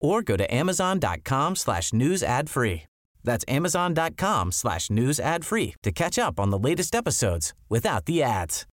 or 0.00 0.22
go 0.22 0.36
to 0.36 0.52
amazon.com 0.52 1.56
slash 1.56 1.92
news 1.92 2.22
ad 2.22 2.48
free. 2.50 2.82
That's 3.22 3.44
amazon.com 3.48 4.52
slash 4.52 4.90
news 4.90 5.20
ad 5.20 5.44
free 5.44 5.74
to 5.82 5.92
catch 5.92 6.18
up 6.18 6.40
on 6.40 6.50
the 6.50 6.58
latest 6.58 6.94
episodes 6.94 7.52
without 7.68 8.06
the 8.06 8.22
ads. 8.22 8.66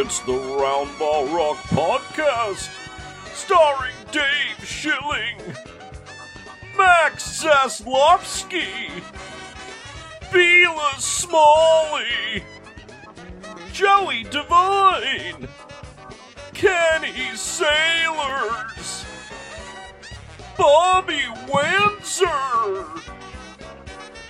It's 0.00 0.20
the 0.20 0.32
Roundball 0.32 1.34
Rock 1.36 1.58
Podcast, 1.68 2.70
starring 3.34 3.94
Dave 4.10 4.64
Schilling, 4.66 5.36
Max 6.78 7.42
Zaslowski, 7.44 9.02
Belus 10.30 11.24
Smawley, 11.24 12.42
Joey 13.72 14.24
Devine, 14.24 15.48
Kenny 16.52 17.34
Sailors, 17.34 19.06
Bobby 20.58 21.22
Windsor, 21.50 22.84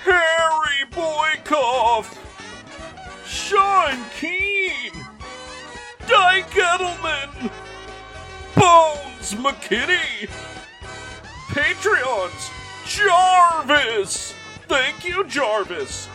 Harry 0.05 0.84
Boykoff, 0.92 2.16
Sean 3.27 4.05
Keen, 4.18 4.92
Dike 6.06 6.50
Eddleman, 6.50 7.50
Bones 8.55 9.34
McKinney, 9.34 10.28
Patreons, 11.48 12.50
Jarvis, 12.86 14.34
thank 14.69 15.05
you, 15.05 15.24
Jarvis, 15.24 16.08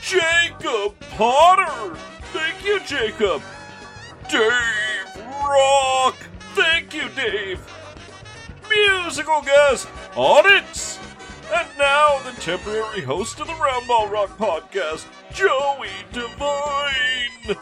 Jacob 0.00 0.98
Potter, 1.10 1.94
thank 2.32 2.64
you, 2.64 2.80
Jacob, 2.80 3.42
Dave 4.30 5.24
Rock, 5.44 6.16
thank 6.54 6.94
you, 6.94 7.08
Dave, 7.10 7.60
musical 8.70 9.42
guest, 9.42 9.88
Onyx, 10.16 10.98
and 11.52 11.68
now 11.78 12.18
the 12.24 12.40
temporary 12.40 13.02
host 13.02 13.40
of 13.40 13.46
the 13.46 13.52
Roundball 13.52 14.10
Rock 14.10 14.38
podcast, 14.38 15.06
Joey 15.32 15.90
Devine. 16.12 17.58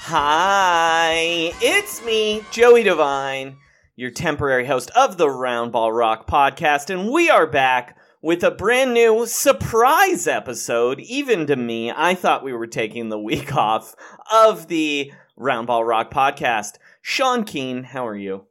Hi, 0.00 1.52
it's 1.60 2.02
me, 2.06 2.42
Joey 2.50 2.84
Devine, 2.84 3.58
your 3.96 4.10
temporary 4.10 4.64
host 4.64 4.90
of 4.96 5.18
the 5.18 5.28
Roundball 5.28 5.94
Rock 5.94 6.26
podcast, 6.26 6.88
and 6.88 7.10
we 7.10 7.28
are 7.28 7.46
back 7.46 7.96
with 8.22 8.42
a 8.42 8.50
brand 8.50 8.94
new 8.94 9.26
surprise 9.26 10.26
episode. 10.26 11.00
Even 11.00 11.46
to 11.46 11.56
me, 11.56 11.92
I 11.94 12.14
thought 12.14 12.44
we 12.44 12.52
were 12.52 12.66
taking 12.66 13.08
the 13.08 13.18
week 13.18 13.54
off 13.56 13.94
of 14.32 14.68
the 14.68 15.12
Roundball 15.38 15.86
Rock 15.86 16.12
podcast. 16.12 16.76
Sean 17.02 17.44
Keen, 17.44 17.84
how 17.84 18.06
are 18.06 18.16
you? 18.16 18.46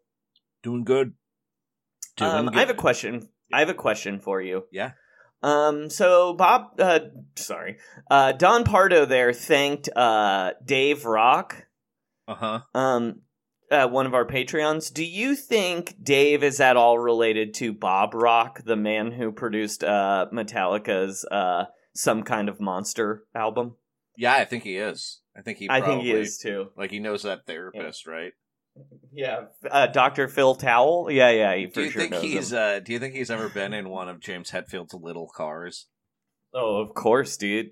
Doing 0.64 0.84
good. 0.84 1.14
Doing 2.16 2.32
Um, 2.32 2.46
good. 2.48 2.56
I 2.56 2.60
have 2.60 2.70
a 2.70 2.74
question. 2.74 3.30
I 3.54 3.60
have 3.60 3.70
a 3.70 3.74
question 3.74 4.20
for 4.20 4.42
you. 4.42 4.64
Yeah. 4.72 4.92
Um, 5.44 5.90
so 5.90 6.34
Bob, 6.34 6.80
uh, 6.80 7.00
sorry, 7.36 7.78
uh, 8.10 8.32
Don 8.32 8.64
Pardo 8.64 9.06
there 9.06 9.34
thanked 9.34 9.88
uh 9.96 10.52
Dave 10.66 11.06
Rock 11.06 11.68
Uh 12.28 12.34
huh. 12.34 12.60
um 12.74 13.22
uh, 13.72 13.88
one 13.88 14.06
of 14.06 14.14
our 14.14 14.26
patreons 14.26 14.94
do 14.94 15.04
you 15.04 15.36
think 15.36 15.96
dave 16.02 16.44
is 16.44 16.60
at 16.60 16.78
all 16.78 16.98
related 16.98 17.54
to 17.54 17.74
bob 17.74 18.14
rock 18.14 18.64
the 18.64 18.76
man 18.76 19.12
who 19.12 19.32
produced 19.32 19.84
uh 19.84 20.26
metallica's 20.34 21.26
uh 21.32 21.66
some 21.96 22.24
kind 22.24 22.48
of 22.50 22.60
monster 22.62 23.24
album 23.36 23.76
Yeah, 24.18 24.34
I 24.36 24.46
think 24.46 24.64
he 24.64 24.78
is. 24.78 25.22
I 25.36 25.42
think 25.42 25.58
he. 25.58 25.68
i 25.70 25.82
think 25.82 26.02
he 26.04 26.12
is 26.12 26.38
too 26.38 26.70
Like 26.78 26.92
he 26.92 27.00
knows 27.00 27.24
that 27.24 27.46
therapist, 27.46 28.06
right? 28.08 28.34
yeah 29.12 29.46
uh 29.72 29.88
dr 29.88 30.28
Phil 30.28 30.54
Towle 30.56 31.10
yeah 31.12 31.32
yeah 31.32 31.56
he 31.56 31.66
Do 31.66 31.84
you 31.84 31.90
sure 31.90 32.02
think 32.08 32.14
he's? 32.24 32.54
uh 32.54 32.80
Do 32.80 32.94
you 32.94 33.00
think 33.00 33.16
he's 33.16 33.32
ever 33.32 33.50
been 33.50 33.74
in 33.74 33.90
one 33.90 34.08
of 34.10 34.20
James 34.20 34.52
Hetfield's 34.52 34.94
little 34.94 35.28
cars? 35.36 35.88
oh 36.54 36.78
of 36.78 36.94
course 36.94 37.36
dude 37.38 37.72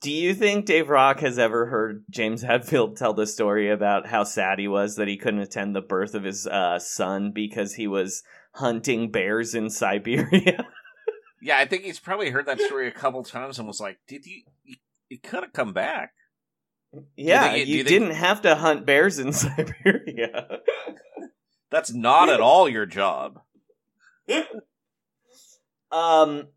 do 0.00 0.10
you 0.10 0.34
think 0.34 0.64
Dave 0.66 0.88
Rock 0.88 1.20
has 1.20 1.38
ever 1.38 1.66
heard 1.66 2.04
James 2.10 2.42
Hetfield 2.42 2.96
tell 2.96 3.12
the 3.14 3.26
story 3.26 3.70
about 3.70 4.06
how 4.06 4.24
sad 4.24 4.58
he 4.58 4.66
was 4.68 4.96
that 4.96 5.08
he 5.08 5.16
couldn't 5.16 5.40
attend 5.40 5.74
the 5.76 5.80
birth 5.82 6.14
of 6.14 6.24
his 6.24 6.46
uh, 6.46 6.78
son 6.78 7.32
because 7.34 7.74
he 7.74 7.86
was 7.86 8.22
hunting 8.54 9.10
bears 9.10 9.54
in 9.54 9.70
Siberia? 9.70 10.66
Yeah, 11.42 11.56
I 11.56 11.64
think 11.64 11.84
he's 11.84 11.98
probably 11.98 12.28
heard 12.28 12.44
that 12.48 12.60
story 12.60 12.86
a 12.86 12.90
couple 12.92 13.24
times 13.24 13.58
and 13.58 13.66
was 13.66 13.80
like, 13.80 13.98
"Did 14.06 14.26
you? 14.26 14.42
You, 14.62 14.76
you 15.08 15.18
could 15.18 15.42
have 15.42 15.54
come 15.54 15.72
back." 15.72 16.12
Yeah, 17.16 17.44
think 17.52 17.62
it- 17.62 17.68
you, 17.68 17.76
you 17.78 17.84
think- 17.84 17.98
didn't 18.00 18.14
have 18.16 18.42
to 18.42 18.54
hunt 18.56 18.84
bears 18.84 19.18
in 19.18 19.32
Siberia. 19.32 20.58
That's 21.70 21.94
not 21.94 22.28
at 22.28 22.40
all 22.42 22.68
your 22.68 22.84
job. 22.84 23.40
um, 25.90 26.48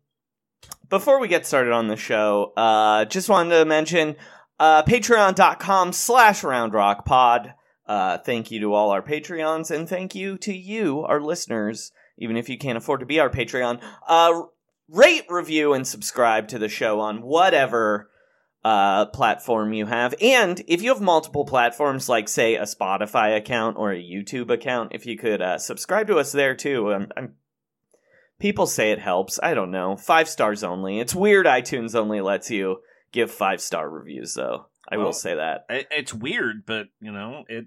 before 0.88 1.20
we 1.20 1.28
get 1.28 1.46
started 1.46 1.72
on 1.72 1.88
the 1.88 1.96
show, 1.96 2.52
uh, 2.56 3.04
just 3.04 3.28
wanted 3.28 3.58
to 3.58 3.64
mention 3.64 4.16
uh, 4.58 4.82
patreon.com 4.82 5.92
slash 5.92 6.42
roundrockpod. 6.42 7.54
Uh, 7.86 8.18
thank 8.18 8.50
you 8.50 8.60
to 8.60 8.72
all 8.72 8.90
our 8.90 9.02
Patreons, 9.02 9.70
and 9.70 9.88
thank 9.88 10.14
you 10.14 10.38
to 10.38 10.54
you, 10.54 11.02
our 11.02 11.20
listeners, 11.20 11.92
even 12.18 12.36
if 12.36 12.48
you 12.48 12.56
can't 12.56 12.78
afford 12.78 13.00
to 13.00 13.06
be 13.06 13.20
our 13.20 13.28
Patreon. 13.28 13.82
Uh, 14.08 14.42
rate, 14.88 15.24
review, 15.28 15.74
and 15.74 15.86
subscribe 15.86 16.48
to 16.48 16.58
the 16.58 16.68
show 16.68 17.00
on 17.00 17.20
whatever 17.20 18.10
uh, 18.64 19.04
platform 19.06 19.74
you 19.74 19.84
have. 19.84 20.14
And 20.22 20.62
if 20.66 20.82
you 20.82 20.94
have 20.94 21.02
multiple 21.02 21.44
platforms, 21.44 22.08
like, 22.08 22.28
say, 22.28 22.54
a 22.54 22.62
Spotify 22.62 23.36
account 23.36 23.76
or 23.76 23.92
a 23.92 24.02
YouTube 24.02 24.50
account, 24.50 24.92
if 24.94 25.04
you 25.04 25.18
could 25.18 25.42
uh, 25.42 25.58
subscribe 25.58 26.06
to 26.06 26.16
us 26.16 26.32
there 26.32 26.54
too. 26.54 26.94
Um, 26.94 27.08
I'm, 27.16 27.34
people 28.44 28.66
say 28.66 28.92
it 28.92 28.98
helps. 28.98 29.40
I 29.42 29.54
don't 29.54 29.70
know. 29.70 29.96
Five 29.96 30.28
stars 30.28 30.62
only. 30.62 31.00
It's 31.00 31.14
weird 31.14 31.46
iTunes 31.46 31.94
only 31.94 32.20
lets 32.20 32.50
you 32.50 32.76
give 33.10 33.30
five 33.30 33.58
star 33.62 33.88
reviews, 33.88 34.34
though. 34.34 34.66
I 34.86 34.98
Well, 34.98 35.06
will 35.06 35.12
say 35.14 35.36
that. 35.36 35.64
It, 35.70 35.86
it's 35.90 36.12
weird, 36.12 36.66
but 36.66 36.88
you 37.00 37.10
know 37.10 37.44
it. 37.48 37.64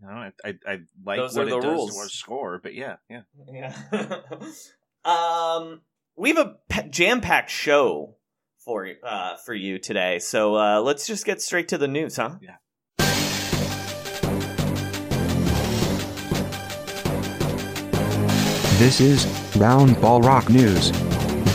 You 0.00 0.08
know, 0.08 0.12
I 0.12 0.32
I, 0.44 0.54
I 0.66 0.78
like 1.06 1.18
Those 1.20 1.36
what 1.36 1.46
it 1.46 1.50
the 1.50 1.60
does 1.60 1.72
rules. 1.72 1.92
to 1.94 1.98
our 2.00 2.08
score, 2.08 2.58
but 2.60 2.74
yeah, 2.74 2.96
yeah. 3.08 3.20
Yeah. 3.46 4.20
um, 5.04 5.82
we 6.16 6.30
have 6.34 6.38
a 6.38 6.82
jam 6.90 7.20
packed 7.20 7.50
show 7.50 8.16
for 8.64 8.88
uh 9.04 9.36
for 9.36 9.54
you 9.54 9.78
today, 9.78 10.18
so 10.18 10.56
uh, 10.56 10.80
let's 10.80 11.06
just 11.06 11.24
get 11.24 11.40
straight 11.40 11.68
to 11.68 11.78
the 11.78 11.86
news, 11.86 12.16
huh? 12.16 12.38
Yeah. 12.42 12.56
This 18.78 19.00
is 19.00 19.26
Round 19.56 20.00
Ball 20.00 20.20
Rock 20.20 20.48
News. 20.48 20.92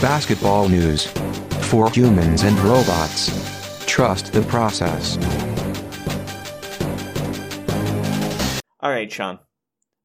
Basketball 0.00 0.68
news. 0.68 1.06
For 1.70 1.90
humans 1.90 2.42
and 2.42 2.58
robots. 2.58 3.84
Trust 3.86 4.32
the 4.32 4.42
process. 4.42 5.16
All 8.80 8.90
right, 8.90 9.10
Sean. 9.10 9.38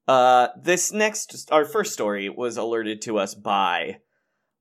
Uh, 0.08 0.48
this 0.62 0.92
next, 0.94 1.50
our 1.52 1.66
first 1.66 1.94
story 1.94 2.30
was 2.30 2.58
alerted 2.58 3.02
to 3.04 3.18
us 3.20 3.36
by 3.36 3.98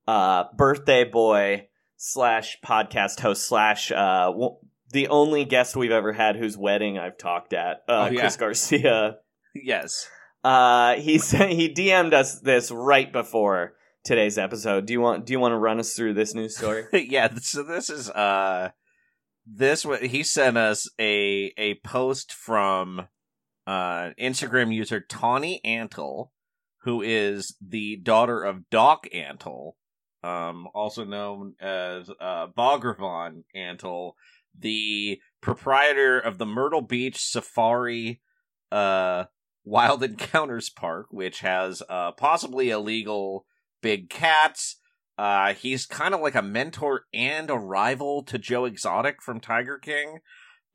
uh, 0.07 0.45
birthday 0.57 1.05
boy 1.05 1.69
slash 1.97 2.59
podcast 2.65 3.21
host 3.21 3.47
slash 3.47 3.93
uh, 3.93 4.27
w- 4.27 4.57
the 4.91 5.09
only 5.09 5.45
guest 5.45 5.77
we've 5.77 5.91
ever 5.93 6.13
had 6.13 6.37
whose 6.37 6.57
wedding 6.59 6.99
I've 6.99 7.17
talked 7.19 7.53
at, 7.53 7.79
uh, 7.89 8.09
Oh, 8.09 8.11
yeah. 8.11 8.21
Chris 8.21 8.37
Garcia. 8.37 9.17
Yes. 9.55 10.09
Uh, 10.45 10.95
he 10.97 11.19
sent, 11.19 11.53
he 11.53 11.73
DM'd 11.73 12.15
us 12.15 12.41
this 12.41 12.71
right 12.71 13.13
before 13.13 13.75
today's 14.05 14.39
episode. 14.39 14.87
Do 14.87 14.93
you 14.93 15.01
want 15.01 15.27
do 15.27 15.33
you 15.33 15.41
want 15.41 15.53
to 15.53 15.59
run 15.59 15.79
us 15.79 15.95
through 15.95 16.15
this 16.15 16.35
news 16.35 16.57
story? 16.57 16.87
yeah, 17.11 17.29
so 17.41 17.63
this 17.63 17.91
is 17.91 18.09
uh 18.11 18.71
this 19.47 19.87
he 20.03 20.23
sent 20.23 20.57
us 20.57 20.89
a 20.99 21.53
a 21.57 21.75
post 21.85 22.33
from 22.33 23.09
uh 23.67 24.11
Instagram 24.19 24.75
user 24.75 25.01
Tawny 25.01 25.61
Antle, 25.65 26.31
who 26.83 27.03
is 27.03 27.57
the 27.61 27.97
daughter 27.97 28.43
of 28.43 28.71
Doc 28.71 29.07
Antle, 29.15 29.73
um 30.23 30.69
also 30.75 31.05
known 31.05 31.55
as 31.61 32.09
uh 32.21 32.47
Bhagavan 32.57 33.45
Antle, 33.55 34.13
the 34.59 35.21
proprietor 35.41 36.19
of 36.19 36.39
the 36.39 36.47
Myrtle 36.47 36.83
Beach 36.83 37.19
Safari 37.19 38.21
uh 38.73 39.25
Wild 39.69 40.03
Encounters 40.03 40.71
Park, 40.71 41.07
which 41.11 41.41
has 41.41 41.83
uh 41.89 42.13
possibly 42.13 42.71
illegal 42.71 43.47
big 43.83 44.11
cats 44.11 44.77
uh, 45.19 45.53
he's 45.55 45.85
kind 45.85 46.15
of 46.15 46.21
like 46.21 46.37
a 46.37 46.43
mentor 46.43 47.03
and 47.13 47.51
a 47.51 47.57
rival 47.57 48.23
to 48.23 48.39
Joe 48.39 48.65
Exotic 48.65 49.21
from 49.21 49.41
Tiger 49.41 49.77
King. 49.77 50.21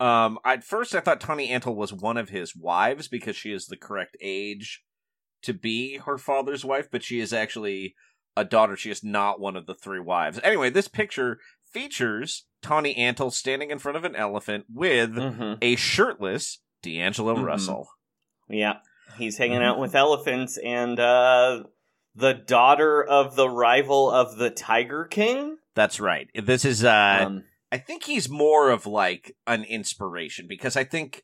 Um, 0.01 0.37
at 0.43 0.65
first 0.65 0.93
I 0.93 0.99
thought 0.99 1.21
Tawny 1.21 1.47
Antle 1.49 1.75
was 1.75 1.93
one 1.93 2.17
of 2.17 2.29
his 2.29 2.53
wives 2.53 3.07
because 3.07 3.37
she 3.37 3.53
is 3.53 3.67
the 3.67 3.77
correct 3.77 4.17
age 4.19 4.83
to 5.43 5.53
be 5.53 5.97
her 5.99 6.17
father's 6.17 6.65
wife, 6.65 6.89
but 6.91 7.03
she 7.03 7.21
is 7.21 7.31
actually 7.31 7.95
a 8.35 8.43
daughter. 8.43 8.75
She 8.75 8.91
is 8.91 9.03
not 9.03 9.39
one 9.39 9.55
of 9.55 9.65
the 9.65 9.75
three 9.75 10.01
wives. 10.01 10.41
Anyway, 10.43 10.69
this 10.69 10.89
picture 10.89 11.39
features 11.71 12.45
Tawny 12.61 12.93
Antle 12.95 13.31
standing 13.31 13.71
in 13.71 13.79
front 13.79 13.97
of 13.97 14.03
an 14.03 14.15
elephant 14.15 14.65
with 14.73 15.15
mm-hmm. 15.15 15.53
a 15.61 15.77
shirtless 15.77 16.59
D'Angelo 16.81 17.35
Mhm. 17.35 17.45
Russell. 17.45 17.87
Yeah, 18.49 18.77
he's 19.17 19.37
hanging 19.37 19.63
out 19.63 19.79
with 19.79 19.95
elephants 19.95 20.57
and 20.57 20.99
uh, 20.99 21.63
the 22.15 22.33
daughter 22.33 23.03
of 23.03 23.35
the 23.35 23.49
rival 23.49 24.11
of 24.11 24.37
the 24.37 24.49
Tiger 24.49 25.05
King. 25.05 25.57
That's 25.75 25.99
right. 25.99 26.29
This 26.35 26.65
is 26.65 26.83
uh 26.83 27.23
Um, 27.27 27.43
I 27.71 27.77
think 27.79 28.03
he's 28.03 28.29
more 28.29 28.69
of 28.69 28.85
like 28.85 29.35
an 29.47 29.63
inspiration 29.63 30.45
because 30.47 30.75
I 30.77 30.83
think 30.83 31.23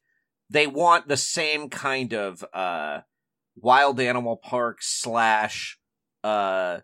they 0.50 0.66
want 0.66 1.07
the 1.07 1.18
same 1.18 1.69
kind 1.69 2.13
of 2.13 2.44
uh 2.54 3.01
wild 3.56 4.00
animal 4.00 4.38
park 4.38 4.77
slash 4.81 5.77
uh 6.24 6.80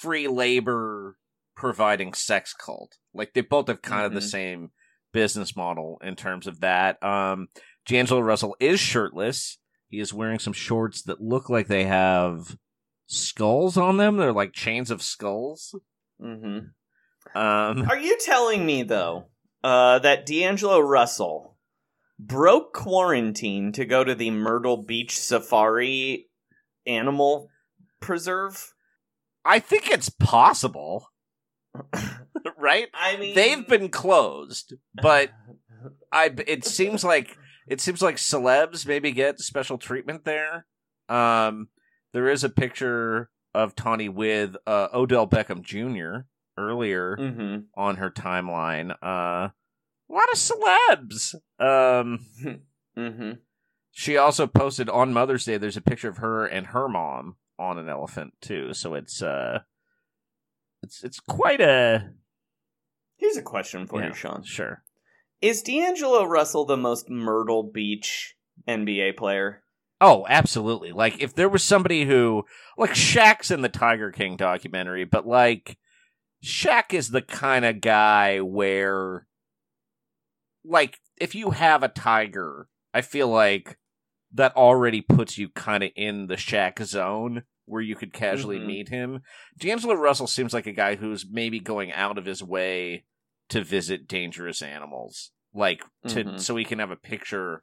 free 0.00 0.28
labor 0.28 1.16
providing 1.56 2.12
sex 2.14 2.52
cult. 2.54 2.98
Like 3.12 3.32
they 3.34 3.40
both 3.40 3.68
have 3.68 3.82
kind 3.82 4.04
of 4.06 4.12
the 4.12 4.20
Mhm. 4.20 4.30
same 4.30 4.70
business 5.12 5.56
model 5.56 5.98
in 6.04 6.14
terms 6.16 6.46
of 6.46 6.60
that. 6.60 7.02
Um 7.02 7.48
D'Angelo 7.86 8.20
Russell 8.20 8.56
is 8.60 8.80
shirtless. 8.80 9.58
He 9.88 10.00
is 10.00 10.14
wearing 10.14 10.38
some 10.38 10.52
shorts 10.52 11.02
that 11.02 11.20
look 11.20 11.48
like 11.48 11.66
they 11.68 11.84
have 11.84 12.56
skulls 13.06 13.76
on 13.76 13.96
them. 13.96 14.16
They're 14.16 14.32
like 14.32 14.52
chains 14.52 14.90
of 14.90 15.02
skulls. 15.02 15.74
mhm. 16.20 16.70
Um 17.34 17.82
Are 17.88 17.98
you 17.98 18.18
telling 18.20 18.64
me 18.64 18.82
though 18.82 19.26
uh, 19.62 19.98
that 20.00 20.26
D'Angelo 20.26 20.78
Russell 20.80 21.56
broke 22.18 22.72
quarantine 22.74 23.72
to 23.72 23.84
go 23.84 24.04
to 24.04 24.14
the 24.14 24.30
Myrtle 24.30 24.76
Beach 24.82 25.18
Safari 25.18 26.28
Animal 26.86 27.48
Preserve? 28.00 28.74
I 29.44 29.58
think 29.58 29.90
it's 29.90 30.08
possible. 30.08 31.10
right? 32.58 32.88
I 32.94 33.16
mean, 33.16 33.34
They've 33.34 33.66
been 33.66 33.88
closed, 33.88 34.74
but 35.02 35.30
I 36.12 36.32
it 36.46 36.64
seems 36.64 37.04
like 37.04 37.36
it 37.66 37.80
seems 37.80 38.02
like 38.02 38.16
celebs 38.16 38.86
maybe 38.86 39.12
get 39.12 39.40
special 39.40 39.78
treatment 39.78 40.24
there. 40.24 40.66
Um 41.08 41.68
there 42.12 42.28
is 42.28 42.44
a 42.44 42.48
picture 42.48 43.30
of 43.54 43.74
Tawny 43.74 44.08
with 44.08 44.56
uh, 44.66 44.88
Odell 44.92 45.28
Beckham 45.28 45.62
Jr. 45.62 46.26
earlier 46.56 47.16
hmm 47.16 47.56
on 47.76 47.96
her 47.96 48.10
timeline. 48.10 48.90
Uh 49.02 49.50
a 49.50 50.12
lot 50.12 50.28
of 50.32 50.38
celebs. 50.38 51.34
Um 51.58 52.26
hmm 52.96 53.32
she 53.96 54.16
also 54.16 54.46
posted 54.46 54.88
on 54.88 55.12
Mother's 55.12 55.44
Day 55.44 55.56
there's 55.56 55.76
a 55.76 55.80
picture 55.82 56.08
of 56.08 56.16
her 56.18 56.46
and 56.46 56.68
her 56.68 56.88
mom 56.88 57.36
on 57.58 57.78
an 57.78 57.88
elephant 57.88 58.34
too. 58.40 58.74
So 58.74 58.94
it's 58.94 59.22
uh 59.22 59.60
it's 60.82 61.02
it's 61.04 61.20
quite 61.20 61.60
a 61.60 62.10
Here's 63.16 63.36
a 63.36 63.42
question 63.42 63.86
for 63.86 64.00
Yeah, 64.00 64.08
you, 64.08 64.14
Sean. 64.14 64.42
Sure. 64.42 64.82
Is 65.44 65.60
D'Angelo 65.60 66.24
Russell 66.24 66.64
the 66.64 66.78
most 66.78 67.10
Myrtle 67.10 67.64
Beach 67.64 68.34
NBA 68.66 69.14
player? 69.18 69.62
Oh, 70.00 70.24
absolutely. 70.26 70.90
Like 70.90 71.20
if 71.20 71.34
there 71.34 71.50
was 71.50 71.62
somebody 71.62 72.06
who 72.06 72.46
like 72.78 72.92
Shaq's 72.94 73.50
in 73.50 73.60
the 73.60 73.68
Tiger 73.68 74.10
King 74.10 74.38
documentary, 74.38 75.04
but 75.04 75.26
like 75.26 75.76
Shaq 76.42 76.94
is 76.94 77.10
the 77.10 77.20
kind 77.20 77.66
of 77.66 77.82
guy 77.82 78.40
where 78.40 79.26
like 80.64 80.98
if 81.20 81.34
you 81.34 81.50
have 81.50 81.82
a 81.82 81.88
tiger, 81.88 82.70
I 82.94 83.02
feel 83.02 83.28
like 83.28 83.76
that 84.32 84.56
already 84.56 85.02
puts 85.02 85.36
you 85.36 85.50
kind 85.50 85.84
of 85.84 85.90
in 85.94 86.26
the 86.26 86.36
Shaq 86.36 86.82
zone 86.86 87.42
where 87.66 87.82
you 87.82 87.96
could 87.96 88.14
casually 88.14 88.58
Mhm. 88.58 88.66
meet 88.66 88.88
him. 88.88 89.20
D'Angelo 89.58 89.94
Russell 89.94 90.26
seems 90.26 90.54
like 90.54 90.66
a 90.66 90.72
guy 90.72 90.96
who's 90.96 91.26
maybe 91.30 91.60
going 91.60 91.92
out 91.92 92.16
of 92.16 92.24
his 92.24 92.42
way 92.42 93.04
to 93.50 93.62
visit 93.62 94.08
dangerous 94.08 94.62
animals, 94.62 95.32
like 95.54 95.82
to 96.08 96.24
Mhm. 96.24 96.40
so 96.40 96.56
he 96.56 96.64
can 96.64 96.78
have 96.80 96.90
a 96.90 96.96
picture 96.96 97.62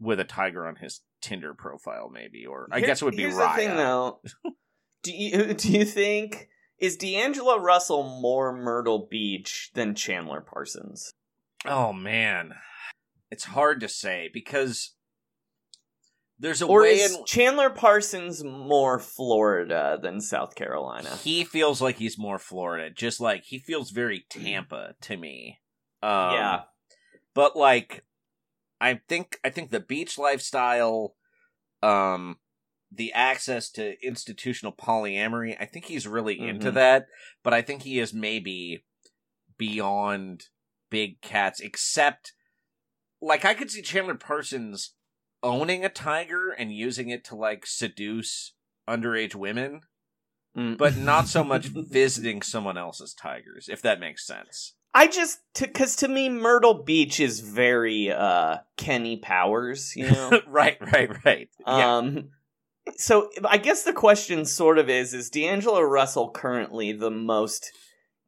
with 0.00 0.18
a 0.20 0.24
tiger 0.24 0.66
on 0.66 0.76
his 0.76 1.00
Tinder 1.20 1.54
profile, 1.54 2.10
maybe, 2.10 2.44
or 2.44 2.66
I 2.72 2.78
Here- 2.78 2.88
guess 2.88 3.00
it 3.00 3.04
would 3.04 3.16
be 3.16 3.22
Here's 3.22 3.34
Raya. 3.36 3.54
the 3.54 3.62
thing, 3.62 3.76
though. 3.76 4.20
do 5.04 5.12
you 5.12 5.54
do 5.54 5.70
you 5.72 5.84
think 5.84 6.48
is 6.78 6.96
D'Angelo 6.96 7.58
Russell 7.58 8.02
more 8.20 8.52
Myrtle 8.52 9.06
Beach 9.08 9.70
than 9.74 9.94
Chandler 9.94 10.40
Parsons? 10.40 11.12
Oh 11.64 11.92
man, 11.92 12.54
it's 13.30 13.44
hard 13.44 13.78
to 13.80 13.88
say 13.88 14.28
because 14.34 14.96
there's 16.38 16.60
a 16.60 16.66
Or 16.66 16.80
way 16.82 16.94
is 16.98 17.14
in 17.16 17.24
Chandler 17.24 17.70
Parsons 17.70 18.42
more 18.42 18.98
Florida 18.98 19.96
than 20.02 20.20
South 20.20 20.56
Carolina? 20.56 21.16
he 21.22 21.44
feels 21.44 21.80
like 21.80 21.98
he's 21.98 22.18
more 22.18 22.38
Florida, 22.40 22.90
just 22.90 23.20
like 23.20 23.44
he 23.44 23.60
feels 23.60 23.90
very 23.92 24.26
Tampa 24.28 24.94
to 25.02 25.16
me. 25.16 25.60
Um, 26.02 26.34
Yeah. 26.34 26.62
But 27.34 27.56
like 27.56 28.04
I 28.80 29.00
think 29.08 29.38
I 29.44 29.50
think 29.50 29.70
the 29.70 29.80
beach 29.80 30.18
lifestyle, 30.18 31.14
um, 31.82 32.38
the 32.90 33.12
access 33.12 33.70
to 33.72 33.96
institutional 34.04 34.72
polyamory, 34.72 35.56
I 35.60 35.66
think 35.66 35.86
he's 35.86 36.06
really 36.06 36.38
into 36.38 36.70
Mhm. 36.70 36.74
that. 36.74 37.06
But 37.42 37.54
I 37.54 37.62
think 37.62 37.82
he 37.82 37.98
is 37.98 38.12
maybe 38.12 38.84
beyond 39.56 40.48
big 40.90 41.20
cats, 41.20 41.60
except 41.60 42.32
like 43.20 43.44
I 43.44 43.54
could 43.54 43.70
see 43.70 43.82
Chandler 43.82 44.16
Parsons 44.16 44.94
owning 45.42 45.84
a 45.84 45.88
tiger 45.88 46.50
and 46.50 46.72
using 46.72 47.08
it 47.08 47.24
to 47.26 47.36
like 47.36 47.66
seduce 47.66 48.54
underage 48.88 49.34
women, 49.34 49.82
Mm. 50.56 50.76
but 50.76 50.96
not 50.96 51.28
so 51.28 51.42
much 51.42 51.66
visiting 51.72 52.42
someone 52.42 52.76
else's 52.76 53.14
tigers, 53.14 53.68
if 53.68 53.80
that 53.82 54.00
makes 54.00 54.26
sense. 54.26 54.74
I 54.94 55.06
just 55.06 55.40
because 55.58 55.96
to 55.96 56.08
me 56.08 56.28
Myrtle 56.28 56.82
Beach 56.82 57.18
is 57.20 57.40
very 57.40 58.10
uh 58.10 58.58
Kenny 58.76 59.16
Powers, 59.16 59.94
you 59.96 60.10
know. 60.10 60.40
right, 60.48 60.76
right, 60.92 61.10
right. 61.24 61.48
yeah. 61.66 61.96
Um, 61.96 62.28
so 62.96 63.30
I 63.48 63.58
guess 63.58 63.84
the 63.84 63.92
question 63.92 64.44
sort 64.44 64.78
of 64.78 64.90
is: 64.90 65.14
Is 65.14 65.30
D'Angelo 65.30 65.80
Russell 65.80 66.30
currently 66.30 66.92
the 66.92 67.10
most 67.10 67.70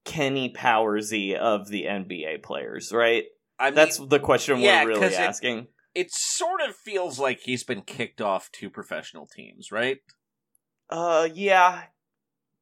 Kenny 0.05 0.53
Powersy 0.53 1.35
of 1.35 1.69
the 1.69 1.85
NBA 1.85 2.43
players? 2.43 2.93
Right. 2.93 3.25
I 3.59 3.67
mean, 3.67 3.75
That's 3.75 3.99
the 3.99 4.19
question 4.21 4.59
yeah, 4.61 4.85
we're 4.85 4.91
really 4.91 5.07
it- 5.07 5.15
asking. 5.15 5.67
it 5.95 6.11
sort 6.13 6.61
of 6.61 6.75
feels 6.75 7.19
like 7.19 7.41
he's 7.41 7.63
been 7.63 7.83
kicked 7.83 8.21
off 8.21 8.51
two 8.53 8.71
professional 8.71 9.27
teams, 9.27 9.71
right? 9.71 9.99
Uh, 10.91 11.29
yeah, 11.33 11.83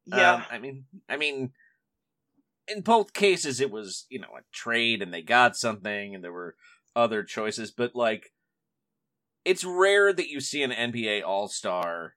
yeah. 0.07 0.35
Um, 0.35 0.43
I 0.51 0.59
mean, 0.59 0.85
I 1.09 1.17
mean, 1.17 1.53
in 2.69 2.81
both 2.83 3.13
cases, 3.13 3.61
it 3.61 3.71
was 3.71 4.07
you 4.09 4.19
know 4.21 4.29
a 4.39 4.43
trade, 4.53 5.03
and 5.03 5.13
they 5.13 5.23
got 5.23 5.57
something, 5.57 6.15
and 6.15 6.23
there 6.23 6.33
were 6.33 6.55
other 6.95 7.23
choices, 7.23 7.71
but 7.71 7.95
like, 7.95 8.33
it's 9.45 9.65
rare 9.65 10.13
that 10.13 10.29
you 10.29 10.41
see 10.41 10.63
an 10.63 10.71
NBA 10.71 11.23
All 11.25 11.49
Star 11.49 12.15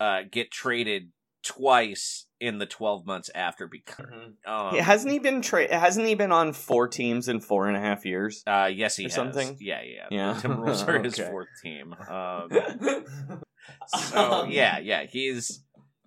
uh, 0.00 0.22
get 0.30 0.50
traded 0.50 1.10
twice 1.42 2.26
in 2.40 2.58
the 2.58 2.66
twelve 2.66 3.06
months 3.06 3.30
after 3.34 3.66
becoming. 3.66 4.34
Um, 4.46 4.74
Yeah, 4.74 4.82
hasn't 4.82 5.12
he 5.12 5.18
been 5.18 5.40
tra- 5.42 5.72
Hasn't 5.74 6.06
he 6.06 6.14
been 6.14 6.32
on 6.32 6.52
four 6.52 6.88
teams 6.88 7.28
in 7.28 7.40
four 7.40 7.68
and 7.68 7.76
a 7.76 7.80
half 7.80 8.04
years? 8.04 8.42
Uh, 8.46 8.68
yes, 8.72 8.96
he 8.96 9.04
or 9.04 9.08
has. 9.08 9.14
something? 9.14 9.56
Yeah, 9.60 9.80
yeah. 9.82 10.06
Yeah. 10.10 10.32
The 10.34 10.48
Timberwolves 10.48 10.86
are 10.86 11.02
his 11.02 11.18
fourth 11.18 11.48
team. 11.62 11.94
Um, 12.10 12.48
So 13.88 14.42
Um, 14.42 14.50
yeah, 14.50 14.78
yeah, 14.78 15.04
he's. 15.06 15.62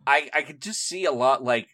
I 0.07 0.29
I 0.33 0.41
could 0.43 0.61
just 0.61 0.81
see 0.87 1.05
a 1.05 1.11
lot 1.11 1.43
like 1.43 1.67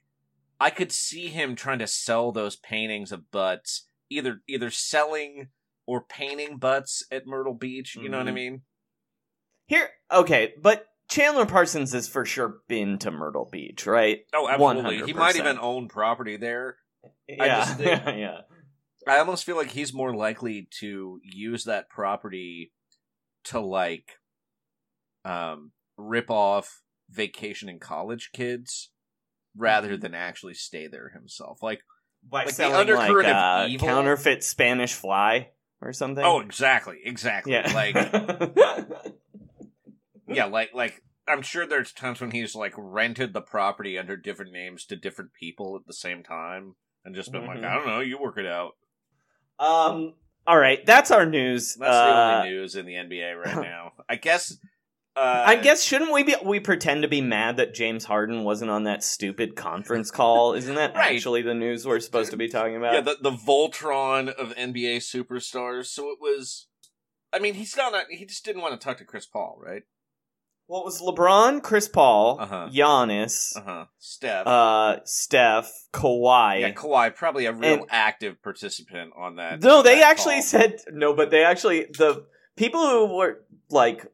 I 0.59 0.69
could 0.69 0.91
see 0.91 1.27
him 1.27 1.55
trying 1.55 1.79
to 1.79 1.87
sell 1.87 2.31
those 2.31 2.55
paintings 2.55 3.11
of 3.11 3.29
butts, 3.31 3.87
either 4.09 4.41
either 4.47 4.69
selling 4.71 5.49
or 5.85 6.01
painting 6.01 6.57
butts 6.57 7.03
at 7.11 7.27
Myrtle 7.27 7.53
Beach. 7.53 7.95
You 7.95 8.09
know 8.09 8.17
what 8.17 8.27
I 8.27 8.31
Mhm. 8.31 8.35
mean? 8.35 8.61
Here, 9.67 9.89
okay, 10.11 10.53
but 10.61 10.87
Chandler 11.09 11.45
Parsons 11.45 11.91
has 11.93 12.07
for 12.07 12.25
sure 12.25 12.61
been 12.67 12.97
to 12.99 13.11
Myrtle 13.11 13.49
Beach, 13.51 13.85
right? 13.85 14.25
Oh, 14.33 14.47
absolutely. 14.47 15.03
He 15.03 15.13
might 15.13 15.35
even 15.35 15.59
own 15.59 15.87
property 15.87 16.37
there. 16.37 16.77
I 17.29 17.45
Yeah, 17.45 17.65
just 17.65 17.77
think- 17.77 18.05
yeah. 18.17 18.41
I 19.07 19.19
almost 19.19 19.43
feel 19.43 19.55
like 19.55 19.69
he's 19.71 19.93
more 19.93 20.15
likely 20.15 20.67
to 20.79 21.19
use 21.23 21.65
that 21.65 21.89
property 21.89 22.73
to 23.45 23.59
like 23.59 24.19
um 25.23 25.71
rip 25.97 26.29
off 26.31 26.81
vacation 27.09 27.69
and 27.69 27.79
college 27.79 28.31
kids 28.33 28.89
rather 29.57 29.97
than 29.97 30.13
actually 30.13 30.53
stay 30.53 30.87
there 30.87 31.09
himself. 31.09 31.61
Like 31.63 31.81
By 32.27 32.39
Like 32.39 32.47
the 32.47 32.53
selling 32.53 32.75
undercurrent 32.75 33.27
like, 33.27 33.35
of 33.35 33.63
uh, 33.63 33.67
evil. 33.69 33.87
counterfeit 33.87 34.43
Spanish 34.43 34.93
fly 34.93 35.49
or 35.81 35.93
something. 35.93 36.23
oh, 36.23 36.39
exactly, 36.39 36.97
exactly. 37.03 37.53
yeah. 37.53 37.71
Like 37.73 37.95
yeah, 40.27 40.45
like 40.45 40.71
like 40.73 41.01
I'm 41.27 41.41
sure 41.41 41.65
there's 41.65 41.91
times 41.91 42.21
when 42.21 42.31
he's 42.31 42.55
like 42.55 42.73
rented 42.77 43.33
the 43.33 43.41
property 43.41 43.97
under 43.97 44.15
different 44.17 44.51
names 44.51 44.85
to 44.85 44.95
different 44.95 45.31
people 45.33 45.75
at 45.75 45.85
the 45.87 45.93
same 45.93 46.23
time 46.23 46.75
and 47.03 47.15
just 47.15 47.31
been 47.31 47.45
like, 47.45 47.59
Mhm. 47.59 47.65
I 47.69 47.75
don't 47.75 47.87
know, 47.87 47.99
you 47.99 48.17
work 48.19 48.37
it 48.37 48.45
out. 48.47 48.73
um. 49.59 50.13
All 50.47 50.59
right, 50.59 50.85
that's 50.85 51.09
our 51.09 51.25
news. 51.25 51.73
That's 51.73 51.91
the 51.91 52.03
Uh, 52.15 52.35
only 52.37 52.49
news 52.51 52.75
in 52.75 52.85
the 52.85 52.93
NBA 52.93 53.33
right 53.35 53.55
now. 53.63 53.93
I 54.07 54.15
guess. 54.15 54.55
Uh, 55.15 55.43
I 55.47 55.55
guess 55.55 55.81
shouldn't 55.81 56.11
we 56.11 56.23
be 56.23 56.35
we 56.43 56.59
pretend 56.59 57.03
to 57.03 57.07
be 57.07 57.21
mad 57.21 57.57
that 57.57 57.73
James 57.73 58.03
Harden 58.03 58.43
wasn't 58.43 58.69
on 58.71 58.83
that 58.83 59.03
stupid 59.03 59.55
conference 59.55 60.11
call? 60.11 60.53
Isn't 60.53 60.75
that 60.75 60.93
Right. 60.93 61.15
actually 61.15 61.41
the 61.41 61.53
news 61.53 61.85
we're 61.87 62.01
supposed 62.01 62.31
to 62.31 62.37
be 62.37 62.49
talking 62.49 62.75
about? 62.75 62.93
Yeah, 62.95 63.01
the 63.01 63.17
the 63.21 63.31
Voltron 63.31 64.27
of 64.33 64.53
NBA 64.55 64.97
superstars. 64.97 65.85
So 65.85 66.09
it 66.09 66.17
was. 66.19 66.67
I 67.31 67.39
mean, 67.39 67.53
he's 67.53 67.75
not. 67.77 67.93
He 68.09 68.25
just 68.25 68.43
didn't 68.43 68.61
want 68.61 68.79
to 68.79 68.83
talk 68.85 68.97
to 68.97 69.05
Chris 69.05 69.25
Paul, 69.25 69.57
right? 69.63 69.83
what 70.67 70.83
was 70.83 70.99
LeBron, 70.99 71.61
Chris 71.61 71.87
Paul, 71.87 72.39
Uh-huh. 72.41 72.69
Giannis, 72.73 73.55
Uh 73.55 73.61
huh. 73.61 73.85
Steph. 73.99 74.47
uh, 74.47 74.97
Steph, 75.05 75.71
Kawhi. 75.93 76.61
yeah, 76.61 76.71
Kawhi 76.71 77.13
probably 77.15 77.45
a 77.45 77.53
real 77.53 77.73
and- 77.81 77.85
active 77.89 78.41
participant 78.41 79.13
on 79.15 79.35
that. 79.35 79.61
no, 79.61 79.83
they 79.83 79.99
that 79.99 80.09
actually 80.09 80.35
call. 80.37 80.41
said 80.41 80.79
no, 80.91 81.13
but 81.13 81.29
they 81.29 81.43
actually 81.43 81.83
the 81.83 82.25
people 82.57 82.81
who 82.89 83.15
were 83.15 83.43
like 83.69 84.07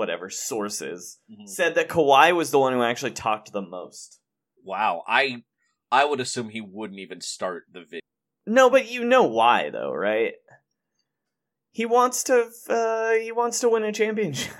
whatever 0.00 0.30
sources 0.30 1.18
Mhm. 1.30 1.46
said 1.46 1.74
that 1.74 1.88
Kawhi 1.90 2.34
was 2.34 2.50
the 2.50 2.58
one 2.58 2.72
who 2.72 2.82
actually 2.82 3.10
talked 3.12 3.52
the 3.52 3.60
most. 3.62 4.18
Wow, 4.64 5.04
I 5.06 5.44
I 5.92 6.04
would 6.06 6.20
assume 6.20 6.48
he 6.48 6.60
wouldn't 6.62 6.98
even 7.00 7.20
start 7.20 7.64
the 7.70 7.80
video. 7.82 8.00
No, 8.46 8.70
but 8.70 8.90
you 8.90 9.04
know 9.04 9.24
why 9.24 9.68
though, 9.70 9.92
right? 9.92 10.34
He 11.72 11.84
wants 11.86 12.24
to 12.24 12.48
uh 12.68 13.12
he 13.12 13.30
wants 13.30 13.60
to 13.60 13.68
win 13.68 13.84
a 13.84 13.92
championship. 13.92 14.54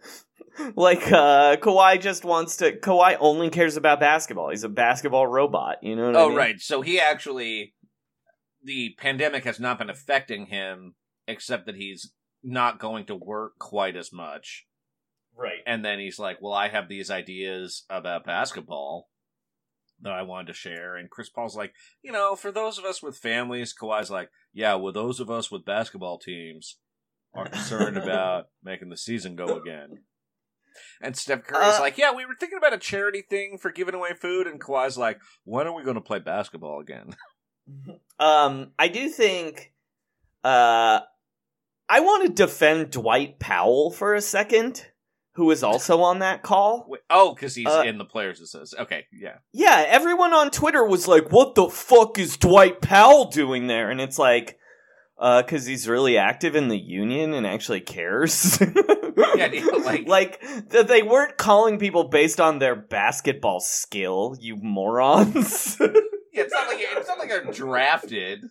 like 0.76 1.06
uh 1.12 1.56
Kawhi 1.56 2.00
just 2.00 2.24
wants 2.24 2.56
to 2.56 2.72
Kawhi 2.72 3.16
only 3.20 3.50
cares 3.50 3.76
about 3.76 4.00
basketball. 4.00 4.48
He's 4.50 4.64
a 4.64 4.68
basketball 4.68 5.26
robot, 5.26 5.76
you 5.82 5.94
know 5.94 6.06
what 6.06 6.16
I 6.16 6.20
Oh, 6.20 6.28
mean? 6.28 6.36
right. 6.38 6.60
So 6.60 6.80
he 6.80 6.98
actually, 6.98 7.74
the 8.62 8.94
pandemic 8.98 9.44
has 9.44 9.60
not 9.60 9.78
been 9.78 9.90
affecting 9.90 10.46
him, 10.46 10.94
except 11.28 11.66
that 11.66 11.76
he's 11.76 12.12
not 12.42 12.78
going 12.78 13.04
to 13.06 13.14
work 13.14 13.58
quite 13.58 13.96
as 13.96 14.12
much. 14.12 14.66
Right. 15.36 15.60
And 15.66 15.84
then 15.84 15.98
he's 15.98 16.18
like, 16.18 16.38
"Well, 16.40 16.52
I 16.52 16.68
have 16.68 16.88
these 16.88 17.10
ideas 17.10 17.84
about 17.88 18.24
basketball 18.24 19.08
that 20.02 20.12
I 20.12 20.22
wanted 20.22 20.48
to 20.48 20.52
share." 20.54 20.96
And 20.96 21.10
Chris 21.10 21.28
Paul's 21.30 21.56
like, 21.56 21.74
"You 22.02 22.12
know, 22.12 22.36
for 22.36 22.52
those 22.52 22.78
of 22.78 22.84
us 22.84 23.02
with 23.02 23.16
families," 23.18 23.74
Kawhi's 23.74 24.10
like, 24.10 24.30
"Yeah, 24.52 24.74
well, 24.74 24.92
those 24.92 25.20
of 25.20 25.30
us 25.30 25.50
with 25.50 25.64
basketball 25.64 26.18
teams 26.18 26.78
are 27.34 27.48
concerned 27.48 27.96
about 28.02 28.48
making 28.62 28.90
the 28.90 28.96
season 28.96 29.36
go 29.36 29.56
again." 29.56 30.04
And 31.00 31.16
Steph 31.16 31.44
Curry's 31.44 31.78
Uh, 31.78 31.80
like, 31.80 31.98
"Yeah, 31.98 32.12
we 32.12 32.24
were 32.26 32.36
thinking 32.38 32.58
about 32.58 32.74
a 32.74 32.78
charity 32.78 33.22
thing 33.22 33.58
for 33.58 33.70
giving 33.70 33.94
away 33.94 34.14
food," 34.14 34.46
and 34.46 34.60
Kawhi's 34.60 34.98
like, 34.98 35.20
"When 35.44 35.66
are 35.66 35.74
we 35.74 35.82
going 35.82 35.96
to 35.96 36.00
play 36.00 36.18
basketball 36.18 36.80
again?" 36.80 37.16
Um 38.18 38.72
I 38.78 38.88
do 38.88 39.08
think 39.08 39.72
uh 40.44 41.00
I 41.88 42.00
want 42.00 42.26
to 42.26 42.32
defend 42.32 42.90
Dwight 42.90 43.38
Powell 43.38 43.90
for 43.90 44.14
a 44.14 44.20
second, 44.20 44.89
who 45.40 45.46
was 45.46 45.62
also 45.62 46.02
on 46.02 46.18
that 46.18 46.42
call. 46.42 46.84
Wait, 46.86 47.00
oh, 47.08 47.32
because 47.34 47.54
he's 47.54 47.66
Uh, 47.66 47.82
in 47.86 47.96
the 47.96 48.04
players' 48.04 48.42
assist. 48.42 48.74
Okay, 48.78 49.06
yeah. 49.10 49.36
Yeah, 49.52 49.82
everyone 49.88 50.34
on 50.34 50.50
Twitter 50.50 50.84
was 50.84 51.08
like, 51.08 51.32
"What 51.32 51.54
the 51.54 51.70
fuck 51.70 52.18
is 52.18 52.36
Dwight 52.36 52.82
Powell 52.82 53.24
doing 53.30 53.66
there?" 53.66 53.90
And 53.90 54.02
it's 54.02 54.18
like, 54.18 54.58
uh, 55.18 55.40
because 55.40 55.64
he's 55.64 55.88
really 55.88 56.18
active 56.18 56.54
in 56.54 56.68
the 56.68 56.76
union 56.78 57.32
and 57.32 57.46
actually 57.46 57.80
cares. 57.80 58.60
Yeah, 59.36 59.48
like- 59.84 60.06
like 60.06 60.40
that 60.70 60.88
they 60.88 61.02
weren't 61.02 61.36
calling 61.38 61.78
people 61.78 62.04
based 62.04 62.40
on 62.40 62.58
their 62.58 62.74
basketball 62.76 63.60
skill, 63.60 64.36
you 64.38 64.56
morons. 64.56 65.78
Yeah, 66.32 66.42
it's 66.44 66.52
not 66.54 66.68
like 66.68 66.78
it's 66.80 67.08
not 67.08 67.18
like 67.18 67.28
they're 67.28 67.44
drafted. 67.52 68.44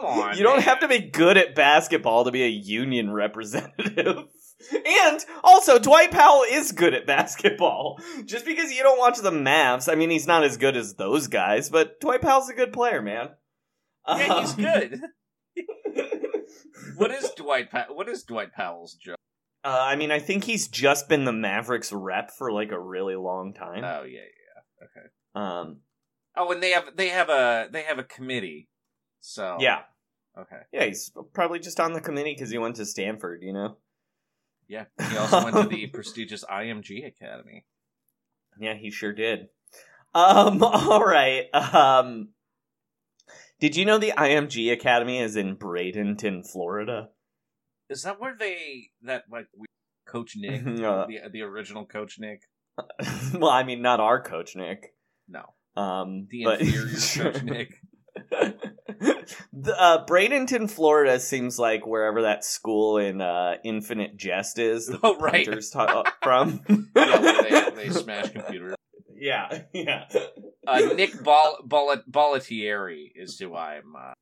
Come 0.00 0.04
on, 0.06 0.36
you 0.36 0.42
don't 0.42 0.56
man. 0.56 0.62
have 0.64 0.80
to 0.80 0.88
be 0.88 0.98
good 1.00 1.36
at 1.36 1.54
basketball 1.54 2.24
to 2.24 2.30
be 2.30 2.42
a 2.44 2.48
union 2.48 3.10
representative. 3.12 4.24
And 4.72 5.24
also, 5.44 5.78
Dwight 5.78 6.10
Powell 6.10 6.42
is 6.50 6.72
good 6.72 6.92
at 6.92 7.06
basketball. 7.06 8.00
Just 8.24 8.44
because 8.44 8.72
you 8.72 8.82
don't 8.82 8.98
watch 8.98 9.18
the 9.18 9.30
Mavs, 9.30 9.90
I 9.90 9.94
mean, 9.94 10.10
he's 10.10 10.26
not 10.26 10.42
as 10.42 10.56
good 10.56 10.76
as 10.76 10.94
those 10.94 11.28
guys, 11.28 11.70
but 11.70 12.00
Dwight 12.00 12.20
Powell's 12.22 12.48
a 12.50 12.54
good 12.54 12.72
player, 12.72 13.00
man. 13.00 13.28
Yeah, 14.08 14.40
he's 14.40 14.54
Um, 14.54 14.56
good. 14.56 15.00
What 16.96 17.12
is 17.12 17.30
Dwight? 17.36 17.70
Pa- 17.70 17.86
what 17.92 18.08
is 18.08 18.24
Dwight 18.24 18.52
Powell's 18.52 18.94
job? 18.94 19.16
Uh, 19.64 19.78
I 19.80 19.94
mean, 19.96 20.10
I 20.10 20.18
think 20.18 20.44
he's 20.44 20.66
just 20.68 21.08
been 21.08 21.24
the 21.24 21.32
Mavericks 21.32 21.92
rep 21.92 22.30
for 22.32 22.50
like 22.50 22.72
a 22.72 22.80
really 22.80 23.14
long 23.16 23.54
time. 23.54 23.84
Oh 23.84 24.02
yeah, 24.02 24.20
yeah. 24.20 24.84
Okay. 24.86 25.06
Um, 25.34 25.80
Oh, 26.36 26.50
and 26.52 26.62
they 26.62 26.70
have 26.70 26.96
they 26.96 27.08
have 27.08 27.28
a 27.28 27.68
they 27.70 27.82
have 27.82 27.98
a 27.98 28.04
committee. 28.04 28.68
So 29.20 29.56
yeah, 29.60 29.80
Okay. 30.38 30.60
yeah, 30.72 30.84
he's 30.84 31.10
probably 31.32 31.58
just 31.58 31.80
on 31.80 31.92
the 31.92 32.00
committee 32.00 32.32
because 32.34 32.50
he 32.50 32.58
went 32.58 32.76
to 32.76 32.86
Stanford. 32.86 33.42
You 33.42 33.52
know. 33.52 33.76
Yeah. 34.68 34.84
He 35.10 35.16
also 35.16 35.42
went 35.42 35.56
to 35.56 35.64
the 35.68 35.86
prestigious 35.92 36.44
IMG 36.44 37.06
Academy. 37.06 37.64
Yeah, 38.60 38.74
he 38.74 38.90
sure 38.90 39.12
did. 39.14 39.48
Um, 40.14 40.62
all 40.62 41.02
right. 41.04 41.46
Um, 41.54 42.28
did 43.60 43.76
you 43.76 43.84
know 43.86 43.98
the 43.98 44.12
IMG 44.16 44.70
Academy 44.72 45.18
is 45.20 45.36
in 45.36 45.56
Bradenton, 45.56 46.46
Florida? 46.46 47.08
Is 47.88 48.02
that 48.02 48.20
where 48.20 48.36
they 48.38 48.90
that 49.02 49.24
like 49.30 49.46
we, 49.56 49.66
Coach 50.06 50.34
Nick, 50.36 50.62
Uh, 50.66 51.06
the 51.06 51.20
the 51.32 51.42
original 51.42 51.86
Coach 51.86 52.18
Nick? 52.18 52.42
well, 53.34 53.50
I 53.50 53.64
mean, 53.64 53.82
not 53.82 53.98
our 54.00 54.22
coach 54.22 54.54
Nick. 54.54 54.94
No, 55.28 55.42
Um, 55.76 56.26
the 56.30 56.44
but 56.44 56.60
inferior 56.60 57.32
Coach 57.32 57.42
Nick. 57.42 57.80
The, 59.52 59.78
uh, 59.80 60.06
Bradenton, 60.06 60.70
Florida 60.70 61.18
seems 61.20 61.58
like 61.58 61.86
wherever 61.86 62.22
that 62.22 62.44
school 62.44 62.98
in 62.98 63.20
uh, 63.20 63.56
Infinite 63.64 64.16
Jest 64.16 64.58
is. 64.58 64.86
The 64.92 64.98
Oh, 65.02 65.16
right. 65.18 65.44
punters 65.46 65.70
ta- 65.70 66.02
uh, 66.06 66.10
from. 66.22 66.62
Yeah, 66.96 67.18
they 67.42 67.70
they 67.84 67.90
smash 68.02 68.30
computers. 68.30 68.74
yeah, 69.14 69.62
yeah. 69.72 70.04
Uh, 70.66 70.78
Nick 70.94 71.22
Ball 71.22 71.58
Ball 71.64 71.96
Bollettieri 72.10 73.10
is 73.14 73.38
who 73.38 73.54
I'm. 73.54 73.94
Uh, 73.96 74.12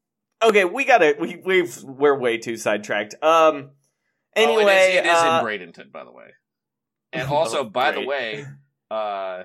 Okay, 0.45 0.65
we 0.67 0.85
got 0.85 1.03
it. 1.03 1.19
We 1.19 1.37
we've 1.45 1.83
we're 1.83 2.19
way 2.19 2.37
too 2.39 2.57
sidetracked. 2.59 3.15
Um. 3.23 3.71
Anyway, 4.35 4.65
oh, 4.65 4.69
it 4.69 4.91
is, 4.91 4.97
it 4.99 5.07
is 5.07 5.13
uh, 5.13 5.41
in 5.41 5.47
Bradenton, 5.47 5.91
by 5.91 6.05
the 6.05 6.13
way. 6.13 6.27
And 7.13 7.27
also, 7.31 7.61
Oh, 7.61 7.65
by 7.65 7.93
the 7.93 8.03
way, 8.03 8.45
uh, 8.91 9.45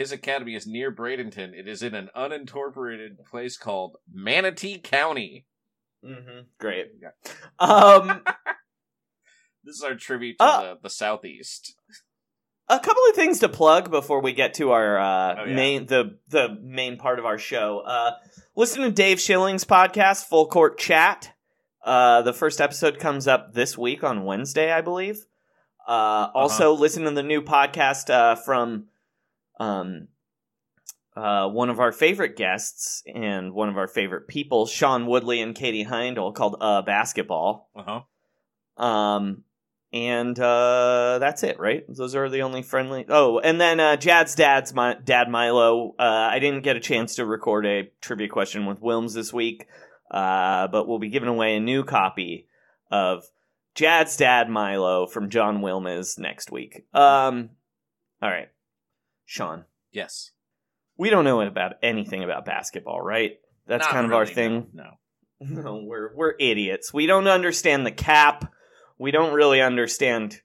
his 0.00 0.12
academy 0.12 0.54
is 0.54 0.66
near 0.66 0.90
Bradenton. 0.90 1.52
It 1.54 1.68
is 1.68 1.82
in 1.82 1.94
an 1.94 2.08
unincorporated 2.16 3.24
place 3.30 3.56
called 3.58 3.96
Manatee 4.12 4.78
County. 4.78 5.46
Mhm, 6.04 6.46
Great. 6.58 6.92
Yeah. 7.00 7.10
Um, 7.58 8.22
This 9.62 9.76
is 9.76 9.82
our 9.82 9.94
tribute 9.94 10.38
to 10.38 10.44
Uh, 10.44 10.60
the, 10.74 10.78
the 10.84 10.90
southeast. 10.90 11.74
a 12.68 12.78
couple 12.80 13.02
of 13.10 13.14
things 13.14 13.40
to 13.40 13.48
plug 13.48 13.90
before 13.90 14.22
we 14.22 14.32
get 14.32 14.54
to 14.54 14.70
our 14.72 14.98
uh, 14.98 15.34
Oh, 15.40 15.44
yeah. 15.44 15.54
main 15.54 15.86
the 15.86 16.18
the 16.28 16.56
main 16.62 16.96
part 16.96 17.18
of 17.18 17.26
our 17.26 17.36
show. 17.38 17.80
Uh, 17.80 18.12
listen 18.56 18.82
to 18.82 18.90
Dave 18.90 19.18
Schilling's 19.20 19.64
podcast, 19.66 20.24
Full 20.28 20.46
Court 20.46 20.78
Chat. 20.78 21.32
Uh, 21.84 22.22
the 22.22 22.32
first 22.32 22.60
episode 22.60 22.98
comes 22.98 23.28
up 23.28 23.52
this 23.52 23.76
week 23.76 24.02
on 24.02 24.24
Wednesday, 24.24 24.72
I 24.72 24.80
believe. 24.80 25.26
Uh, 25.86 26.30
also, 26.34 26.72
listen 26.72 27.04
to 27.04 27.10
the 27.10 27.22
new 27.22 27.42
podcast 27.42 28.08
uh, 28.08 28.36
from 28.36 28.86
um, 29.60 30.08
uh, 31.14 31.48
one 31.48 31.70
of 31.70 31.78
our 31.78 31.92
favorite 31.92 32.36
guests 32.36 33.02
and 33.12 33.52
one 33.52 33.68
of 33.68 33.76
our 33.76 33.88
favorite 33.88 34.26
people, 34.26 34.66
Sean 34.66 35.06
Woodley 35.06 35.40
and 35.40 35.54
Katie 35.54 35.84
Heindel, 35.84 36.34
called 36.34 36.56
uh, 36.60 36.82
Basketball. 36.82 37.70
Uh 37.76 38.02
huh. 38.78 38.84
Um, 38.84 39.44
and 39.92 40.38
uh, 40.38 41.18
that's 41.18 41.42
it, 41.42 41.58
right? 41.58 41.84
Those 41.88 42.14
are 42.14 42.28
the 42.28 42.42
only 42.42 42.62
friendly. 42.62 43.04
Oh, 43.08 43.38
and 43.38 43.60
then 43.60 43.80
uh, 43.80 43.96
Jad's 43.96 44.34
dad's 44.34 44.72
my 44.72 44.94
dad 44.94 45.28
Milo. 45.28 45.94
Uh, 45.98 46.28
I 46.30 46.38
didn't 46.38 46.62
get 46.62 46.76
a 46.76 46.80
chance 46.80 47.16
to 47.16 47.26
record 47.26 47.66
a 47.66 47.90
trivia 48.00 48.28
question 48.28 48.66
with 48.66 48.80
Wilmes 48.80 49.14
this 49.14 49.32
week, 49.32 49.66
uh, 50.10 50.68
but 50.68 50.86
we'll 50.86 51.00
be 51.00 51.10
giving 51.10 51.28
away 51.28 51.56
a 51.56 51.60
new 51.60 51.84
copy 51.84 52.46
of 52.90 53.24
Jad's 53.74 54.16
dad 54.16 54.48
Milo 54.48 55.06
from 55.06 55.28
John 55.28 55.60
Wilmes 55.60 56.18
next 56.18 56.52
week. 56.52 56.86
Um, 56.94 57.50
all 58.22 58.30
right, 58.30 58.48
Sean. 59.30 59.64
Yes. 59.92 60.32
We 60.96 61.08
don't 61.08 61.22
know 61.24 61.40
about 61.40 61.74
anything 61.84 62.24
about 62.24 62.44
basketball, 62.44 63.00
right? 63.00 63.38
That's 63.68 63.84
Not 63.84 63.92
kind 63.92 64.06
of 64.06 64.12
our 64.12 64.26
thing. 64.26 64.66
No. 64.74 64.90
No, 65.42 65.82
we're 65.86 66.14
we're 66.14 66.34
idiots. 66.38 66.92
We 66.92 67.06
don't 67.06 67.26
understand 67.26 67.86
the 67.86 67.90
cap. 67.92 68.52
We 68.98 69.10
don't 69.10 69.32
really 69.32 69.62
understand 69.62 70.38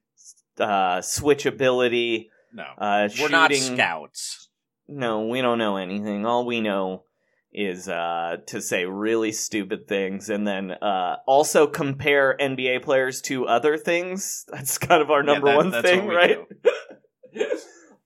uh, 0.57 0.99
switchability. 0.99 2.27
No. 2.53 2.63
Uh, 2.77 3.09
We're 3.19 3.27
not 3.27 3.53
scouts. 3.53 4.47
No, 4.87 5.25
we 5.27 5.41
don't 5.41 5.57
know 5.57 5.75
anything. 5.75 6.25
All 6.25 6.45
we 6.45 6.61
know 6.61 7.03
is 7.51 7.89
uh, 7.89 8.37
to 8.47 8.61
say 8.61 8.85
really 8.85 9.33
stupid 9.33 9.89
things 9.89 10.29
and 10.29 10.47
then 10.47 10.71
uh, 10.71 11.17
also 11.27 11.67
compare 11.67 12.37
NBA 12.39 12.81
players 12.83 13.19
to 13.23 13.47
other 13.47 13.77
things. 13.77 14.45
That's 14.47 14.77
kind 14.77 15.01
of 15.01 15.11
our 15.11 15.25
Yeah, 15.25 15.33
number 15.33 15.47
that- 15.47 15.57
one 15.57 15.71
thing, 15.81 16.07
right? 16.07 16.37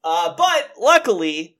uh, 0.03 0.35
but 0.35 0.71
luckily, 0.79 1.57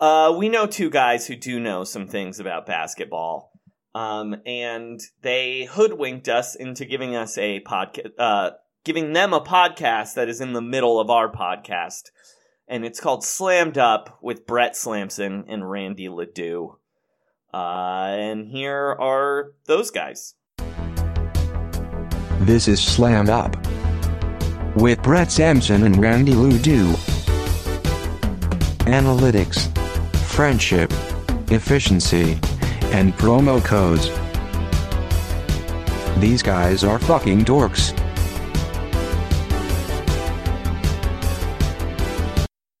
uh, 0.00 0.34
we 0.36 0.48
know 0.48 0.66
two 0.66 0.90
guys 0.90 1.26
who 1.26 1.36
do 1.36 1.60
know 1.60 1.84
some 1.84 2.06
things 2.06 2.40
about 2.40 2.66
basketball. 2.66 3.52
Um, 3.94 4.36
and 4.44 5.00
they 5.22 5.68
hoodwinked 5.70 6.28
us 6.28 6.56
into 6.56 6.84
giving 6.84 7.14
us 7.14 7.38
a 7.38 7.60
podcast, 7.60 8.10
uh, 8.18 8.50
giving 8.84 9.12
them 9.12 9.32
a 9.32 9.40
podcast 9.40 10.14
that 10.14 10.28
is 10.28 10.40
in 10.40 10.52
the 10.52 10.60
middle 10.60 10.98
of 10.98 11.10
our 11.10 11.30
podcast 11.30 12.10
and 12.66 12.84
it's 12.84 13.00
called 13.00 13.24
Slammed 13.24 13.78
Up 13.78 14.18
with 14.22 14.46
Brett 14.46 14.76
Slamson 14.76 15.44
and 15.48 15.68
Randy 15.70 16.08
Ledoux. 16.08 16.78
Uh, 17.52 18.16
and 18.18 18.48
here 18.48 18.96
are 18.98 19.52
those 19.66 19.90
guys. 19.90 20.34
This 22.40 22.68
is 22.68 22.82
Slammed 22.82 23.28
Up 23.30 23.56
with 24.76 25.02
Brett 25.02 25.30
Slamson 25.30 25.84
and 25.84 26.00
Randy 26.00 26.34
Ledoux. 26.34 26.94
Analytics, 28.84 29.74
friendship, 30.26 30.92
efficiency, 31.50 32.32
and 32.92 33.14
promo 33.14 33.64
codes. 33.64 34.10
These 36.20 36.42
guys 36.42 36.84
are 36.84 36.98
fucking 36.98 37.46
dorks. 37.46 37.98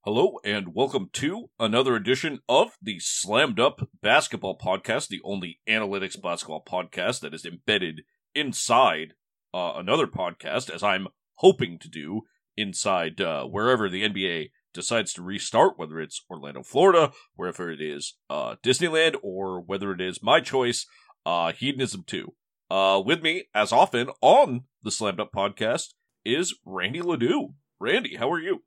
Hello 0.04 0.40
and 0.44 0.74
welcome 0.74 1.08
to 1.14 1.48
another 1.58 1.96
edition 1.96 2.40
of 2.50 2.76
the 2.82 2.98
Slammed 3.00 3.58
Up 3.58 3.88
Basketball 4.02 4.58
Podcast, 4.58 5.08
the 5.08 5.22
only 5.24 5.60
analytics 5.66 6.20
basketball 6.20 6.62
podcast 6.62 7.20
that 7.20 7.32
is 7.32 7.46
embedded 7.46 8.02
inside 8.34 9.14
uh, 9.54 9.72
another 9.76 10.06
podcast, 10.06 10.68
as 10.68 10.82
I'm 10.82 11.08
hoping 11.36 11.78
to 11.78 11.88
do 11.88 12.24
inside 12.58 13.22
uh, 13.22 13.46
wherever 13.46 13.88
the 13.88 14.02
NBA 14.02 14.50
decides 14.74 15.14
to 15.14 15.22
restart, 15.22 15.78
whether 15.78 16.00
it's 16.00 16.24
Orlando, 16.28 16.62
Florida, 16.62 17.12
wherever 17.36 17.70
it 17.70 17.80
is 17.80 18.16
uh, 18.28 18.56
Disneyland, 18.62 19.16
or 19.22 19.60
whether 19.60 19.92
it 19.92 20.00
is 20.00 20.22
my 20.22 20.40
choice, 20.40 20.86
uh, 21.24 21.52
Hedonism 21.52 22.04
2. 22.06 22.34
Uh, 22.70 23.02
with 23.04 23.22
me, 23.22 23.44
as 23.54 23.72
often 23.72 24.10
on 24.20 24.64
the 24.82 24.90
Slammed 24.90 25.20
Up 25.20 25.32
Podcast, 25.32 25.94
is 26.24 26.54
Randy 26.64 27.02
Ledoux. 27.02 27.54
Randy, 27.78 28.16
how 28.16 28.30
are 28.30 28.40
you? 28.40 28.62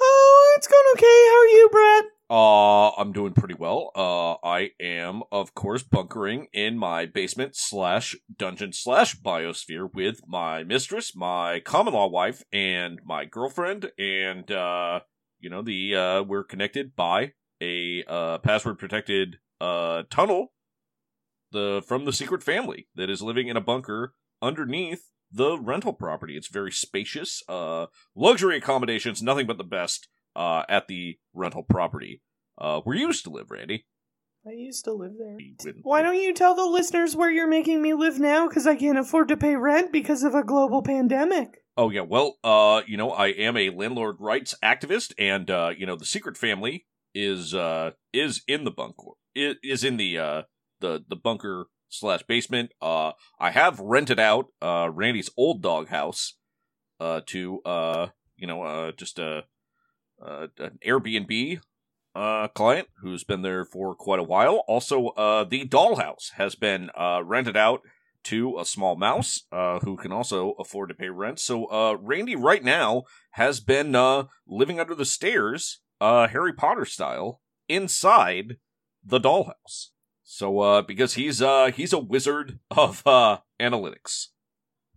Oh, 0.00 0.54
it's 0.56 0.68
going 0.68 0.84
okay. 0.94 1.04
How 1.04 1.40
are 1.40 1.46
you, 1.46 1.68
Brett? 1.70 2.04
Uh, 2.30 2.90
I'm 2.90 3.12
doing 3.12 3.32
pretty 3.32 3.54
well. 3.54 3.90
Uh, 3.96 4.34
I 4.46 4.72
am, 4.80 5.22
of 5.32 5.54
course, 5.54 5.82
bunkering 5.82 6.48
in 6.52 6.76
my 6.76 7.06
basement 7.06 7.56
slash 7.56 8.14
dungeon 8.36 8.72
slash 8.74 9.18
biosphere 9.18 9.88
with 9.92 10.20
my 10.26 10.62
mistress, 10.62 11.16
my 11.16 11.60
common 11.60 11.94
law 11.94 12.08
wife, 12.08 12.42
and 12.52 13.00
my 13.04 13.24
girlfriend. 13.24 13.90
And, 13.98 14.50
uh, 14.50 15.00
you 15.40 15.50
know, 15.50 15.62
the, 15.62 15.94
uh, 15.94 16.22
we're 16.22 16.44
connected 16.44 16.94
by 16.96 17.32
a, 17.60 18.04
uh, 18.06 18.38
password 18.38 18.78
protected, 18.78 19.38
uh, 19.60 20.04
tunnel, 20.10 20.52
the, 21.52 21.82
from 21.86 22.04
the 22.04 22.12
secret 22.12 22.42
family 22.42 22.88
that 22.94 23.10
is 23.10 23.22
living 23.22 23.48
in 23.48 23.56
a 23.56 23.60
bunker 23.60 24.14
underneath 24.42 25.10
the 25.30 25.58
rental 25.58 25.92
property. 25.92 26.36
It's 26.36 26.48
very 26.48 26.72
spacious, 26.72 27.42
uh, 27.48 27.86
luxury 28.14 28.56
accommodations, 28.56 29.22
nothing 29.22 29.46
but 29.46 29.58
the 29.58 29.64
best 29.64 30.08
uh, 30.36 30.62
at 30.68 30.88
the 30.88 31.18
rental 31.34 31.62
property 31.62 32.22
uh, 32.58 32.80
where 32.80 32.96
you 32.96 33.06
used 33.06 33.24
to 33.24 33.30
live, 33.30 33.50
Randy. 33.50 33.86
I 34.48 34.52
used 34.52 34.84
to 34.86 34.92
live 34.92 35.12
there. 35.18 35.36
Why 35.82 36.00
don't 36.00 36.16
you 36.16 36.32
tell 36.32 36.54
the 36.54 36.64
listeners 36.64 37.14
where 37.14 37.30
you're 37.30 37.48
making 37.48 37.82
me 37.82 37.92
live 37.92 38.18
now? 38.18 38.48
Because 38.48 38.66
I 38.66 38.76
can't 38.76 38.96
afford 38.96 39.28
to 39.28 39.36
pay 39.36 39.56
rent 39.56 39.92
because 39.92 40.22
of 40.22 40.34
a 40.34 40.42
global 40.42 40.82
pandemic. 40.82 41.64
Oh 41.76 41.90
yeah, 41.90 42.00
well, 42.00 42.38
uh, 42.42 42.80
you 42.86 42.96
know, 42.96 43.10
I 43.10 43.28
am 43.28 43.58
a 43.58 43.68
landlord 43.68 44.16
rights 44.20 44.54
activist, 44.64 45.12
and 45.18 45.50
uh, 45.50 45.72
you 45.76 45.84
know, 45.84 45.96
the 45.96 46.06
secret 46.06 46.38
family 46.38 46.86
is 47.14 47.52
uh 47.52 47.90
is 48.12 48.42
in 48.46 48.64
the 48.64 48.70
bunker 48.70 49.12
is, 49.34 49.56
is 49.62 49.84
in 49.84 49.98
the 49.98 50.18
uh 50.18 50.42
the 50.80 51.04
the 51.06 51.16
bunker 51.16 51.66
slash 51.90 52.22
basement. 52.22 52.70
Uh, 52.80 53.12
I 53.38 53.50
have 53.50 53.78
rented 53.80 54.18
out 54.18 54.46
uh 54.62 54.88
Randy's 54.90 55.30
old 55.36 55.60
doghouse 55.60 56.34
uh 57.00 57.20
to 57.26 57.60
uh 57.66 58.06
you 58.38 58.46
know 58.46 58.62
uh 58.62 58.92
just 58.92 59.18
a 59.18 59.44
uh, 60.24 60.46
an 60.58 60.78
Airbnb 60.86 61.60
uh 62.18 62.48
client 62.48 62.88
who's 63.00 63.24
been 63.24 63.42
there 63.42 63.64
for 63.64 63.94
quite 63.94 64.18
a 64.20 64.24
while. 64.24 64.64
Also, 64.66 65.08
uh, 65.08 65.44
the 65.44 65.66
dollhouse 65.66 66.32
has 66.34 66.54
been 66.54 66.90
uh 66.96 67.22
rented 67.24 67.56
out 67.56 67.82
to 68.24 68.58
a 68.58 68.64
small 68.64 68.96
mouse 68.96 69.44
uh, 69.52 69.78
who 69.80 69.96
can 69.96 70.12
also 70.12 70.52
afford 70.58 70.88
to 70.90 70.94
pay 70.94 71.08
rent. 71.08 71.38
So 71.38 71.64
uh, 71.66 71.96
Randy 72.00 72.36
right 72.36 72.62
now 72.62 73.04
has 73.32 73.60
been 73.60 73.94
uh, 73.94 74.24
living 74.46 74.78
under 74.78 74.94
the 74.94 75.04
stairs, 75.04 75.80
uh, 76.00 76.28
Harry 76.28 76.52
Potter 76.52 76.84
style, 76.84 77.40
inside 77.68 78.56
the 79.04 79.20
dollhouse. 79.20 79.90
So 80.22 80.60
uh, 80.60 80.82
because 80.82 81.14
he's 81.14 81.40
uh, 81.40 81.70
he's 81.74 81.92
a 81.92 81.98
wizard 81.98 82.58
of 82.70 83.02
uh, 83.06 83.38
analytics. 83.58 84.28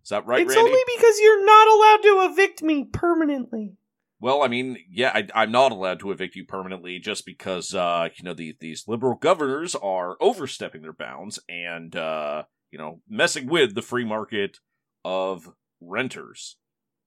Is 0.04 0.10
that 0.10 0.26
right, 0.26 0.42
it's 0.42 0.56
Randy? 0.56 0.72
only 0.72 0.82
because 0.98 1.20
you're 1.20 1.46
not 1.46 1.68
allowed 1.68 2.02
to 2.02 2.32
evict 2.32 2.64
me 2.64 2.84
permanently. 2.84 3.78
Well, 4.22 4.44
I 4.44 4.48
mean, 4.48 4.78
yeah, 4.88 5.12
I, 5.16 5.28
I'm 5.34 5.52
not 5.52 5.72
allowed 5.72 6.00
to 6.02 6.12
evict 6.12 6.36
you 6.36 6.46
permanently 6.46 7.00
just 7.00 7.26
because, 7.26 7.74
uh, 7.74 8.10
you 8.16 8.24
know, 8.24 8.36
the, 8.36 8.56
these 8.60 8.88
liberal 8.88 9.16
governors 9.16 9.74
are 9.74 10.16
overstepping 10.22 10.84
their 10.84 10.94
bounds 10.94 11.40
and, 11.50 11.96
uh, 11.96 12.44
you 12.70 12.78
know, 12.78 13.02
messing 13.10 13.48
with 13.48 13.74
the 13.74 13.82
free 13.82 14.06
market 14.06 14.60
of 15.04 15.52
renters. 15.82 16.58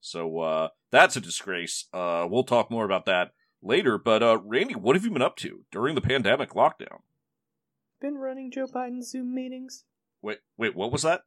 So, 0.01 0.39
uh, 0.39 0.67
that's 0.91 1.15
a 1.15 1.21
disgrace. 1.21 1.85
Uh, 1.93 2.27
we'll 2.29 2.43
talk 2.43 2.69
more 2.69 2.83
about 2.83 3.05
that 3.05 3.31
later. 3.63 3.97
But, 3.97 4.21
uh, 4.21 4.39
Randy, 4.43 4.75
what 4.75 4.97
have 4.97 5.05
you 5.05 5.11
been 5.11 5.21
up 5.21 5.37
to 5.37 5.61
during 5.71 5.95
the 5.95 6.01
pandemic 6.01 6.49
lockdown? 6.49 6.99
Been 8.01 8.15
running 8.15 8.51
Joe 8.51 8.67
Biden's 8.67 9.11
Zoom 9.11 9.33
meetings. 9.33 9.85
Wait, 10.21 10.39
wait, 10.57 10.75
what 10.75 10.91
was 10.91 11.03
that? 11.03 11.21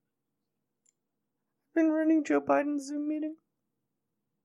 Been 1.74 1.88
running 1.88 2.24
Joe 2.24 2.42
Biden's 2.42 2.88
Zoom 2.88 3.08
meeting. 3.08 3.36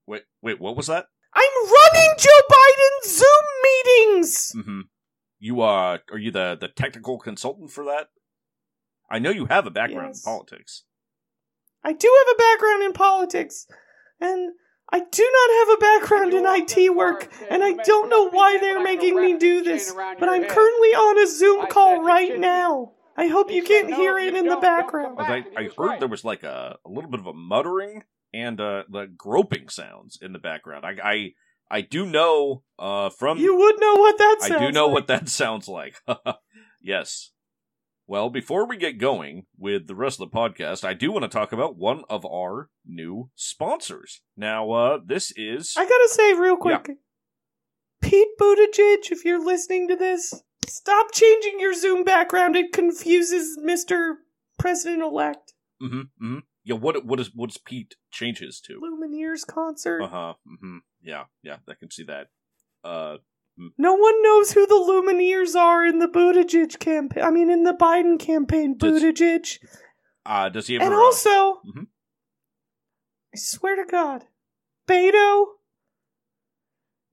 Wait, 0.07 0.23
wait, 0.41 0.61
what 0.61 0.77
was 0.77 0.87
that? 0.87 1.07
I'm 1.35 1.65
running 1.65 2.15
Joe 2.17 2.29
Biden's 2.49 3.17
Zoom 3.17 3.45
meetings. 3.63 4.53
Mm-hmm. 4.55 4.81
You, 5.39 5.61
uh, 5.61 5.97
are 6.11 6.17
you 6.17 6.31
the, 6.31 6.57
the 6.59 6.67
technical 6.69 7.17
consultant 7.17 7.71
for 7.71 7.83
that? 7.85 8.07
I 9.09 9.19
know 9.19 9.29
you 9.29 9.45
have 9.45 9.67
a 9.67 9.71
background 9.71 10.09
Yes. 10.09 10.25
in 10.25 10.31
politics. 10.31 10.83
I 11.83 11.93
do 11.93 12.07
have 12.25 12.35
a 12.35 12.37
background 12.37 12.83
in 12.83 12.93
politics, 12.93 13.67
and 14.21 14.53
I 14.91 14.99
do 14.99 15.29
not 15.33 15.67
have 15.67 15.77
a 15.77 15.81
background 15.81 16.33
in 16.33 16.45
IT 16.47 16.95
work, 16.95 17.29
and 17.49 17.61
I 17.63 17.73
don't 17.73 18.09
know 18.09 18.29
why 18.29 18.57
they're 18.57 18.81
making 18.81 19.15
me 19.19 19.37
do 19.37 19.63
this, 19.63 19.91
but 19.91 20.29
I'm 20.29 20.45
currently 20.45 20.89
on 20.89 21.21
a 21.21 21.27
Zoom 21.27 21.67
call 21.67 22.01
right 22.03 22.39
now. 22.39 22.93
I 23.17 23.27
hope 23.27 23.51
you 23.51 23.63
can't 23.63 23.93
hear 23.93 24.17
it 24.17 24.33
in 24.33 24.47
the 24.47 24.55
background. 24.57 25.17
I, 25.19 25.43
I 25.57 25.69
heard 25.77 25.99
there 25.99 26.07
was 26.07 26.23
like 26.23 26.43
a, 26.43 26.77
a 26.85 26.89
little 26.89 27.09
bit 27.09 27.19
of 27.19 27.27
a 27.27 27.33
muttering 27.33 28.03
and 28.33 28.59
uh, 28.59 28.83
the 28.89 29.05
groping 29.15 29.69
sounds 29.69 30.17
in 30.21 30.33
the 30.33 30.39
background. 30.39 30.85
I 30.85 30.95
I, 31.03 31.31
I 31.71 31.81
do 31.81 32.05
know 32.05 32.63
uh, 32.79 33.09
from 33.09 33.37
You 33.37 33.55
would 33.57 33.79
know 33.79 33.93
what 33.95 34.17
that 34.17 34.37
sounds 34.41 34.51
I 34.61 34.65
do 34.65 34.71
know 34.71 34.85
like. 34.87 34.93
what 34.93 35.07
that 35.07 35.29
sounds 35.41 35.67
like. 35.67 35.95
yes. 36.81 37.31
Well, 38.05 38.29
before 38.29 38.67
we 38.67 38.75
get 38.75 38.97
going 38.97 39.45
with 39.57 39.87
the 39.87 39.95
rest 39.95 40.19
of 40.19 40.29
the 40.29 40.35
podcast, 40.37 40.83
I 40.83 40.93
do 40.93 41.11
want 41.11 41.23
to 41.23 41.29
talk 41.29 41.53
about 41.53 41.77
one 41.77 42.03
of 42.09 42.25
our 42.25 42.69
new 42.85 43.29
sponsors. 43.35 44.19
Now, 44.35 44.71
uh, 44.71 44.99
this 45.05 45.31
is 45.37 45.73
I 45.77 45.83
gotta 45.85 46.09
say 46.11 46.33
real 46.33 46.57
quick, 46.57 46.89
Pete 48.01 48.27
Buttigieg, 48.39 49.09
if 49.11 49.23
you're 49.23 49.43
listening 49.43 49.87
to 49.87 49.95
this, 49.95 50.33
stop 50.67 51.13
changing 51.13 51.61
your 51.61 51.73
Zoom 51.73 52.03
background. 52.03 52.57
It 52.57 52.73
confuses 52.73 53.57
Mr. 53.65 54.15
President-elect. 54.59 55.53
hmm 55.79 56.01
hmm 56.19 56.39
Yeah, 56.63 56.75
what 56.75 57.05
what 57.05 57.19
is 57.19 57.31
what 57.35 57.49
does 57.49 57.57
Pete 57.57 57.95
change 58.11 58.39
his 58.39 58.61
to? 58.61 58.79
Lumineers 58.79 59.45
concert. 59.45 60.01
Uh 60.01 60.07
huh. 60.07 60.33
hmm 60.61 60.77
Yeah, 61.01 61.25
yeah, 61.43 61.57
I 61.69 61.73
can 61.73 61.91
see 61.91 62.03
that. 62.03 62.27
Uh, 62.83 63.17
No 63.77 63.93
one 63.95 64.21
knows 64.23 64.51
who 64.53 64.65
the 64.65 64.73
Lumineers 64.75 65.55
are 65.55 65.85
in 65.85 65.99
the 65.99 66.07
Buttigieg 66.07 66.79
campaign. 66.79 67.23
I 67.23 67.31
mean, 67.31 67.49
in 67.49 67.63
the 67.63 67.73
Biden 67.73 68.17
campaign, 68.19 68.77
Does- 68.77 69.01
Buttigieg. 69.03 69.59
uh 70.25 70.49
does 70.49 70.67
he 70.67 70.75
ever? 70.77 70.85
And 70.85 70.93
also, 70.93 71.61
Mhm. 71.65 71.87
I 73.33 73.37
swear 73.37 73.75
to 73.75 73.85
God, 73.89 74.25
Beto, 74.87 75.45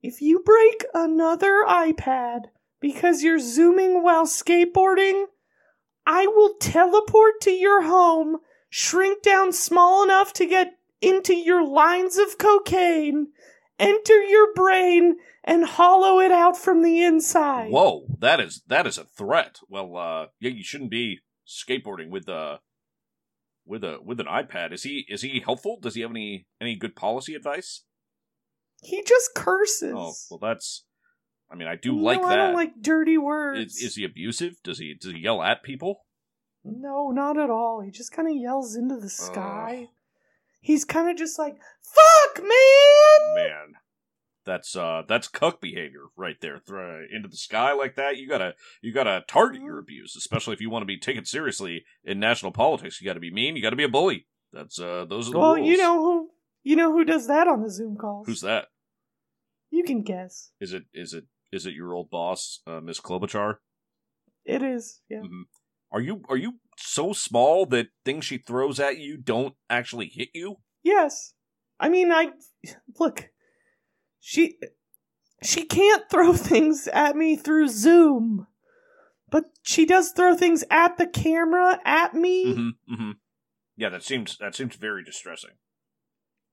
if 0.03 0.21
you 0.23 0.41
break 0.41 0.85
another 0.95 1.65
iPad 1.67 2.47
because 2.81 3.23
you're 3.23 3.39
zooming 3.39 4.03
while 4.03 4.27
skateboarding, 4.27 5.27
I 6.07 6.27
will 6.27 6.55
teleport 6.59 7.41
to 7.43 7.51
your 7.51 7.83
home, 7.83 8.39
shrink 8.71 9.23
down 9.23 9.53
small 9.53 10.03
enough 10.03 10.33
to 10.35 10.47
get 10.47 10.79
into 11.03 11.35
your 11.35 11.67
lines 11.67 12.17
of 12.17 12.39
cocaine, 12.39 13.29
enter 13.79 14.23
your 14.23 14.53
brain, 14.55 15.17
and 15.45 15.65
hollow 15.67 16.21
it 16.21 16.31
out 16.33 16.57
from 16.57 16.83
the 16.83 17.03
inside. 17.03 17.71
Whoa, 17.71 18.07
that 18.19 18.41
is 18.41 18.63
that 18.69 18.87
is 18.87 18.97
a 18.97 19.05
threat. 19.05 19.59
Well, 19.69 19.97
uh, 19.97 20.27
yeah, 20.41 20.51
you 20.51 20.63
shouldn't 20.63 20.91
be 20.91 21.19
skateboarding 21.47 22.11
with 22.11 22.29
uh 22.29 22.59
with 23.67 23.83
a 23.85 23.99
with 24.05 24.21
an 24.21 24.27
iPad. 24.27 24.73
Is 24.73 24.83
he 24.85 25.05
is 25.09 25.23
he 25.23 25.41
helpful? 25.45 25.79
Does 25.81 25.95
he 25.95 26.03
have 26.03 26.11
any 26.11 26.47
any 26.61 26.77
good 26.77 26.95
policy 26.97 27.35
advice? 27.35 27.83
He 28.83 29.03
just 29.03 29.35
curses. 29.35 29.93
Oh, 29.95 30.15
well, 30.31 30.39
that's. 30.41 30.85
I 31.53 31.57
mean, 31.57 31.67
I 31.69 31.75
do 31.77 31.97
No, 31.97 32.03
like 32.03 32.23
I 32.23 32.29
that. 32.29 32.37
don't 32.37 32.55
like 32.55 32.81
dirty 32.81 33.19
words. 33.19 33.77
Is, 33.77 33.83
is 33.83 33.95
he 33.97 34.05
abusive? 34.05 34.55
Does 34.63 34.79
he 34.79 34.95
does 34.95 35.13
he 35.13 35.19
yell 35.19 35.43
at 35.43 35.63
people? 35.63 36.03
No, 36.64 37.11
not 37.11 37.38
at 37.38 37.51
all. 37.51 37.81
He 37.81 37.90
just 37.90 38.12
kind 38.12 38.29
of 38.29 38.35
yells 38.37 38.77
into 38.77 38.96
the 38.96 39.09
sky. 39.09 39.79
Ugh. 39.83 39.88
He's 40.61 40.85
kind 40.85 41.09
of 41.11 41.16
just 41.16 41.38
like, 41.38 41.57
"Fuck, 41.83 42.42
man!" 42.42 43.35
Man, 43.35 43.75
that's 44.44 44.77
uh 44.77 45.03
that's 45.09 45.27
cuck 45.27 45.61
behavior 45.61 46.07
right 46.16 46.38
there. 46.42 46.59
Throw 46.59 47.03
into 47.11 47.29
the 47.29 47.37
sky 47.37 47.73
like 47.73 47.96
that. 47.96 48.18
You 48.18 48.29
gotta 48.29 48.55
you 48.83 48.92
gotta 48.92 49.25
target 49.27 49.62
your 49.62 49.79
abuse, 49.79 50.14
especially 50.16 50.53
if 50.53 50.61
you 50.61 50.68
want 50.68 50.83
to 50.83 50.87
be 50.87 50.99
taken 50.99 51.25
seriously 51.25 51.85
in 52.05 52.20
national 52.20 52.53
politics. 52.53 53.01
You 53.01 53.07
got 53.07 53.14
to 53.14 53.20
be 53.20 53.31
mean. 53.33 53.57
You 53.57 53.62
got 53.62 53.70
to 53.70 53.77
be 53.77 53.85
a 53.85 53.88
bully. 53.88 54.27
That's 54.53 54.79
uh 54.79 55.07
those 55.09 55.29
are 55.29 55.33
the 55.33 55.38
Well, 55.38 55.55
rules. 55.57 55.68
you 55.68 55.79
know 55.79 55.99
who 56.03 56.31
you 56.62 56.77
know 56.77 56.92
who 56.92 57.05
does 57.05 57.27
that 57.29 57.49
on 57.49 57.62
the 57.62 57.70
Zoom 57.70 57.96
calls. 57.96 58.27
who's 58.27 58.42
that? 58.42 58.66
You 59.70 59.83
can 59.85 60.03
guess. 60.03 60.51
Is 60.61 60.75
it 60.75 60.85
is 60.92 61.14
it 61.14 61.25
is 61.53 61.64
it 61.64 61.73
your 61.75 61.94
old 61.94 62.11
boss, 62.11 62.61
uh, 62.66 62.81
Miss 62.81 63.01
Klobuchar? 63.01 63.57
It 64.44 64.62
is. 64.62 65.01
Yeah. 65.09 65.20
Mhm. 65.20 65.44
Are 65.92 66.00
you 66.00 66.22
are 66.29 66.37
you 66.37 66.55
so 66.76 67.12
small 67.12 67.66
that 67.66 67.88
things 68.05 68.24
she 68.24 68.38
throws 68.38 68.79
at 68.79 68.98
you 68.98 69.16
don't 69.16 69.55
actually 69.68 70.09
hit 70.09 70.29
you? 70.35 70.57
Yes. 70.83 71.35
I 71.79 71.88
mean, 71.88 72.12
I 72.12 72.31
look. 72.98 73.31
She 74.20 74.59
she 75.42 75.64
can't 75.64 76.09
throw 76.11 76.33
things 76.35 76.88
at 76.88 77.16
me 77.16 77.37
through 77.37 77.68
Zoom, 77.68 78.46
but 79.31 79.46
she 79.62 79.87
does 79.87 80.12
throw 80.12 80.37
things 80.37 80.64
at 80.70 80.98
the 80.98 81.07
camera 81.07 81.81
at 81.85 82.14
me. 82.14 82.46
Mm-hmm, 82.46 82.94
mm-hmm. 82.94 83.11
Yeah, 83.76 83.88
that 83.88 84.05
seems 84.05 84.37
that 84.38 84.55
seems 84.55 84.76
very 84.76 85.03
distressing. 85.03 85.53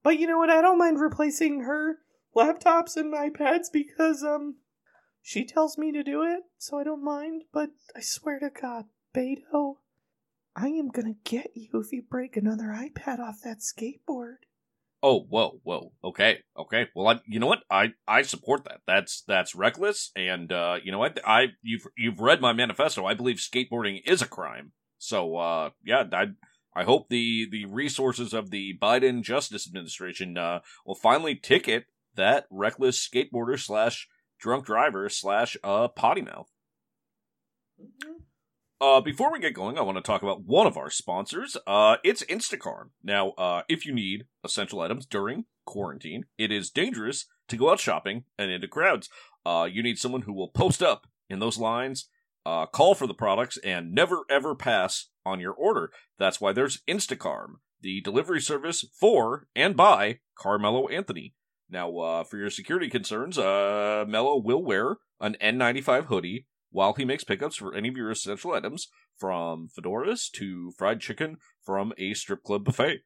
But 0.03 0.17
you 0.17 0.27
know 0.27 0.37
what? 0.37 0.49
I 0.49 0.61
don't 0.61 0.79
mind 0.79 0.99
replacing 0.99 1.61
her 1.61 1.97
laptops 2.35 2.95
and 2.95 3.13
iPads 3.13 3.65
because 3.71 4.23
um 4.23 4.55
she 5.21 5.45
tells 5.45 5.77
me 5.77 5.91
to 5.91 6.03
do 6.03 6.23
it, 6.23 6.43
so 6.57 6.79
I 6.79 6.85
don't 6.85 7.03
mind. 7.03 7.43
But 7.51 7.71
I 7.95 7.99
swear 7.99 8.39
to 8.39 8.49
God, 8.49 8.85
Beto, 9.17 9.77
I 10.55 10.67
am 10.67 10.89
gonna 10.89 11.15
get 11.23 11.49
you 11.55 11.79
if 11.79 11.91
you 11.91 12.03
break 12.07 12.37
another 12.37 12.65
iPad 12.65 13.17
off 13.19 13.41
that 13.43 13.61
skateboard. 13.61 14.35
Oh, 15.01 15.21
whoa, 15.21 15.59
whoa. 15.63 15.91
Okay, 16.03 16.43
okay. 16.55 16.87
Well, 16.95 17.07
I, 17.07 17.19
you 17.25 17.39
know 17.39 17.47
what? 17.47 17.63
I, 17.71 17.93
I 18.07 18.21
support 18.21 18.65
that. 18.65 18.81
That's 18.85 19.23
that's 19.27 19.55
reckless, 19.55 20.11
and 20.15 20.51
uh, 20.51 20.77
you 20.83 20.91
know 20.91 20.99
what? 20.99 21.19
I 21.25 21.47
you've 21.63 21.87
you've 21.97 22.19
read 22.19 22.41
my 22.41 22.53
manifesto. 22.53 23.05
I 23.05 23.15
believe 23.15 23.37
skateboarding 23.37 24.01
is 24.05 24.21
a 24.21 24.27
crime. 24.27 24.73
So, 24.99 25.37
uh, 25.37 25.71
yeah, 25.83 26.03
I 26.13 26.25
I 26.75 26.83
hope 26.83 27.09
the 27.09 27.47
the 27.49 27.65
resources 27.65 28.35
of 28.35 28.51
the 28.51 28.77
Biden 28.79 29.23
Justice 29.23 29.67
Administration 29.67 30.37
uh, 30.37 30.59
will 30.85 30.93
finally 30.93 31.33
ticket 31.33 31.85
that 32.13 32.45
reckless 32.51 33.07
skateboarder 33.07 33.59
slash 33.59 34.07
drunk 34.39 34.67
driver 34.67 35.09
slash 35.09 35.57
uh 35.63 35.87
potty 35.87 36.21
mouth. 36.21 36.51
Uh, 38.79 39.01
before 39.01 39.31
we 39.31 39.39
get 39.39 39.55
going, 39.55 39.75
I 39.75 39.81
want 39.81 39.97
to 39.97 40.03
talk 40.03 40.21
about 40.21 40.45
one 40.45 40.67
of 40.67 40.77
our 40.77 40.91
sponsors. 40.91 41.57
Uh, 41.65 41.97
it's 42.03 42.23
Instacarm. 42.25 42.89
Now, 43.03 43.29
uh, 43.31 43.63
if 43.67 43.87
you 43.87 43.93
need 43.93 44.25
essential 44.43 44.81
items 44.81 45.07
during 45.07 45.45
quarantine, 45.65 46.25
it 46.37 46.51
is 46.51 46.69
dangerous 46.69 47.25
to 47.47 47.57
go 47.57 47.71
out 47.71 47.79
shopping 47.79 48.25
and 48.37 48.51
into 48.51 48.67
crowds. 48.67 49.09
Uh, 49.43 49.67
you 49.71 49.81
need 49.81 49.97
someone 49.97 50.23
who 50.23 50.33
will 50.33 50.49
post 50.49 50.83
up 50.83 51.07
in 51.27 51.39
those 51.39 51.57
lines, 51.57 52.07
uh, 52.45 52.67
call 52.67 52.93
for 52.93 53.07
the 53.07 53.15
products, 53.15 53.57
and 53.63 53.93
never 53.93 54.25
ever 54.29 54.53
pass 54.53 55.07
on 55.25 55.39
your 55.39 55.53
order. 55.53 55.89
That's 56.19 56.39
why 56.39 56.53
there's 56.53 56.83
Instacarm, 56.87 57.55
the 57.81 57.99
delivery 58.01 58.41
service 58.41 58.85
for 58.99 59.47
and 59.55 59.75
by 59.75 60.19
Carmelo 60.37 60.87
Anthony. 60.87 61.33
Now, 61.67 61.97
uh, 61.97 62.23
for 62.23 62.37
your 62.37 62.51
security 62.51 62.89
concerns, 62.89 63.39
uh, 63.39 64.05
Mello 64.07 64.37
will 64.37 64.63
wear 64.63 64.97
an 65.19 65.35
N95 65.41 66.05
hoodie 66.05 66.45
while 66.77 66.93
he 66.93 67.03
makes 67.03 67.23
pickups 67.23 67.55
for 67.55 67.73
any 67.73 67.89
of 67.89 67.97
your 67.97 68.11
essential 68.11 68.53
items, 68.53 68.87
from 69.17 69.67
fedoras 69.67 70.29
to 70.31 70.71
fried 70.77 70.99
chicken 70.99 71.37
from 71.65 71.91
a 71.97 72.13
strip 72.13 72.43
club 72.43 72.63
buffet. 72.63 72.99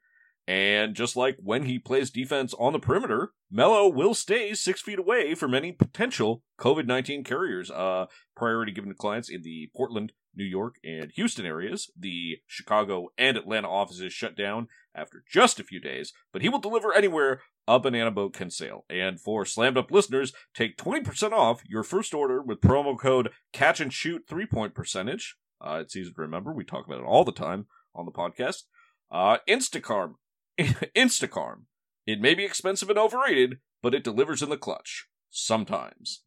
And 0.45 0.93
just 0.93 1.15
like 1.15 1.37
when 1.39 1.63
he 1.63 1.79
plays 1.79 2.09
defense 2.09 2.53
on 2.59 2.73
the 2.73 2.79
perimeter, 2.79 3.31
Mello 3.49 3.87
will 3.87 4.13
stay 4.13 4.53
six 4.55 4.81
feet 4.81 4.99
away 4.99 5.35
from 5.35 5.53
any 5.53 5.71
potential 5.71 6.43
COVID 6.59 6.85
19 6.85 7.23
carriers. 7.23 7.71
Uh, 7.71 8.07
priority 8.35 8.73
given 8.73 8.89
to 8.89 8.95
clients 8.95 9.29
in 9.29 9.41
the 9.41 9.69
Portland, 9.73 10.11
New 10.35 10.43
York, 10.43 10.75
and 10.83 11.09
Houston 11.15 11.45
areas. 11.45 11.89
The 11.97 12.39
Chicago 12.47 13.07
and 13.17 13.37
Atlanta 13.37 13.69
offices 13.69 14.11
shut 14.11 14.35
down 14.35 14.67
after 14.95 15.23
just 15.29 15.59
a 15.59 15.63
few 15.63 15.79
days, 15.79 16.13
but 16.31 16.41
he 16.41 16.49
will 16.49 16.59
deliver 16.59 16.93
anywhere 16.93 17.41
a 17.67 17.79
banana 17.79 18.11
boat 18.11 18.33
can 18.33 18.49
sail. 18.49 18.85
And 18.89 19.19
for 19.19 19.45
slammed 19.45 19.77
up 19.77 19.91
listeners, 19.91 20.33
take 20.53 20.77
20% 20.77 21.31
off 21.31 21.63
your 21.67 21.83
first 21.83 22.13
order 22.13 22.41
with 22.41 22.61
promo 22.61 22.97
code 22.97 23.29
catch 23.53 23.79
and 23.79 23.93
shoot 23.93 24.23
three 24.27 24.45
point 24.45 24.73
percentage. 24.73 25.37
Uh, 25.59 25.79
it's 25.81 25.95
easy 25.95 26.11
to 26.11 26.21
remember. 26.21 26.51
We 26.51 26.63
talk 26.63 26.85
about 26.85 26.99
it 26.99 27.05
all 27.05 27.23
the 27.23 27.31
time 27.31 27.67
on 27.95 28.05
the 28.05 28.11
podcast. 28.11 28.63
Uh, 29.11 29.37
Instacarm. 29.47 30.15
Instacarm. 30.59 31.63
It 32.05 32.19
may 32.19 32.33
be 32.33 32.43
expensive 32.43 32.89
and 32.89 32.97
overrated, 32.97 33.59
but 33.81 33.93
it 33.93 34.03
delivers 34.03 34.41
in 34.41 34.49
the 34.49 34.57
clutch. 34.57 35.07
Sometimes. 35.29 36.23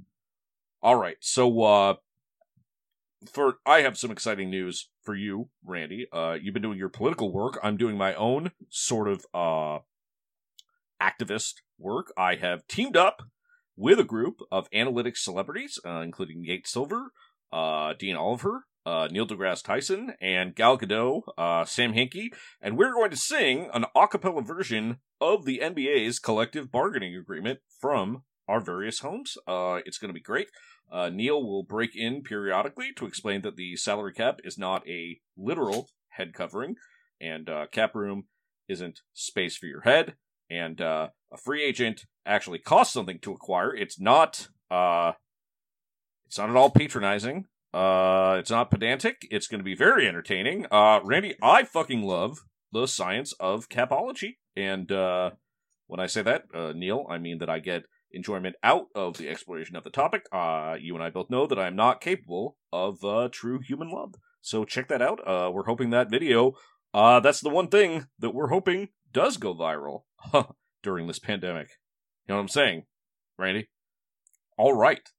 All 0.83 0.97
right. 0.97 1.17
So, 1.21 1.63
uh, 1.63 1.95
for 3.31 3.57
I 3.67 3.81
have 3.81 3.99
some 3.99 4.11
exciting 4.11 4.51
news 4.51 4.89
for 5.05 5.15
you, 5.15 5.49
Randy. 5.65 6.07
Uh, 6.13 6.37
you've 6.41 6.55
been 6.55 6.63
doing 6.63 6.79
your 6.79 6.89
political 6.89 7.33
work. 7.33 7.59
I'm 7.63 7.77
doing 7.77 7.97
my 7.97 8.15
own 8.15 8.53
sort 8.71 9.09
of 9.09 9.27
uh 9.35 9.81
activist 11.01 11.55
work. 11.79 12.13
I 12.17 12.37
have 12.37 12.67
teamed 12.67 12.97
up 12.97 13.23
with 13.77 13.99
a 13.99 14.05
group 14.05 14.41
of 14.51 14.71
analytics 14.71 15.19
celebrities, 15.19 15.79
uh, 15.85 16.01
including 16.01 16.43
Nate 16.43 16.67
Silver, 16.67 17.13
uh, 17.53 17.95
Dean 17.99 18.17
Oliver, 18.17 18.67
uh, 18.87 19.09
Neil 19.11 19.27
deGrasse 19.27 19.63
Tyson, 19.63 20.15
and 20.21 20.55
Gal 20.55 20.79
Gadot, 20.79 21.23
uh, 21.37 21.65
Sam 21.65 21.93
Hinkie, 21.93 22.29
and 22.61 22.77
we're 22.77 22.93
going 22.93 23.11
to 23.11 23.17
sing 23.17 23.69
an 23.73 23.85
a 23.95 24.09
cappella 24.09 24.43
version 24.43 24.99
of 25.21 25.45
the 25.45 25.61
NBA's 25.63 26.19
collective 26.19 26.71
bargaining 26.71 27.17
agreement 27.17 27.61
from 27.81 28.23
our 28.47 28.61
various 28.61 29.01
homes. 29.01 29.37
It's 29.49 29.99
going 29.99 30.11
to 30.11 30.15
be 30.15 30.21
great. 30.21 30.49
Uh, 30.91 31.11
Neil 31.11 31.43
will 31.43 31.63
break 31.63 31.97
in 31.97 32.23
periodically 32.23 32.93
to 32.97 33.07
explain 33.07 33.43
that 33.43 33.57
the 33.57 33.77
salary 33.77 34.13
cap 34.13 34.41
is 34.45 34.57
not 34.57 34.87
a 34.89 35.21
literal 35.37 35.89
head 36.11 36.33
covering, 36.33 36.77
and 37.21 37.49
uh, 37.49 37.67
cap 37.73 37.95
room 37.95 38.25
isn't 38.69 39.01
space 39.13 39.57
for 39.57 39.67
your 39.67 39.83
head, 39.83 40.15
and 40.51 40.81
uh, 40.81 41.09
a 41.33 41.37
free 41.37 41.65
agent 41.65 42.07
actually 42.25 42.59
costs 42.59 42.95
something 42.95 43.19
to 43.21 43.33
acquire. 43.33 43.75
It's 43.75 43.99
not. 44.01 44.49
Uh, 44.71 45.13
it's 46.27 46.39
not 46.39 46.51
at 46.51 46.57
all 46.57 46.71
patronizing. 46.71 47.47
Uh, 47.73 48.37
it's 48.39 48.51
not 48.51 48.71
pedantic. 48.71 49.27
It's 49.31 49.47
going 49.47 49.59
to 49.59 49.65
be 49.65 49.75
very 49.75 50.07
entertaining. 50.07 50.67
Uh, 50.71 51.01
Randy, 51.05 51.35
I 51.43 51.65
fucking 51.65 52.03
love 52.03 52.39
the 52.73 52.87
science 52.87 53.33
of 53.41 53.69
capology, 53.69 54.37
and 54.57 54.89
when 55.87 56.01
I 56.01 56.07
say 56.07 56.23
that, 56.23 56.45
Neil, 56.75 57.07
I 57.11 57.19
mean 57.19 57.39
that 57.39 57.51
I 57.51 57.59
get 57.59 57.85
enjoyment 58.15 58.57
out 58.63 58.87
of 58.95 59.19
the 59.19 59.29
exploration 59.29 59.77
of 59.77 59.85
the 59.85 59.91
topic. 59.91 60.27
Uh, 60.33 60.77
you 60.81 60.95
and 60.95 61.03
I 61.03 61.11
both 61.11 61.31
know 61.31 61.47
that 61.47 61.59
I 61.59 61.67
am 61.67 61.77
not 61.77 62.01
capable 62.01 62.57
of 62.73 63.05
uh, 63.05 63.29
true 63.31 63.61
human 63.61 63.91
love. 63.91 64.15
So 64.41 64.65
check 64.65 64.89
that 64.89 65.03
out. 65.03 65.21
Uh, 65.27 65.51
we're 65.51 65.65
hoping 65.65 65.91
that 65.91 66.11
video, 66.11 66.55
uh, 66.93 67.19
that's 67.21 67.41
the 67.41 67.51
one 67.51 67.69
thing 67.69 68.07
that 68.21 68.35
we're 68.35 68.49
hoping 68.49 68.91
does 69.13 69.37
go 69.37 69.55
viral 69.55 70.03
during 70.83 71.07
this 71.07 71.19
pandemic. 71.19 71.69
You 72.27 72.33
know 72.33 72.37
what 72.37 72.43
I'm 72.43 72.49
saying, 72.49 72.85
Randy? 73.37 73.69
All 74.57 74.75
right. 74.75 75.11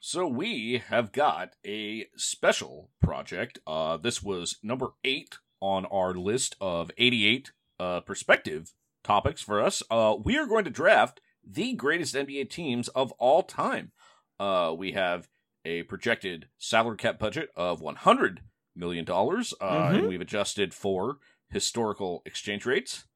So 0.00 0.26
we 0.26 0.82
have 0.88 1.12
got 1.12 1.56
a 1.66 2.06
special 2.16 2.90
project. 3.02 3.58
Uh, 3.66 3.96
this 3.96 4.22
was 4.22 4.56
number 4.62 4.90
eight 5.04 5.36
on 5.60 5.84
our 5.86 6.14
list 6.14 6.56
of 6.60 6.90
88 6.96 7.52
uh, 7.80 8.00
perspective 8.00 8.72
topics 9.04 9.42
for 9.42 9.60
us. 9.60 9.82
Uh, 9.90 10.14
we 10.22 10.38
are 10.38 10.46
going 10.46 10.64
to 10.64 10.70
draft 10.70 11.20
the 11.50 11.72
greatest 11.74 12.14
NBA 12.14 12.50
teams 12.50 12.88
of 12.88 13.10
all 13.12 13.42
time. 13.42 13.92
Uh, 14.38 14.74
we 14.76 14.92
have 14.92 15.28
a 15.64 15.82
projected 15.84 16.48
salary 16.58 16.96
cap 16.96 17.18
budget 17.18 17.48
of 17.56 17.80
$100 17.80 18.38
million, 18.76 19.04
uh, 19.08 19.12
Mhm. 19.12 19.98
and 19.98 20.08
we've 20.08 20.20
adjusted 20.20 20.72
for 20.74 21.18
historical 21.50 22.22
exchange 22.26 22.64
rates. 22.66 23.06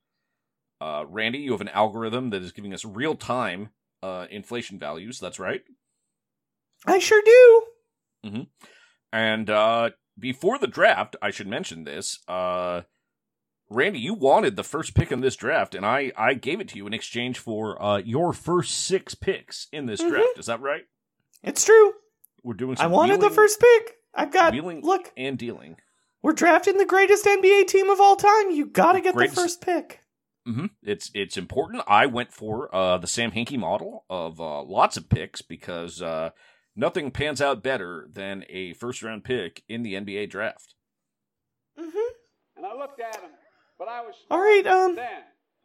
Uh, 0.80 1.04
Randy, 1.06 1.38
you 1.38 1.52
have 1.52 1.60
an 1.60 1.68
algorithm 1.68 2.30
that 2.30 2.42
is 2.42 2.50
giving 2.52 2.74
us 2.74 2.84
real 2.84 3.14
time 3.14 3.70
uh, 4.02 4.26
inflation 4.30 4.78
values. 4.80 5.20
That's 5.20 5.38
right. 5.38 5.62
I 6.86 6.98
sure 6.98 7.22
do. 7.24 8.46
And 9.12 9.48
uh, 9.50 9.90
before 10.18 10.58
the 10.58 10.66
draft, 10.66 11.14
I 11.22 11.30
should 11.30 11.46
mention 11.46 11.84
this. 11.84 12.18
Randy, 13.74 13.98
you 14.00 14.14
wanted 14.14 14.56
the 14.56 14.62
first 14.64 14.94
pick 14.94 15.10
in 15.12 15.20
this 15.20 15.36
draft, 15.36 15.74
and 15.74 15.84
I, 15.86 16.12
I 16.16 16.34
gave 16.34 16.60
it 16.60 16.68
to 16.68 16.76
you 16.76 16.86
in 16.86 16.94
exchange 16.94 17.38
for 17.38 17.80
uh, 17.82 17.98
your 17.98 18.32
first 18.32 18.84
six 18.84 19.14
picks 19.14 19.68
in 19.72 19.86
this 19.86 20.02
Mhm. 20.02 20.08
draft. 20.10 20.38
Is 20.38 20.46
that 20.46 20.60
right? 20.60 20.82
It's 21.42 21.64
true. 21.64 21.94
We're 22.42 22.54
doing. 22.54 22.76
I 22.78 22.82
Some 22.82 22.92
wanted 22.92 23.20
the 23.20 23.30
first 23.30 23.60
pick. 23.60 23.96
I've 24.14 24.30
got. 24.32 24.52
wheeling 24.52 24.82
Look, 24.82 25.12
and 25.16 25.38
dealing. 25.38 25.76
we're 26.22 26.32
drafting 26.34 26.76
the 26.76 26.84
greatest 26.84 27.24
NBA 27.26 27.64
team 27.66 27.88
of 27.88 28.00
all 28.00 28.16
time. 28.16 28.50
You 28.50 28.66
got 28.66 28.92
to 28.92 29.00
get 29.00 29.14
Greatest- 29.14 29.36
the 29.36 29.42
first 29.42 29.60
pick. 29.62 30.00
hmm 30.44 30.66
It's 30.82 31.10
it's 31.14 31.36
important. 31.36 31.82
I 31.86 32.06
went 32.06 32.32
for 32.32 32.74
uh, 32.74 32.98
the 32.98 33.06
Sam 33.06 33.30
Hinkie 33.32 33.58
model 33.58 34.04
of 34.10 34.40
uh, 34.40 34.62
lots 34.64 34.96
of 34.96 35.08
picks 35.08 35.40
because 35.40 36.02
uh, 36.02 36.30
nothing 36.76 37.10
pans 37.10 37.40
out 37.40 37.62
better 37.62 38.08
than 38.12 38.44
a 38.48 38.72
first 38.74 39.02
round 39.02 39.24
pick 39.24 39.62
in 39.68 39.82
the 39.82 39.94
NBA 39.94 40.28
draft. 40.30 40.74
Mm-hmm. 41.78 41.98
And 42.56 42.66
I 42.66 42.74
looked 42.74 43.00
at 43.00 43.16
him, 43.16 43.22
but 43.22 43.30
I 43.30 43.30
was 43.30 43.41
All 44.30 44.40
right, 44.40 44.66
um. 44.66 44.98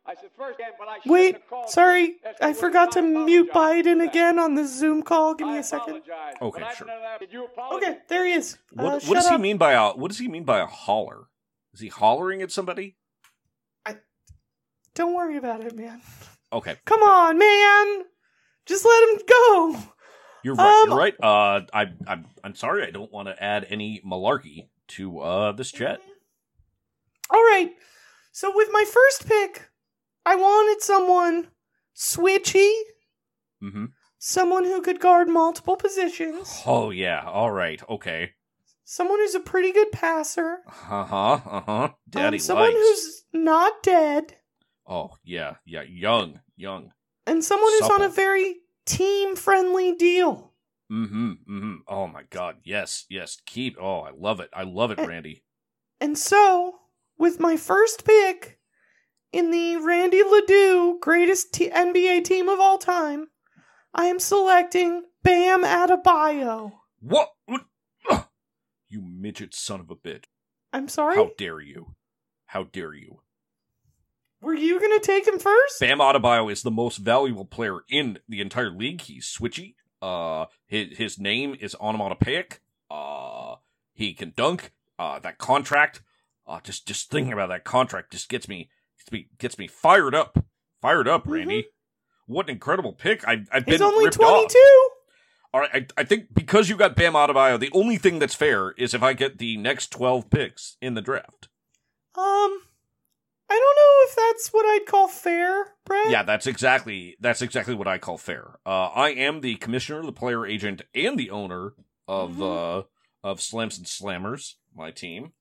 I 0.09 0.15
said 0.15 0.29
first 0.37 0.57
game, 0.57 0.67
but 0.79 0.87
I 0.87 0.99
shouldn't 0.99 1.11
Wait, 1.11 1.35
have 1.51 1.69
sorry, 1.69 2.15
I 2.39 2.53
forgot 2.53 2.93
to. 2.93 2.99
I 2.99 3.01
mute 3.01 3.51
Biden 3.51 4.07
again 4.07 4.39
on 4.39 4.55
the 4.55 4.65
Zoom 4.65 5.03
call. 5.03 5.35
Give 5.35 5.49
me 5.49 5.57
a 5.57 5.63
second. 5.63 6.01
Okay, 6.41 6.61
sure. 6.61 6.61
didn't 6.69 6.87
know 6.87 7.01
that. 7.01 7.19
Did 7.19 7.33
you? 7.33 7.49
Okay, 7.73 7.97
there 8.07 8.25
he 8.25 8.31
is. 8.31 8.57
What, 8.71 8.85
Uh, 8.85 8.91
what 8.91 9.01
shut 9.03 9.15
does 9.15 9.29
he 9.29 9.37
mean 9.37 9.57
by 9.57 9.73
a 9.73 9.89
what 9.91 10.07
does 10.07 10.19
he 10.19 10.29
mean 10.29 10.45
by 10.45 10.59
a 10.59 10.65
holler? 10.65 11.25
Is 11.73 11.81
he 11.81 11.89
hollering 11.89 12.41
at 12.41 12.51
somebody? 12.51 12.95
Don't 14.97 15.13
worry 15.13 15.37
about 15.37 15.61
it, 15.63 15.75
man. 15.75 16.01
Okay, 16.51 16.75
Come 16.85 17.03
on, 17.03 17.37
man. 17.37 18.03
Just 18.65 18.83
let 18.83 19.09
him 19.09 19.19
go. 19.29 19.77
you're 20.43 20.55
right. 20.55 20.83
Um, 20.83 20.89
you're 20.89 20.97
right. 20.97 21.13
Uh, 21.21 21.61
I 21.71 21.85
I'm 22.07 22.25
I'm 22.43 22.55
sorry. 22.55 22.87
I 22.87 22.89
don't 22.89 23.11
want 23.11 23.27
to 23.27 23.43
add 23.43 23.67
any 23.69 24.01
malarkey 24.03 24.69
to 24.89 25.19
uh 25.19 25.51
this 25.51 25.71
chat. 25.71 25.99
All 27.29 27.39
right. 27.43 27.69
So 28.37 28.51
with 28.55 28.69
my 28.71 28.85
first 28.85 29.27
pick, 29.27 29.71
I 30.23 30.35
wanted 30.35 30.83
someone 30.83 31.47
switchy, 31.95 32.71
Mm-hmm. 33.63 33.85
someone 34.19 34.63
who 34.63 34.79
could 34.83 34.99
guard 34.99 35.27
multiple 35.27 35.75
positions, 35.75 36.61
Oh 36.63 36.91
yeah. 36.91 37.23
All 37.25 37.49
right. 37.49 37.81
Okay. 37.89 38.33
someone 38.83 39.17
who's 39.17 39.33
a 39.33 39.39
pretty 39.39 39.71
good 39.71 39.91
passer, 39.91 40.59
Uh 40.67 41.03
huh. 41.03 41.39
Uh 41.49 41.61
huh. 41.65 41.89
Daddy 42.07 42.37
um, 42.37 42.41
someone 42.41 42.67
likes. 42.75 42.77
who's 42.77 43.23
not 43.33 43.81
dead, 43.81 44.35
Oh 44.85 45.15
yeah. 45.23 45.55
Yeah. 45.65 45.81
Young. 45.89 46.39
Young. 46.55 46.91
and 47.25 47.43
someone 47.43 47.71
who's 47.79 47.89
on 47.89 48.03
a 48.03 48.09
very 48.09 48.57
team-friendly 48.85 49.93
deal. 49.95 50.53
Mm-hmm. 50.91 51.31
Mm-hmm. 51.49 51.75
Oh 51.87 52.05
my 52.05 52.21
God. 52.29 52.57
Yes. 52.63 53.05
Yes. 53.09 53.37
Keep. 53.47 53.77
Oh, 53.81 54.01
I 54.01 54.11
love 54.15 54.39
it. 54.41 54.51
I 54.53 54.61
love 54.61 54.91
it, 54.91 54.99
Eh. 54.99 55.05
Randy. 55.07 55.43
And 55.99 56.15
so, 56.15 56.75
with 57.17 57.39
my 57.39 57.57
first 57.57 58.05
pick 58.05 58.59
in 59.31 59.51
the 59.51 59.77
Randy 59.77 60.23
Ledoux 60.23 60.97
greatest 61.01 61.53
t- 61.53 61.69
NBA 61.69 62.23
team 62.23 62.49
of 62.49 62.59
all 62.59 62.77
time, 62.77 63.27
I 63.93 64.05
am 64.05 64.19
selecting 64.19 65.03
Bam 65.23 65.63
Adebayo. 65.63 66.73
What? 66.99 67.29
You 68.89 69.01
midget 69.01 69.53
son 69.53 69.81
of 69.81 69.91
a 69.91 69.95
bitch! 69.95 70.23
I'm 70.71 70.87
sorry. 70.87 71.15
How 71.15 71.31
dare 71.37 71.59
you? 71.59 71.95
How 72.45 72.63
dare 72.63 72.93
you? 72.93 73.19
Were 74.39 74.53
you 74.53 74.79
gonna 74.79 74.99
take 74.99 75.27
him 75.27 75.39
first? 75.39 75.79
Bam 75.79 75.99
Adebayo 75.99 76.51
is 76.51 76.61
the 76.61 76.71
most 76.71 76.97
valuable 76.97 77.45
player 77.45 77.79
in 77.89 78.19
the 78.29 78.39
entire 78.39 78.69
league. 78.69 79.01
He's 79.01 79.25
switchy. 79.25 79.75
Uh, 80.01 80.45
his 80.67 80.97
his 80.97 81.19
name 81.19 81.55
is 81.59 81.75
onomatopoeic. 81.75 82.61
Uh, 82.89 83.55
he 83.93 84.13
can 84.13 84.31
dunk. 84.35 84.71
Uh, 84.97 85.19
that 85.19 85.37
contract. 85.37 86.01
Uh, 86.47 86.59
just 86.63 86.87
just 86.87 87.09
thinking 87.11 87.33
about 87.33 87.49
that 87.49 87.63
contract 87.65 88.11
just 88.11 88.29
gets 88.29 88.47
me 88.47 88.69
gets 88.97 89.11
me 89.11 89.27
gets 89.37 89.57
me 89.57 89.67
fired 89.67 90.15
up. 90.15 90.45
Fired 90.81 91.07
up, 91.07 91.23
Randy. 91.25 91.67
What 92.27 92.45
an 92.47 92.51
incredible 92.51 92.93
pick! 92.93 93.27
I 93.27 93.43
I've 93.51 93.65
been 93.65 93.73
He's 93.75 93.81
only 93.81 94.07
off. 94.07 94.13
22. 94.13 94.89
All 95.53 95.61
right, 95.61 95.69
I, 95.97 96.01
I 96.01 96.03
think 96.03 96.33
because 96.33 96.69
you 96.69 96.75
got 96.75 96.95
Bam 96.95 97.15
out 97.15 97.29
Adebayo, 97.29 97.59
the 97.59 97.71
only 97.73 97.97
thing 97.97 98.19
that's 98.19 98.35
fair 98.35 98.71
is 98.71 98.93
if 98.93 99.01
I 99.01 99.13
get 99.13 99.37
the 99.39 99.57
next 99.57 99.87
twelve 99.91 100.29
picks 100.29 100.77
in 100.81 100.93
the 100.93 101.01
draft. 101.01 101.47
Um, 102.15 102.61
I 103.49 103.49
don't 103.49 103.59
know 103.59 104.03
if 104.09 104.15
that's 104.15 104.49
what 104.49 104.65
I'd 104.65 104.85
call 104.85 105.07
fair, 105.07 105.73
Brett. 105.85 106.09
Yeah, 106.09 106.23
that's 106.23 106.47
exactly 106.47 107.15
that's 107.19 107.41
exactly 107.41 107.75
what 107.75 107.87
I 107.87 107.97
call 107.97 108.17
fair. 108.17 108.59
Uh, 108.65 108.87
I 108.87 109.09
am 109.09 109.41
the 109.41 109.55
commissioner, 109.55 110.03
the 110.03 110.11
player 110.11 110.45
agent, 110.45 110.81
and 110.93 111.17
the 111.17 111.29
owner 111.31 111.73
of 112.07 112.35
Mhm. 112.35 112.79
uh, 112.81 112.83
of 113.23 113.41
Slams 113.41 113.77
and 113.77 113.87
Slammers, 113.87 114.55
my 114.75 114.91
team. 114.91 115.31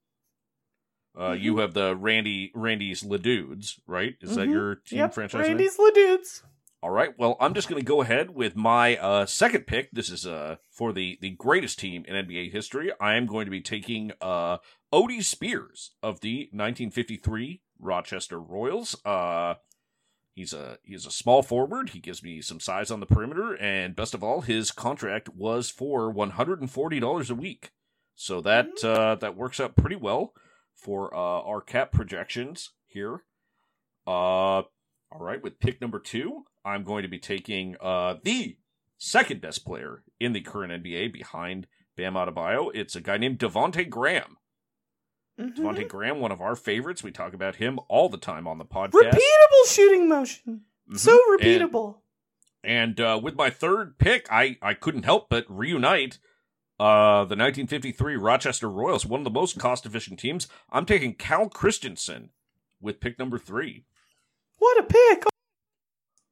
Uh, 1.16 1.30
Mhm. 1.30 1.40
You 1.40 1.56
have 1.58 1.72
the 1.74 1.96
Randy 1.96 2.52
Randy's 2.54 3.02
Ladudes, 3.02 3.80
right? 3.86 4.16
Is 4.20 4.36
that 4.36 4.48
Mhm. 4.48 4.52
your 4.52 4.74
team 4.74 4.98
Yep, 4.98 5.14
franchise 5.14 5.40
name? 5.48 5.56
Randy's 5.56 5.78
Ledudes. 5.78 6.42
All 6.82 6.90
right. 6.90 7.18
Well, 7.18 7.36
I'm 7.40 7.54
just 7.54 7.68
going 7.68 7.80
to 7.80 7.86
go 7.86 8.02
ahead 8.02 8.30
with 8.30 8.54
my 8.54 8.96
uh, 8.98 9.24
second 9.26 9.66
pick. 9.66 9.90
This 9.92 10.10
is 10.10 10.26
uh, 10.26 10.56
for 10.70 10.92
the 10.92 11.18
the 11.20 11.30
greatest 11.30 11.78
team 11.78 12.04
in 12.06 12.14
NBA 12.14 12.50
history. 12.50 12.92
I 13.00 13.14
am 13.16 13.26
going 13.26 13.46
to 13.46 13.50
be 13.50 13.62
taking 13.62 14.12
uh, 14.20 14.58
Odie 14.92 15.24
Spears 15.24 15.92
of 16.02 16.20
the 16.20 16.50
1953 16.52 17.62
Rochester 17.80 18.38
Royals. 18.38 18.94
Uh, 19.04 19.54
he's 20.34 20.52
a 20.52 20.78
he's 20.84 21.06
a 21.06 21.10
small 21.10 21.42
forward. 21.42 21.90
He 21.90 21.98
gives 22.00 22.22
me 22.22 22.40
some 22.42 22.60
size 22.60 22.90
on 22.90 23.00
the 23.00 23.06
perimeter, 23.06 23.54
and 23.54 23.96
best 23.96 24.14
of 24.14 24.22
all, 24.22 24.42
his 24.42 24.70
contract 24.70 25.30
was 25.30 25.70
for 25.70 26.10
140 26.10 27.00
dollars 27.00 27.30
a 27.30 27.34
week. 27.34 27.70
So 28.14 28.40
that 28.42 28.84
uh, 28.84 29.14
that 29.16 29.34
works 29.36 29.58
out 29.60 29.76
pretty 29.76 29.96
well 29.96 30.34
for 30.76 31.12
uh, 31.14 31.18
our 31.18 31.60
cap 31.60 31.90
projections 31.92 32.70
here. 32.86 33.24
Uh, 34.06 34.62
all 35.10 35.20
right, 35.20 35.42
with 35.42 35.58
pick 35.58 35.80
number 35.80 35.98
two, 35.98 36.44
I'm 36.64 36.84
going 36.84 37.02
to 37.02 37.08
be 37.08 37.18
taking 37.18 37.76
uh, 37.80 38.16
the 38.22 38.56
second 38.98 39.40
best 39.40 39.64
player 39.64 40.02
in 40.20 40.32
the 40.32 40.40
current 40.40 40.72
NBA 40.82 41.12
behind 41.12 41.66
Bam 41.96 42.14
Adebayo. 42.14 42.70
It's 42.74 42.94
a 42.96 43.00
guy 43.00 43.16
named 43.16 43.38
Devonte 43.38 43.88
Graham. 43.88 44.36
Mhm. 45.40 45.56
Devonte 45.56 45.88
Graham, 45.88 46.20
one 46.20 46.32
of 46.32 46.40
our 46.40 46.56
favorites. 46.56 47.02
We 47.02 47.10
talk 47.10 47.34
about 47.34 47.56
him 47.56 47.78
all 47.88 48.08
the 48.08 48.16
time 48.18 48.46
on 48.46 48.58
the 48.58 48.64
podcast. 48.64 49.12
Repeatable 49.12 49.68
shooting 49.68 50.08
motion. 50.08 50.62
Mhm. 50.90 50.98
So 50.98 51.12
And- 51.12 51.40
repeatable. 51.40 51.98
And, 52.64 53.00
uh, 53.00 53.20
with 53.22 53.36
my 53.36 53.48
third 53.50 53.96
pick, 53.98 54.26
I, 54.30 54.56
I 54.60 54.74
couldn't 54.74 55.04
help 55.04 55.28
but 55.28 55.44
reunite 55.48 56.18
uh, 56.78 57.24
the 57.24 57.36
1953 57.36 58.16
Rochester 58.16 58.68
Royals, 58.68 59.06
one 59.06 59.20
of 59.20 59.24
the 59.24 59.30
most 59.30 59.58
cost 59.58 59.86
efficient 59.86 60.18
teams. 60.18 60.48
I'm 60.70 60.86
taking 60.86 61.14
Cal 61.14 61.48
Christensen 61.48 62.30
with 62.80 63.00
pick 63.00 63.18
number 63.18 63.38
three. 63.38 63.84
what 64.58 64.78
a 64.78 64.82
pick. 64.82 65.24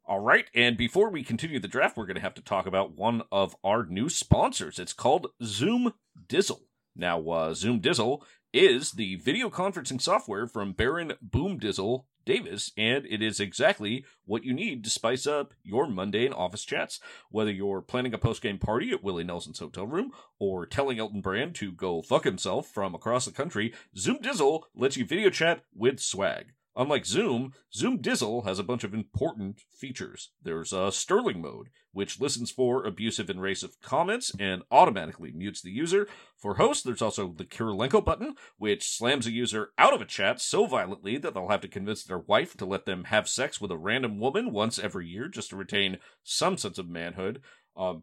All 0.07 0.20
right, 0.20 0.46
and 0.54 0.76
before 0.76 1.09
we 1.09 1.24
continue 1.24 1.59
the 1.59 1.66
draft, 1.66 1.96
we're 1.96 2.04
going 2.04 2.16
to 2.16 2.20
have 2.20 2.35
to 2.35 2.42
talk 2.42 2.66
about 2.66 2.94
one 2.94 3.22
of 3.33 3.57
our 3.64 3.87
new 3.87 4.11
sponsors. 4.11 4.78
It's 4.78 4.92
called 4.92 5.28
Zoom 5.42 5.94
Dizzle. 6.28 6.61
Now, 6.94 7.26
uh, 7.30 7.54
Zoom 7.54 7.80
Dizzle 7.80 8.20
is 8.52 8.92
the 8.92 9.16
video 9.16 9.48
conferencing 9.48 10.00
software 10.00 10.46
from 10.46 10.72
Baron 10.72 11.14
Boom 11.22 11.59
Dizzle 11.59 12.04
Davis, 12.25 12.73
and 12.77 13.07
it 13.07 13.23
is 13.23 13.41
exactly 13.41 14.05
what 14.25 14.45
you 14.45 14.53
need 14.53 14.85
to 14.85 14.91
spice 14.91 15.27
up 15.27 15.55
your 15.63 15.87
mundane 15.87 16.33
office 16.33 16.65
chats. 16.65 17.01
Whether 17.31 17.51
you're 17.51 17.83
planning 17.83 18.15
a 18.15 18.19
post 18.19 18.43
game 18.43 18.59
party 18.59 18.91
at 18.93 19.03
Willie 19.03 19.25
Nelson's 19.25 19.59
hotel 19.59 19.87
room 19.87 20.13
or 20.39 20.67
telling 20.67 20.99
Elton 20.99 21.21
Brand 21.21 21.55
to 21.57 21.73
go 21.73 22.03
fuck 22.03 22.25
himself 22.25 22.69
from 22.69 22.95
across 22.95 23.25
the 23.25 23.33
country, 23.33 23.73
Zoom 23.97 24.19
Dizzle 24.19 24.65
lets 24.75 24.97
you 24.97 25.05
video 25.05 25.31
chat 25.31 25.65
with 25.75 26.01
swag. 26.01 26.53
Unlike 26.77 27.07
Zoom, 27.07 27.53
Zoom 27.73 27.99
Dizzle 27.99 28.45
has 28.45 28.59
a 28.59 28.65
bunch 28.65 28.83
of 28.83 28.93
important 28.93 29.61
features. 29.79 30.31
There's 30.43 30.73
a 30.73 30.91
Sterling 30.91 31.41
mode, 31.41 31.69
which 31.93 32.21
listens 32.21 32.51
for 32.51 32.85
abusive 32.85 33.31
and 33.31 33.39
racist 33.39 33.81
comments 33.81 34.33
and 34.41 34.63
automatically 34.73 35.31
mutes 35.33 35.63
the 35.63 35.71
user. 35.71 36.09
For 36.37 36.57
hosts, 36.57 36.83
there's 36.83 37.03
also 37.03 37.33
the 37.33 37.45
Kirilenko 37.45 38.05
button, 38.05 38.35
which 38.59 38.89
slams 38.89 39.27
a 39.27 39.33
user 39.33 39.71
out 39.79 39.95
of 39.95 40.01
a 40.01 40.07
chat 40.07 40.41
so 40.41 40.67
violently 40.67 41.17
that 41.19 41.33
they'll 41.33 41.49
have 41.49 41.61
to 41.61 41.69
convince 41.69 42.03
their 42.03 42.19
wife 42.19 42.57
to 42.57 42.67
let 42.67 42.87
them 42.87 43.05
have 43.05 43.29
sex 43.29 43.61
with 43.61 43.71
a 43.71 43.79
random 43.79 44.19
woman 44.19 44.53
once 44.53 44.79
every 44.79 45.07
year 45.07 45.29
just 45.29 45.51
to 45.51 45.57
retain 45.57 45.99
some 46.25 46.59
sense 46.59 46.79
of 46.79 46.89
manhood. 46.89 47.41
Um, 47.77 48.03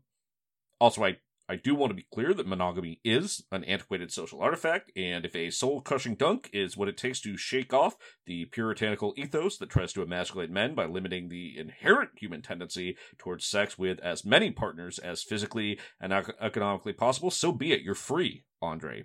also, 0.80 1.04
I 1.04 1.18
I 1.52 1.58
do 1.58 1.76
want 1.76 1.90
to 1.90 1.96
be 1.96 2.08
clear 2.14 2.34
that 2.34 2.48
monogamy 2.48 3.02
is 3.04 3.44
an 3.52 3.66
antiquated 3.66 4.10
social 4.10 4.40
artifact, 4.40 4.90
and 4.96 5.26
if 5.26 5.36
a 5.36 5.50
soul 5.50 5.82
crushing 5.82 6.16
dunk 6.16 6.50
is 6.54 6.78
what 6.78 6.88
it 6.88 6.96
takes 6.96 7.20
to 7.22 7.36
shake 7.36 7.74
off 7.74 7.98
the 8.26 8.46
puritanical 8.46 9.14
ethos 9.18 9.58
that 9.58 9.70
tries 9.70 9.92
to 9.92 10.02
emasculate 10.02 10.50
men 10.50 10.76
by 10.76 10.86
limiting 10.86 11.28
the 11.28 11.60
inherent 11.60 12.12
human 12.16 12.42
tendency 12.42 12.96
towards 13.18 13.46
sex 13.46 13.78
with 13.78 14.00
as 14.00 14.24
many 14.24 14.50
partners 14.50 14.98
as 14.98 15.24
physically 15.24 15.78
and 16.00 16.14
ec- 16.14 16.38
economically 16.40 16.94
possible, 16.94 17.30
so 17.30 17.52
be 17.52 17.74
it. 17.74 17.82
You're 17.82 17.96
free, 17.96 18.46
Andre. 18.62 19.04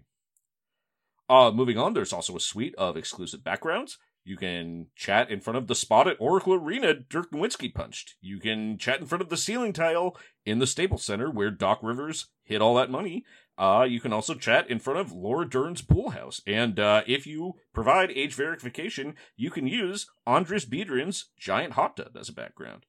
Uh, 1.29 1.51
moving 1.51 1.79
on, 1.79 1.95
there's 1.95 2.13
also 2.13 2.37
a 2.37 2.41
suite 2.41 2.77
of 2.79 2.97
exclusive 2.97 3.43
backgrounds. 3.43 3.99
You 4.27 4.37
can 4.37 4.89
chat 4.97 5.31
in 5.31 5.41
front 5.41 5.57
of 5.57 5.69
the 5.69 5.75
spot 5.77 6.09
at 6.09 6.17
Oracle 6.19 6.55
Arena 6.55 6.95
Dirk 6.95 7.31
Nowitzki 7.31 7.73
punched. 7.73 8.17
You 8.21 8.41
can 8.41 8.77
chat 8.77 8.99
in 8.99 9.07
front 9.07 9.23
of 9.23 9.29
the 9.29 9.37
ceiling 9.37 9.73
tile 9.73 10.17
in 10.45 10.59
the 10.59 10.67
Staples 10.67 11.05
Center 11.05 11.31
where 11.31 11.53
Doc 11.53 11.79
Rivers 11.81 12.27
hit 12.43 12.61
all 12.61 12.75
that 12.75 12.91
money. 12.91 13.25
Uh, 13.57 13.87
you 13.89 14.01
can 14.01 14.13
also 14.13 14.35
chat 14.35 14.69
in 14.69 14.81
front 14.81 14.99
of 14.99 15.13
Laura 15.13 15.49
Dern's 15.49 15.81
pool 15.81 16.11
house. 16.11 16.41
And 16.45 16.81
uh, 16.81 17.03
if 17.07 17.25
you 17.25 17.53
provide 17.73 18.11
age 18.11 18.35
verification, 18.35 19.15
you 19.37 19.49
can 19.53 19.69
use 19.69 20.11
Andris 20.27 20.67
Biedrin's 20.67 21.27
giant 21.39 21.75
hot 21.75 21.97
tub 21.97 22.17
as 22.19 22.29
a 22.29 22.33
background. 22.35 22.85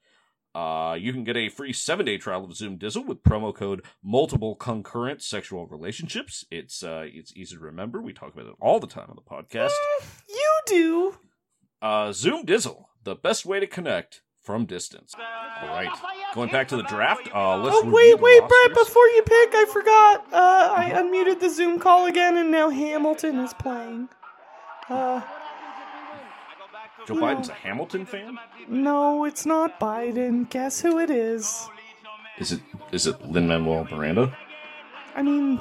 Uh, 0.56 0.96
you 0.96 1.14
can 1.14 1.24
get 1.24 1.38
a 1.38 1.50
free 1.50 1.72
seven 1.72 2.08
day 2.08 2.18
trial 2.18 2.46
of 2.46 2.56
Zoom 2.56 2.80
Dizzle 2.80 3.06
with 3.06 3.22
promo 3.22 3.54
code 3.54 3.86
multiple 4.04 4.56
concurrent 4.56 5.22
sexual 5.22 5.68
relationships. 5.68 6.46
It's 6.50 6.82
uh, 6.82 7.04
it's 7.06 7.32
easy 7.36 7.58
to 7.58 7.62
remember. 7.62 8.02
We 8.02 8.12
talk 8.12 8.34
about 8.34 8.48
it 8.48 8.56
all 8.60 8.80
the 8.80 8.88
time 8.88 9.06
on 9.08 9.16
the 9.16 9.22
podcast. 9.22 9.74
You 10.28 10.54
do. 10.66 11.18
Uh, 11.82 12.12
Zoom 12.12 12.46
Dizzle, 12.46 12.86
the 13.04 13.16
best 13.16 13.46
way 13.46 13.60
to 13.60 13.68
connect 13.68 14.22
from 14.42 14.66
distance. 14.66 15.14
All 15.62 15.68
right, 15.68 15.90
going 16.34 16.50
back 16.50 16.68
to 16.70 16.78
the 16.78 16.84
draft. 16.84 17.30
Uh, 17.34 17.58
let's 17.58 17.76
Oh 17.78 17.90
wait, 17.90 18.20
wait, 18.20 18.40
Brett! 18.40 18.74
Before 18.74 19.08
you 19.10 19.22
pick, 19.24 19.50
I 19.54 19.66
forgot. 19.72 20.26
Uh, 20.34 20.74
I 20.76 20.92
unmuted 20.96 21.40
the 21.40 21.50
Zoom 21.50 21.80
call 21.80 22.06
again, 22.08 22.38
and 22.38 22.50
now 22.52 22.70
Hamilton 22.70 23.40
is 23.40 23.54
playing. 23.54 24.10
Uh, 24.90 25.22
Joe 27.06 27.16
Biden's 27.16 27.50
a 27.50 27.54
Hamilton 27.54 28.06
fan. 28.06 28.38
no, 28.68 29.26
it's 29.26 29.46
not 29.46 29.80
Biden. 29.80 30.50
Guess 30.50 30.82
who 30.82 31.00
it 31.00 31.10
is? 31.10 31.70
Is 32.40 32.52
it 32.54 32.62
is 32.92 33.06
it 33.08 33.22
Lin 33.26 33.48
Manuel 33.48 33.86
Miranda? 33.92 34.36
I 35.16 35.22
mean, 35.24 35.60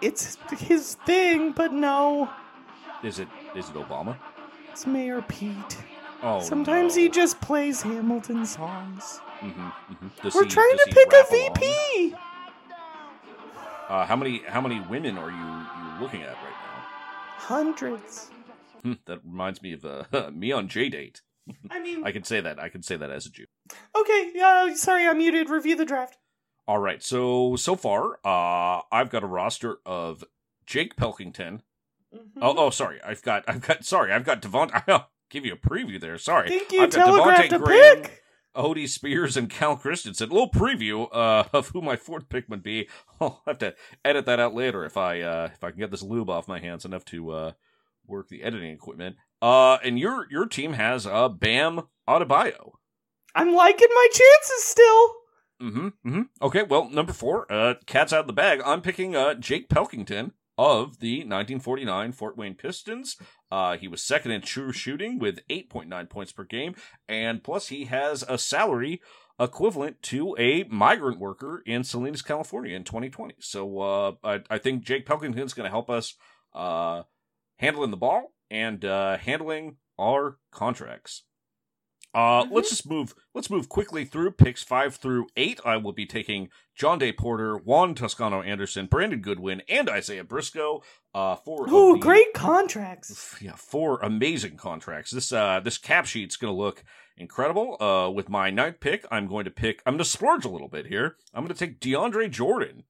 it's 0.00 0.36
his 0.58 0.94
thing, 1.06 1.52
but 1.52 1.72
no, 1.72 2.28
Is 3.02 3.18
it 3.18 3.28
is 3.54 3.68
it 3.68 3.74
Obama? 3.74 4.16
It's 4.70 4.86
Mayor 4.86 5.22
Pete. 5.22 5.78
Oh, 6.22 6.40
Sometimes 6.40 6.96
no. 6.96 7.02
he 7.02 7.08
just 7.08 7.40
plays 7.40 7.80
Hamilton 7.82 8.44
songs. 8.44 9.20
Mhm, 9.40 9.72
mhm. 9.90 10.34
We're 10.34 10.44
he- 10.44 10.50
trying 10.50 10.76
to 10.76 10.86
pick 10.90 11.12
a? 11.12 11.24
VP. 11.30 12.14
Uh, 13.88 14.06
how 14.06 14.14
many 14.16 14.38
how 14.46 14.60
many 14.60 14.80
women 14.88 15.18
are 15.18 15.30
you 15.30 15.36
you 15.36 16.00
looking 16.00 16.22
at 16.22 16.28
right 16.28 16.54
Hundreds. 17.38 18.30
now? 18.30 18.80
Hmm, 18.82 18.92
that 19.06 19.20
reminds 19.24 19.62
me 19.62 19.72
of 19.72 19.84
uh, 19.84 20.04
me 20.32 20.52
on 20.52 20.68
J 20.68 20.88
date. 20.88 21.22
I 21.70 21.80
mean, 21.80 22.02
I 22.06 22.12
can 22.12 22.22
say 22.22 22.40
that. 22.40 22.60
I 22.60 22.68
can 22.68 22.82
say 22.82 22.96
that 22.96 23.10
as 23.10 23.26
a 23.26 23.30
Jew. 23.30 23.46
okay. 23.98 24.32
Uh, 24.40 24.74
sorry, 24.76 25.06
I'm 25.06 25.18
muted. 25.18 25.48
Review 25.50 25.74
the 25.76 25.84
draft. 25.84 26.18
All 26.68 26.78
right. 26.78 27.02
So 27.02 27.56
so 27.56 27.74
far, 27.76 28.18
uh, 28.24 28.82
I've 28.92 29.10
got 29.10 29.24
a 29.24 29.26
roster 29.26 29.78
of 29.84 30.22
Jake 30.66 30.96
Pelkington. 30.96 31.60
Mm-hmm. 32.14 32.40
Oh 32.42 32.54
oh, 32.56 32.70
sorry. 32.70 33.00
I've 33.04 33.22
got 33.22 33.44
I've 33.46 33.60
got 33.60 33.84
sorry. 33.84 34.12
I've 34.12 34.24
got 34.24 34.40
Devon. 34.40 34.70
I'll 34.88 35.10
give 35.30 35.44
you 35.44 35.54
a 35.54 35.56
preview 35.56 36.00
there. 36.00 36.18
Sorry. 36.18 36.48
Think 36.48 36.72
you 36.72 36.82
I've 36.82 36.92
got 36.92 37.08
Devontae 37.08 37.62
Graham, 37.62 38.02
pick? 38.02 38.22
Odie 38.56 38.88
Spears 38.88 39.36
and 39.36 39.48
Cal 39.48 39.76
Christensen. 39.76 40.30
A 40.30 40.32
little 40.32 40.50
preview 40.50 41.08
uh, 41.12 41.44
of 41.52 41.68
who 41.68 41.80
my 41.80 41.96
fourth 41.96 42.28
pick 42.28 42.48
would 42.48 42.62
be. 42.62 42.88
I'll 43.20 43.42
have 43.46 43.58
to 43.58 43.74
edit 44.04 44.26
that 44.26 44.40
out 44.40 44.54
later 44.54 44.84
if 44.84 44.96
I 44.96 45.20
uh, 45.20 45.48
if 45.52 45.62
I 45.62 45.70
can 45.70 45.80
get 45.80 45.90
this 45.90 46.02
lube 46.02 46.30
off 46.30 46.48
my 46.48 46.60
hands 46.60 46.84
enough 46.84 47.04
to 47.06 47.30
uh, 47.30 47.52
work 48.06 48.28
the 48.28 48.42
editing 48.42 48.72
equipment. 48.72 49.16
Uh, 49.40 49.78
and 49.84 49.98
your 49.98 50.26
your 50.30 50.46
team 50.46 50.74
has 50.74 51.06
uh, 51.06 51.28
Bam 51.28 51.82
Adebayo. 52.08 52.72
I'm 53.34 53.54
liking 53.54 53.88
my 53.94 54.06
chances 54.10 54.64
still. 54.64 55.14
Mm-hmm. 55.62 55.86
mm-hmm. 56.06 56.22
Okay, 56.42 56.62
well, 56.62 56.88
number 56.88 57.12
four, 57.12 57.50
uh, 57.52 57.74
cat's 57.84 58.14
out 58.14 58.20
of 58.20 58.26
the 58.26 58.32
bag. 58.32 58.62
I'm 58.64 58.80
picking 58.80 59.14
uh, 59.14 59.34
Jake 59.34 59.68
Pelkington 59.68 60.32
of 60.58 61.00
the 61.00 61.18
1949 61.18 62.12
Fort 62.12 62.36
Wayne 62.36 62.54
Pistons. 62.54 63.16
Uh, 63.50 63.76
he 63.76 63.88
was 63.88 64.02
second 64.02 64.32
in 64.32 64.42
true 64.42 64.72
shooting 64.72 65.18
with 65.18 65.46
8.9 65.48 66.08
points 66.08 66.32
per 66.32 66.44
game, 66.44 66.74
and 67.08 67.42
plus 67.42 67.68
he 67.68 67.86
has 67.86 68.24
a 68.28 68.38
salary 68.38 69.00
equivalent 69.38 70.02
to 70.02 70.36
a 70.38 70.64
migrant 70.64 71.18
worker 71.18 71.62
in 71.64 71.82
Salinas, 71.82 72.22
California 72.22 72.76
in 72.76 72.84
2020. 72.84 73.36
So 73.40 73.80
uh, 73.80 74.12
I, 74.22 74.40
I 74.50 74.58
think 74.58 74.84
Jake 74.84 75.06
Pelkington's 75.06 75.54
going 75.54 75.64
to 75.64 75.70
help 75.70 75.88
us 75.88 76.14
uh, 76.54 77.04
handling 77.56 77.90
the 77.90 77.96
ball 77.96 78.34
and 78.50 78.84
uh, 78.84 79.16
handling 79.16 79.76
our 79.98 80.38
contracts. 80.52 81.24
Uh, 82.12 82.44
let's 82.50 82.70
just 82.70 82.88
move. 82.90 83.14
Let's 83.34 83.50
move 83.50 83.68
quickly 83.68 84.04
through 84.04 84.32
picks 84.32 84.62
five 84.64 84.96
through 84.96 85.28
eight. 85.36 85.60
I 85.64 85.76
will 85.76 85.92
be 85.92 86.06
taking 86.06 86.48
Jontay 86.78 87.16
Porter, 87.16 87.56
Juan 87.56 87.94
Toscano 87.94 88.42
Anderson, 88.42 88.86
Brandon 88.86 89.20
Goodwin, 89.20 89.62
and 89.68 89.88
Isaiah 89.88 90.24
Briscoe. 90.24 90.82
Uh, 91.14 91.36
four. 91.36 91.66
the- 91.66 91.98
great 92.00 92.32
contracts. 92.34 93.36
Yeah, 93.40 93.54
four 93.56 94.00
amazing 94.00 94.56
contracts. 94.56 95.12
This 95.12 95.32
uh, 95.32 95.60
this 95.62 95.78
cap 95.78 96.06
sheet's 96.06 96.36
gonna 96.36 96.52
look 96.52 96.82
incredible. 97.16 97.76
Uh, 97.80 98.10
with 98.10 98.28
my 98.28 98.50
ninth 98.50 98.80
pick, 98.80 99.04
I'm 99.10 99.28
going 99.28 99.44
to 99.44 99.50
pick. 99.52 99.80
I'm 99.86 99.94
gonna 99.94 100.04
splurge 100.04 100.44
a 100.44 100.48
little 100.50 100.68
bit 100.68 100.86
here. 100.86 101.16
I'm 101.32 101.44
gonna 101.44 101.54
take 101.54 101.78
DeAndre 101.80 102.28
Jordan, 102.30 102.84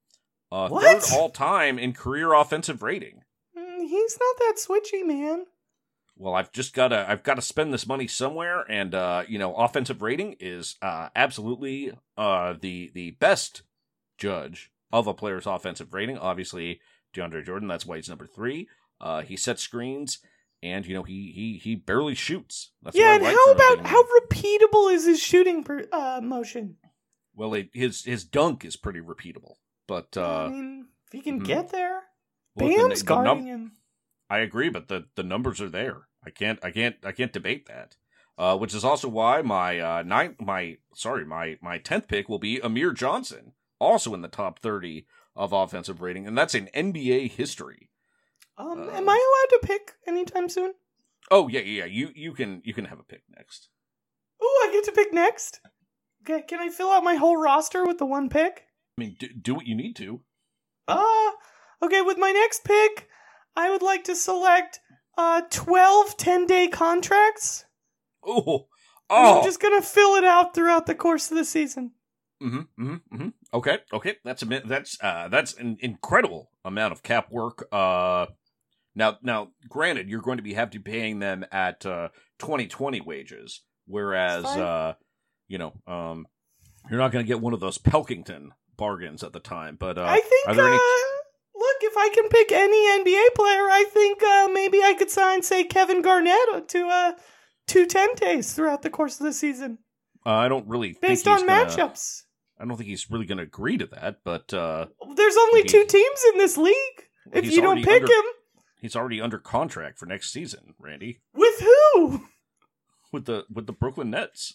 uh, 0.51 0.67
What? 0.69 1.03
third 1.03 1.15
all 1.15 1.29
time 1.29 1.77
in 1.77 1.93
career 1.93 2.33
offensive 2.33 2.81
rating. 2.81 3.21
Mm, 3.55 3.87
He's 3.87 4.17
not 4.19 4.35
that 4.39 4.55
switchy, 4.57 5.05
man. 5.05 5.45
Well 6.21 6.35
i've 6.35 6.51
just 6.51 6.73
gotta 6.73 7.09
i've 7.09 7.23
gotta 7.23 7.41
spend 7.41 7.73
this 7.73 7.87
money 7.87 8.07
somewhere 8.07 8.63
and 8.69 8.93
uh 8.93 9.23
you 9.27 9.39
know 9.39 9.53
offensive 9.55 10.01
rating 10.01 10.35
is 10.39 10.75
uh 10.81 11.09
absolutely 11.15 11.91
uh 12.17 12.53
the 12.61 12.91
the 12.93 13.11
best 13.11 13.63
judge 14.17 14.71
of 14.93 15.07
a 15.07 15.13
player's 15.13 15.47
offensive 15.47 15.93
rating 15.93 16.17
obviously 16.17 16.79
deandre 17.13 17.43
jordan 17.43 17.67
that's 17.67 17.85
why 17.85 17.95
he's 17.95 18.07
number 18.09 18.27
three 18.27 18.69
uh 19.01 19.21
he 19.21 19.35
sets 19.35 19.61
screens 19.63 20.19
and 20.61 20.85
you 20.85 20.93
know 20.93 21.03
he 21.03 21.31
he 21.33 21.57
he 21.57 21.75
barely 21.75 22.13
shoots 22.13 22.71
that's 22.83 22.95
yeah, 22.95 23.15
and 23.15 23.23
like 23.23 23.35
how 23.35 23.51
about 23.51 23.87
how 23.87 24.03
repeatable 24.03 24.93
is 24.93 25.05
his 25.05 25.19
shooting 25.19 25.63
per, 25.63 25.87
uh, 25.91 26.21
motion? 26.21 26.77
well 27.35 27.53
it, 27.55 27.69
his 27.73 28.03
his 28.05 28.23
dunk 28.23 28.63
is 28.63 28.75
pretty 28.75 28.99
repeatable 28.99 29.55
but 29.87 30.15
uh 30.15 30.43
I 30.45 30.49
mean, 30.49 30.87
if 31.07 31.13
he 31.13 31.21
can 31.21 31.41
mhm. 31.41 31.45
get 31.45 31.71
there, 31.71 32.03
well, 32.55 32.69
the- 32.69 32.75
Bam's 32.77 32.99
the 32.99 33.05
guarding 33.05 33.37
num- 33.39 33.45
him. 33.45 33.71
I 34.29 34.39
agree, 34.39 34.69
but 34.69 34.87
the 34.87 35.07
the 35.15 35.23
numbers 35.23 35.59
are 35.59 35.67
there. 35.67 36.07
I 36.25 36.29
can't 36.29 36.59
I 36.63 36.71
can't 36.71 36.95
I 37.03 37.11
can't 37.11 37.33
debate 37.33 37.67
that. 37.67 37.95
Uh, 38.37 38.57
which 38.57 38.73
is 38.73 38.83
also 38.83 39.07
why 39.07 39.41
my 39.41 39.79
uh 39.79 40.03
ninth 40.03 40.39
my 40.39 40.77
sorry 40.95 41.25
my 41.25 41.57
my 41.61 41.77
tenth 41.77 42.07
pick 42.07 42.29
will 42.29 42.39
be 42.39 42.59
Amir 42.59 42.91
Johnson, 42.91 43.53
also 43.79 44.13
in 44.13 44.21
the 44.21 44.27
top 44.27 44.59
thirty 44.59 45.05
of 45.35 45.53
offensive 45.53 46.01
rating, 46.01 46.27
and 46.27 46.37
that's 46.37 46.55
in 46.55 46.69
NBA 46.73 47.31
history. 47.31 47.89
Um, 48.57 48.89
uh, 48.89 48.91
am 48.91 49.09
I 49.09 49.13
allowed 49.13 49.59
to 49.59 49.67
pick 49.67 49.93
anytime 50.07 50.49
soon? 50.49 50.73
Oh 51.29 51.47
yeah 51.47 51.61
yeah 51.61 51.85
you 51.85 52.09
you 52.15 52.33
can 52.33 52.61
you 52.63 52.73
can 52.73 52.85
have 52.85 52.99
a 52.99 53.03
pick 53.03 53.23
next. 53.35 53.69
Ooh, 54.43 54.59
I 54.63 54.69
get 54.71 54.83
to 54.85 54.91
pick 54.91 55.13
next. 55.13 55.61
Okay, 56.23 56.43
can 56.43 56.59
I 56.59 56.69
fill 56.69 56.91
out 56.91 57.03
my 57.03 57.15
whole 57.15 57.37
roster 57.37 57.85
with 57.85 57.97
the 57.97 58.05
one 58.05 58.29
pick? 58.29 58.65
I 58.97 59.01
mean 59.01 59.15
do, 59.19 59.27
do 59.29 59.55
what 59.55 59.67
you 59.67 59.75
need 59.75 59.95
to. 59.97 60.21
Uh, 60.87 61.31
okay, 61.81 62.01
with 62.01 62.17
my 62.17 62.31
next 62.31 62.63
pick, 62.63 63.07
I 63.55 63.69
would 63.69 63.81
like 63.81 64.03
to 64.05 64.15
select 64.15 64.80
uh 65.17 65.41
12 65.49 66.17
10 66.17 66.45
day 66.45 66.67
contracts. 66.67 67.65
Oh 68.25 68.67
oh 69.09 69.39
I'm 69.39 69.43
just 69.43 69.61
gonna 69.61 69.81
fill 69.81 70.15
it 70.15 70.23
out 70.23 70.53
throughout 70.53 70.85
the 70.85 70.95
course 70.95 71.31
of 71.31 71.37
the 71.37 71.45
season. 71.45 71.91
Mm-hmm, 72.41 72.83
mm-hmm, 72.83 73.15
mm-hmm. 73.15 73.27
Okay, 73.53 73.77
okay, 73.93 74.15
that's 74.23 74.41
a 74.41 74.45
that's 74.65 74.97
uh 75.01 75.27
that's 75.27 75.53
an 75.53 75.77
incredible 75.79 76.49
amount 76.65 76.91
of 76.91 77.03
cap 77.03 77.31
work. 77.31 77.67
Uh, 77.71 78.25
now 78.95 79.17
now, 79.21 79.49
granted, 79.69 80.09
you're 80.09 80.21
going 80.21 80.37
to 80.37 80.43
be 80.43 80.53
have 80.53 80.71
to 80.71 80.79
paying 80.79 81.19
them 81.19 81.45
at 81.51 81.85
uh 81.85 82.09
2020 82.39 83.01
wages, 83.01 83.61
whereas 83.85 84.45
uh, 84.45 84.93
you 85.47 85.59
know, 85.59 85.73
um, 85.85 86.25
you're 86.89 86.99
not 86.99 87.11
going 87.11 87.23
to 87.23 87.27
get 87.27 87.41
one 87.41 87.53
of 87.53 87.59
those 87.59 87.77
Pelkington 87.77 88.49
bargains 88.75 89.23
at 89.23 89.33
the 89.33 89.39
time. 89.39 89.75
But 89.79 89.99
uh, 89.99 90.05
I 90.07 90.19
think, 90.19 90.47
are 90.47 90.55
there 90.55 90.67
any? 90.67 90.79
I 92.01 92.09
can 92.13 92.27
pick 92.29 92.51
any 92.51 92.77
NBA 93.03 93.35
player, 93.35 93.67
I 93.69 93.85
think 93.93 94.21
uh, 94.23 94.49
maybe 94.53 94.81
I 94.83 94.93
could 94.93 95.09
sign, 95.09 95.43
say, 95.43 95.63
Kevin 95.63 96.01
Garnett 96.01 96.67
to 96.69 96.87
uh, 96.87 97.11
two 97.67 97.85
10 97.85 98.15
days 98.15 98.53
throughout 98.53 98.81
the 98.81 98.89
course 98.89 99.19
of 99.19 99.25
the 99.25 99.33
season 99.33 99.77
Uh, 100.25 100.31
I 100.31 100.47
don't 100.49 100.67
really 100.67 100.93
think 100.93 101.01
based 101.11 101.27
on 101.27 101.45
gonna- 101.45 101.65
matchups. 101.65 102.23
I 102.59 102.65
don't 102.65 102.77
think 102.77 102.89
he's 102.89 103.09
really 103.09 103.25
going 103.25 103.39
to 103.39 103.43
agree 103.43 103.77
to 103.77 103.87
that, 103.87 104.17
but 104.23 104.53
uh, 104.53 104.85
There's 105.15 105.35
only 105.37 105.63
two 105.63 105.83
teams 105.85 106.19
in 106.31 106.37
this 106.37 106.57
league. 106.57 106.75
If 107.33 107.45
you 107.51 107.59
don't 107.61 107.83
pick 107.83 108.03
under- 108.03 108.05
him, 108.13 108.23
he's 108.79 108.95
already 108.95 109.19
under 109.19 109.39
contract 109.39 109.97
for 109.97 110.05
next 110.05 110.31
season, 110.31 110.75
Randy, 110.79 111.21
with 111.33 111.59
who? 111.59 112.21
with 113.11 113.25
the 113.25 113.45
with 113.51 113.65
the 113.65 113.73
Brooklyn 113.73 114.11
Nets. 114.11 114.53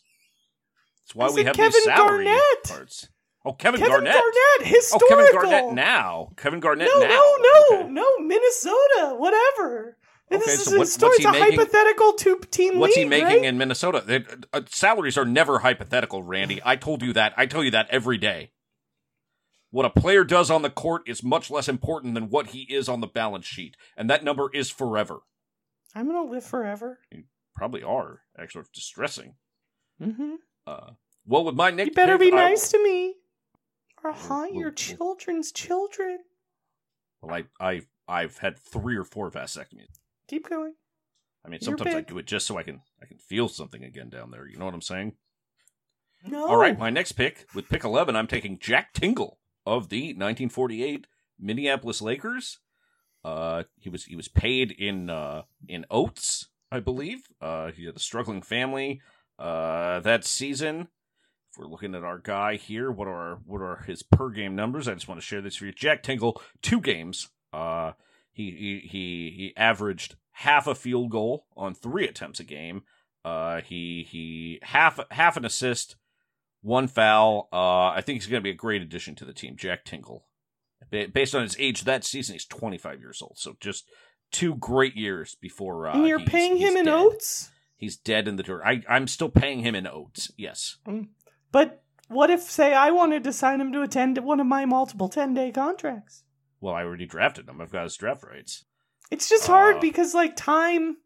That's 1.04 1.14
why 1.16 1.26
I 1.26 1.30
we 1.30 1.44
have 1.44 1.56
Kevin 1.56 1.72
these 1.72 1.84
salary 1.84 2.24
Garnett. 2.26 2.64
parts. 2.64 3.08
Oh, 3.46 3.52
Kevin, 3.52 3.78
Kevin 3.80 3.92
Garnett. 4.04 4.12
Garnett, 4.12 4.84
Oh. 4.92 4.98
Kevin 5.08 5.26
Garnett 5.32 5.72
now. 5.74 6.32
Kevin 6.36 6.60
Garnett 6.60 6.88
No, 6.92 7.00
now. 7.00 7.08
no, 7.08 7.36
no, 7.38 7.78
Okay. 7.80 7.88
no, 7.90 8.18
Minnesota, 8.18 9.14
whatever. 9.16 9.96
Okay, 10.32 10.38
this 10.44 10.58
is 10.58 10.64
so 10.64 10.74
a 10.74 10.78
what- 10.80 10.88
story. 10.88 11.12
It's 11.16 11.24
a 11.24 11.30
making- 11.30 11.58
hypothetical 11.60 12.12
two-team 12.14 12.78
What's 12.80 12.96
he 12.96 13.04
making 13.04 13.26
right? 13.26 13.44
in 13.44 13.56
Minnesota? 13.56 14.02
They- 14.04 14.24
uh, 14.52 14.62
salaries 14.68 15.16
are 15.16 15.24
never 15.24 15.60
hypothetical, 15.60 16.24
Randy. 16.24 16.60
I 16.64 16.74
told 16.74 17.02
you 17.02 17.12
that. 17.12 17.32
I 17.36 17.46
tell 17.46 17.62
you 17.62 17.70
that 17.70 17.86
every 17.90 18.18
day. 18.18 18.50
What 19.70 19.86
a 19.86 19.90
player 19.90 20.24
does 20.24 20.50
on 20.50 20.62
the 20.62 20.70
court 20.70 21.02
is 21.08 21.22
much 21.22 21.48
less 21.50 21.68
important 21.68 22.14
than 22.14 22.28
what 22.30 22.48
he 22.48 22.62
is 22.62 22.88
on 22.88 23.00
the 23.00 23.06
balance 23.06 23.46
sheet, 23.46 23.76
and 23.96 24.10
that 24.10 24.24
number 24.24 24.50
is 24.52 24.70
forever. 24.70 25.20
I'm 25.94 26.06
gonna 26.08 26.28
live 26.28 26.44
forever. 26.44 26.98
You 27.12 27.24
probably 27.54 27.82
are 27.84 28.22
actually 28.36 28.64
distressing. 28.74 29.36
Mm-hmm. 30.02 30.34
Uh, 30.66 30.90
well, 31.24 31.44
with 31.44 31.54
my 31.54 31.70
next 31.70 31.88
You 31.90 31.94
better 31.94 32.18
pick, 32.18 32.32
be 32.32 32.36
I- 32.36 32.48
nice 32.50 32.68
to 32.70 32.82
me, 32.82 33.14
or 34.06 34.12
haunt 34.12 34.54
your 34.54 34.70
children's 34.70 35.52
children. 35.52 36.18
Well, 37.20 37.34
I, 37.34 37.44
I, 37.64 37.82
I've 38.08 38.38
had 38.38 38.58
three 38.58 38.96
or 38.96 39.04
four 39.04 39.30
vasectomies. 39.30 39.98
Keep 40.28 40.48
going. 40.48 40.74
I 41.44 41.48
mean, 41.48 41.60
sometimes 41.60 41.94
I 41.94 42.00
do 42.00 42.18
it 42.18 42.26
just 42.26 42.46
so 42.46 42.58
I 42.58 42.62
can, 42.62 42.80
I 43.00 43.06
can 43.06 43.18
feel 43.18 43.48
something 43.48 43.84
again 43.84 44.08
down 44.08 44.30
there. 44.30 44.46
You 44.46 44.58
know 44.58 44.64
what 44.64 44.74
I'm 44.74 44.82
saying? 44.82 45.14
No. 46.26 46.48
All 46.48 46.56
right, 46.56 46.78
my 46.78 46.90
next 46.90 47.12
pick 47.12 47.46
with 47.54 47.68
pick 47.68 47.84
11, 47.84 48.16
I'm 48.16 48.26
taking 48.26 48.58
Jack 48.58 48.92
Tingle 48.92 49.38
of 49.64 49.88
the 49.88 50.08
1948 50.08 51.06
Minneapolis 51.38 52.02
Lakers. 52.02 52.58
Uh, 53.24 53.64
he 53.80 53.88
was 53.88 54.04
he 54.04 54.14
was 54.14 54.28
paid 54.28 54.70
in 54.70 55.10
uh, 55.10 55.42
in 55.68 55.84
oats, 55.90 56.48
I 56.70 56.78
believe. 56.78 57.22
Uh, 57.40 57.72
he 57.72 57.86
had 57.86 57.96
a 57.96 58.00
struggling 58.00 58.40
family. 58.40 59.00
Uh, 59.38 60.00
that 60.00 60.24
season, 60.24 60.88
we're 61.58 61.66
looking 61.66 61.94
at 61.94 62.04
our 62.04 62.18
guy 62.18 62.56
here, 62.56 62.90
what 62.90 63.08
are 63.08 63.38
what 63.46 63.60
are 63.60 63.84
his 63.86 64.02
per 64.02 64.30
game 64.30 64.54
numbers? 64.54 64.88
I 64.88 64.94
just 64.94 65.08
want 65.08 65.20
to 65.20 65.26
share 65.26 65.40
this 65.40 65.56
for 65.56 65.66
you. 65.66 65.72
Jack 65.72 66.02
Tingle, 66.02 66.40
two 66.62 66.80
games. 66.80 67.28
Uh, 67.52 67.92
he 68.32 68.50
he 68.50 68.88
he 68.88 69.34
he 69.36 69.52
averaged 69.56 70.16
half 70.32 70.66
a 70.66 70.74
field 70.74 71.10
goal 71.10 71.46
on 71.56 71.74
three 71.74 72.06
attempts 72.06 72.40
a 72.40 72.44
game. 72.44 72.82
Uh, 73.24 73.60
he 73.62 74.06
he 74.08 74.58
half 74.62 75.00
half 75.10 75.36
an 75.36 75.44
assist, 75.44 75.96
one 76.62 76.86
foul. 76.88 77.48
Uh, 77.52 77.88
I 77.88 78.02
think 78.04 78.16
he's 78.20 78.26
going 78.30 78.40
to 78.40 78.44
be 78.44 78.50
a 78.50 78.54
great 78.54 78.82
addition 78.82 79.14
to 79.16 79.24
the 79.24 79.32
team. 79.32 79.56
Jack 79.56 79.84
Tingle, 79.84 80.26
Ba- 80.90 81.08
based 81.12 81.34
on 81.34 81.42
his 81.42 81.56
age 81.58 81.84
that 81.84 82.04
season, 82.04 82.34
he's 82.34 82.44
25 82.46 83.00
years 83.00 83.20
old. 83.22 83.38
So 83.38 83.56
just 83.60 83.88
two 84.30 84.54
great 84.56 84.96
years 84.96 85.34
before. 85.40 85.88
Uh, 85.88 85.94
and 85.94 86.06
you're 86.06 86.18
he's- 86.18 86.30
paying 86.30 86.56
he's 86.56 86.68
him 86.70 86.76
in 86.76 86.88
oats. 86.88 87.50
He's 87.78 87.96
dead 87.96 88.26
in 88.28 88.36
the 88.36 88.42
dirt. 88.42 88.62
I 88.64 88.82
I'm 88.88 89.06
still 89.06 89.28
paying 89.28 89.60
him 89.60 89.74
in 89.74 89.86
oats. 89.86 90.30
Yes. 90.36 90.76
But 91.56 91.82
what 92.08 92.28
if, 92.28 92.42
say, 92.42 92.74
I 92.74 92.90
wanted 92.90 93.24
to 93.24 93.32
sign 93.32 93.62
him 93.62 93.72
to 93.72 93.80
a 93.80 93.88
ten, 93.88 94.14
one 94.16 94.40
of 94.40 94.46
my 94.46 94.66
multiple 94.66 95.08
ten 95.08 95.32
day 95.32 95.50
contracts? 95.50 96.22
Well, 96.60 96.74
I 96.74 96.84
already 96.84 97.06
drafted 97.06 97.48
him. 97.48 97.62
I've 97.62 97.72
got 97.72 97.84
his 97.84 97.96
draft 97.96 98.22
rights. 98.24 98.66
It's 99.10 99.26
just 99.26 99.46
hard 99.46 99.76
Uh, 99.76 99.80
because, 99.80 100.12
like, 100.12 100.36
time. 100.36 100.98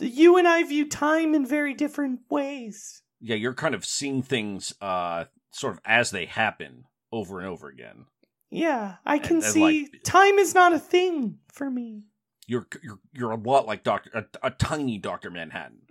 You 0.00 0.36
and 0.36 0.46
I 0.46 0.64
view 0.64 0.86
time 0.86 1.34
in 1.34 1.46
very 1.46 1.72
different 1.72 2.20
ways. 2.28 3.00
Yeah, 3.20 3.36
you're 3.36 3.54
kind 3.54 3.74
of 3.74 3.86
seeing 3.86 4.22
things 4.22 4.74
uh 4.82 5.24
sort 5.52 5.72
of 5.72 5.80
as 5.86 6.10
they 6.10 6.26
happen 6.26 6.84
over 7.10 7.38
and 7.38 7.48
over 7.48 7.68
again. 7.68 8.04
Yeah, 8.50 8.96
I 9.06 9.18
can 9.18 9.36
And- 9.36 9.44
and, 9.44 9.52
see 9.54 9.88
like- 9.90 10.02
time 10.04 10.34
is 10.34 10.52
not 10.54 10.74
a 10.74 10.78
thing 10.78 11.38
for 11.50 11.70
me. 11.70 12.02
You're 12.46 12.66
you're 12.82 13.00
you're 13.14 13.30
a 13.30 13.36
lot 13.36 13.66
like 13.66 13.82
Doctor 13.82 14.10
a, 14.12 14.24
a 14.42 14.50
tiny 14.50 14.98
Doctor 14.98 15.30
Manhattan. 15.30 15.86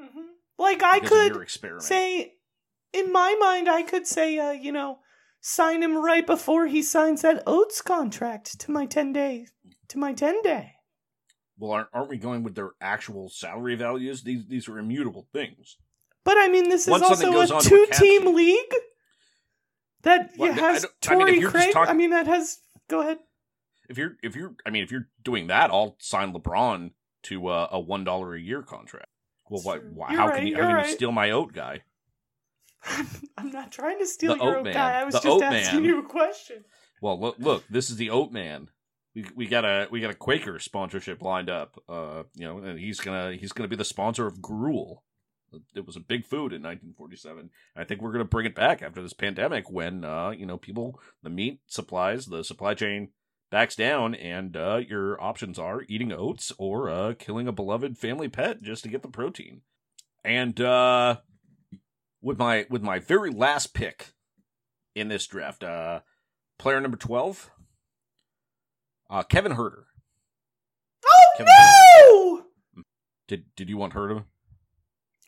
Like 0.60 0.84
I 0.84 1.00
could 1.00 1.50
say, 1.82 2.36
in 2.94 3.12
my 3.12 3.36
mind, 3.40 3.68
I 3.70 3.82
could 3.84 4.08
say, 4.08 4.38
uh, 4.38 4.52
you 4.52 4.72
know, 4.72 5.00
sign 5.42 5.84
him 5.84 5.98
right 5.98 6.26
before 6.26 6.68
he 6.68 6.82
signs 6.82 7.22
that 7.24 7.44
Oates 7.46 7.82
contract 7.82 8.60
to 8.62 8.72
my 8.72 8.86
ten 8.86 9.12
day, 9.12 9.48
to 9.90 9.98
my 9.98 10.14
ten 10.14 10.42
day. 10.42 10.74
Well, 11.58 11.72
aren't, 11.72 11.88
aren't 11.94 12.10
we 12.10 12.18
going 12.18 12.44
with 12.44 12.56
their 12.56 12.72
actual 12.82 13.30
salary 13.30 13.76
values? 13.76 14.24
These 14.24 14.48
these 14.48 14.68
are 14.68 14.80
immutable 14.80 15.28
things. 15.34 15.78
But 16.24 16.38
I 16.38 16.48
mean, 16.48 16.70
this 16.70 16.84
is 16.88 16.92
Once 16.92 17.04
also 17.04 17.32
a 17.32 17.40
onto 17.40 17.56
a 17.56 17.62
two 17.62 17.88
team 17.92 18.22
sheet- 18.24 18.34
league 18.36 18.76
that 20.04 20.32
Well, 20.38 20.56
yeah, 20.56 20.64
I 20.66 20.72
has 20.74 20.86
don't- 21.02 21.22
I 21.22 21.32
mean, 21.32 21.48
Craig. 21.48 21.74
talking- 21.74 21.90
I 21.90 21.94
mean, 21.94 22.12
that 22.12 22.28
has. 22.28 22.60
Go 22.90 23.02
ahead. 23.02 23.20
If 23.90 23.98
you're 23.98 24.18
if 24.24 24.36
you're 24.36 24.56
I 24.66 24.70
mean 24.70 24.84
if 24.84 24.92
you're 24.92 25.10
doing 25.22 25.48
that, 25.48 25.70
I'll 25.70 25.96
sign 26.00 26.34
LeBron 26.34 26.92
to 27.24 27.48
uh, 27.48 27.68
a 27.72 27.80
one 27.80 28.04
dollar 28.04 28.34
a 28.34 28.40
year 28.40 28.62
contract. 28.62 29.10
Well, 29.50 29.62
what? 29.62 29.84
Why, 29.86 30.16
how 30.16 30.28
right, 30.28 30.38
can 30.38 30.48
you 30.48 30.56
how 30.56 30.62
can 30.62 30.74
right. 30.76 30.88
you 30.88 30.94
steal 30.94 31.12
my 31.12 31.32
oat 31.32 31.54
guy? 31.54 31.82
I'm 33.38 33.52
not 33.52 33.72
trying 33.72 34.00
to 34.00 34.06
steal 34.06 34.36
The 34.38 34.44
your 34.44 34.58
Oat 34.58 34.64
Man. 34.66 34.74
guy. 34.74 35.00
I 35.00 35.04
was 35.04 35.14
The 35.16 35.22
just 35.22 35.44
asking 35.44 35.82
Man. 35.82 35.86
you 35.90 36.00
a 36.00 36.08
question. 36.08 36.64
Well, 37.02 37.20
look, 37.20 37.36
look, 37.40 37.64
this 37.70 37.90
is 37.90 37.98
the 37.98 38.10
Oat 38.10 38.32
Man. 38.32 38.70
We 39.16 39.26
we 39.36 39.46
got 39.48 39.66
a 39.66 39.88
we 39.92 40.00
got 40.02 40.12
a 40.12 40.16
Quaker 40.16 40.58
sponsorship 40.60 41.22
lined 41.22 41.50
up. 41.50 41.78
Uh, 41.88 42.24
you 42.36 42.46
know, 42.46 42.58
and 42.60 42.80
he's 42.80 43.00
gonna 43.00 43.34
he's 43.34 43.52
gonna 43.52 43.68
be 43.70 43.76
the 43.76 43.86
sponsor 43.86 44.26
of 44.28 44.42
Gruel. 44.42 45.04
It 45.76 45.86
was 45.86 45.96
a 45.96 46.00
big 46.00 46.26
food 46.26 46.52
in 46.52 46.64
1947. 46.64 47.52
I 47.76 47.84
think 47.84 48.02
we're 48.02 48.12
gonna 48.12 48.26
bring 48.26 48.48
it 48.48 48.56
back 48.56 48.82
after 48.82 49.04
this 49.04 49.14
pandemic 49.14 49.70
when 49.70 50.04
uh 50.04 50.32
you 50.32 50.46
know 50.48 50.58
people 50.58 51.00
the 51.22 51.30
meat 51.30 51.60
supplies 51.68 52.26
the 52.26 52.44
supply 52.44 52.74
chain 52.74 53.10
backs 53.52 53.76
down 53.76 54.16
and 54.16 54.58
uh 54.58 54.78
your 54.88 55.22
options 55.22 55.60
are 55.60 55.84
eating 55.88 56.12
oats 56.12 56.52
or 56.58 56.90
uh 56.90 57.14
killing 57.20 57.48
a 57.48 57.52
beloved 57.52 58.00
family 58.00 58.28
pet 58.30 58.64
just 58.64 58.82
to 58.84 58.90
get 58.90 59.04
the 59.04 59.08
protein. 59.10 59.62
And 60.24 60.60
uh 60.60 61.18
with 62.24 62.40
my 62.40 62.66
with 62.70 62.82
my 62.82 62.98
very 62.98 63.30
last 63.30 63.74
pick 63.76 64.14
in 64.96 65.10
this 65.10 65.28
draft, 65.28 65.64
uh 65.64 66.00
player 66.58 66.80
number 66.82 66.98
12 66.98 67.52
uh 69.10 69.24
Kevin 69.24 69.52
Huerter. 69.54 69.84
Oh 71.06 71.34
Kevin 71.38 71.54
no! 72.76 72.84
Did 73.28 73.46
did 73.56 73.70
you 73.70 73.78
want 73.78 73.94
Huerter? 73.94 74.24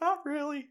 Not 0.02 0.26
really. 0.26 0.70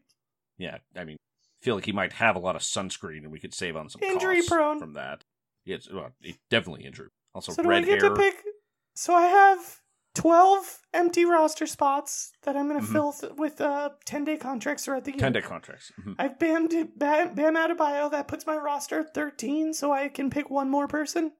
Yeah, 0.57 0.77
I 0.95 1.03
mean, 1.03 1.17
feel 1.61 1.75
like 1.75 1.85
he 1.85 1.91
might 1.91 2.13
have 2.13 2.35
a 2.35 2.39
lot 2.39 2.55
of 2.55 2.61
sunscreen, 2.61 3.19
and 3.23 3.31
we 3.31 3.39
could 3.39 3.53
save 3.53 3.75
on 3.75 3.89
some 3.89 4.01
Injury 4.03 4.37
costs 4.37 4.49
prone. 4.49 4.79
from 4.79 4.93
that. 4.93 5.23
Yeah, 5.65 5.75
it's, 5.75 5.91
well, 5.91 6.11
it- 6.21 6.37
definitely 6.49 6.85
injury. 6.85 7.09
Also, 7.33 7.51
So 7.51 7.63
do 7.63 7.69
I 7.69 7.73
red 7.73 7.85
get 7.85 8.01
hair. 8.01 8.09
to 8.11 8.15
pick? 8.15 8.35
So 8.95 9.13
I 9.13 9.23
have 9.23 9.81
twelve 10.15 10.79
empty 10.93 11.25
roster 11.25 11.67
spots 11.67 12.31
that 12.43 12.55
I'm 12.57 12.67
going 12.67 12.79
to 12.81 12.87
Mhm. 12.87 12.91
fill 12.91 13.13
th- 13.13 13.33
with 13.33 13.61
uh 13.61 13.91
ten 14.05 14.23
day 14.23 14.37
contracts 14.37 14.85
throughout 14.85 15.03
the 15.03 15.11
year. 15.11 15.19
Ten 15.19 15.33
day 15.33 15.41
contracts. 15.41 15.91
Mhm. 16.01 16.15
I've 16.17 16.39
Bam, 16.39 16.67
Bam 16.97 17.35
Bam 17.35 17.55
Adebayo. 17.55 18.09
That 18.09 18.27
puts 18.27 18.45
my 18.47 18.55
roster 18.57 19.01
at 19.01 19.13
thirteen, 19.13 19.73
so 19.73 19.91
I 19.91 20.07
can 20.09 20.29
pick 20.31 20.49
one 20.49 20.69
more 20.69 20.87
person. 20.87 21.33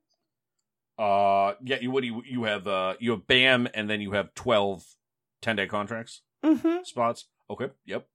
Uh, 0.97 1.55
yeah. 1.63 1.80
You 1.82 1.91
what 1.91 2.01
do 2.01 2.07
you 2.07 2.21
you 2.26 2.43
have? 2.43 2.67
Uh, 2.67 2.95
you 2.99 3.11
have 3.11 3.26
Bam, 3.28 3.67
and 3.73 3.89
then 3.89 3.99
you 4.01 4.11
have 4.11 4.34
12 4.36 4.95
10 5.41 5.55
day 5.55 5.67
contracts 5.67 6.21
Mm-hmm. 6.43 6.84
spots. 6.84 7.26
Okay. 7.49 7.69
Yep. 7.86 8.07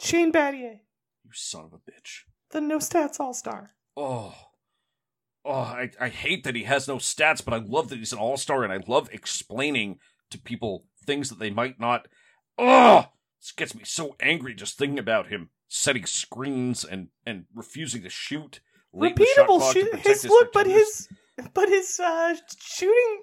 Shane 0.00 0.32
Battier, 0.32 0.80
You 1.24 1.30
son 1.32 1.64
of 1.64 1.72
a 1.72 1.78
bitch. 1.78 2.22
the 2.50 2.60
no 2.60 2.78
stats 2.78 3.18
all 3.20 3.34
star. 3.34 3.72
Oh. 3.96 4.34
Oh, 5.46 5.52
I, 5.52 5.90
I 6.00 6.08
hate 6.08 6.42
that 6.44 6.56
he 6.56 6.64
has 6.64 6.88
no 6.88 6.96
stats, 6.96 7.44
but 7.44 7.54
I 7.54 7.58
love 7.58 7.88
that 7.90 7.98
he's 7.98 8.12
an 8.12 8.18
all 8.18 8.36
star, 8.36 8.64
and 8.64 8.72
I 8.72 8.80
love 8.88 9.08
explaining 9.12 9.98
to 10.30 10.38
people 10.38 10.86
things 11.04 11.28
that 11.28 11.38
they 11.38 11.50
might 11.50 11.78
not. 11.78 12.08
Oh, 12.58 13.06
this 13.40 13.52
gets 13.52 13.74
me 13.74 13.82
so 13.84 14.16
angry 14.18 14.54
just 14.54 14.76
thinking 14.76 14.98
about 14.98 15.28
him 15.28 15.50
setting 15.68 16.06
screens 16.06 16.84
and 16.84 17.08
and 17.26 17.44
refusing 17.54 18.02
to 18.02 18.10
shoot. 18.10 18.60
late 18.92 19.12
in 19.12 19.16
the 19.18 19.26
shot 19.26 19.48
repeatable 19.48 19.72
shoot. 19.72 19.94
His 19.96 20.22
his 20.22 20.30
look, 20.30 20.52
but 20.52 20.66
his 20.66 21.08
but 21.54 21.68
his 21.68 22.00
uh 22.00 22.34
shooting. 22.60 23.22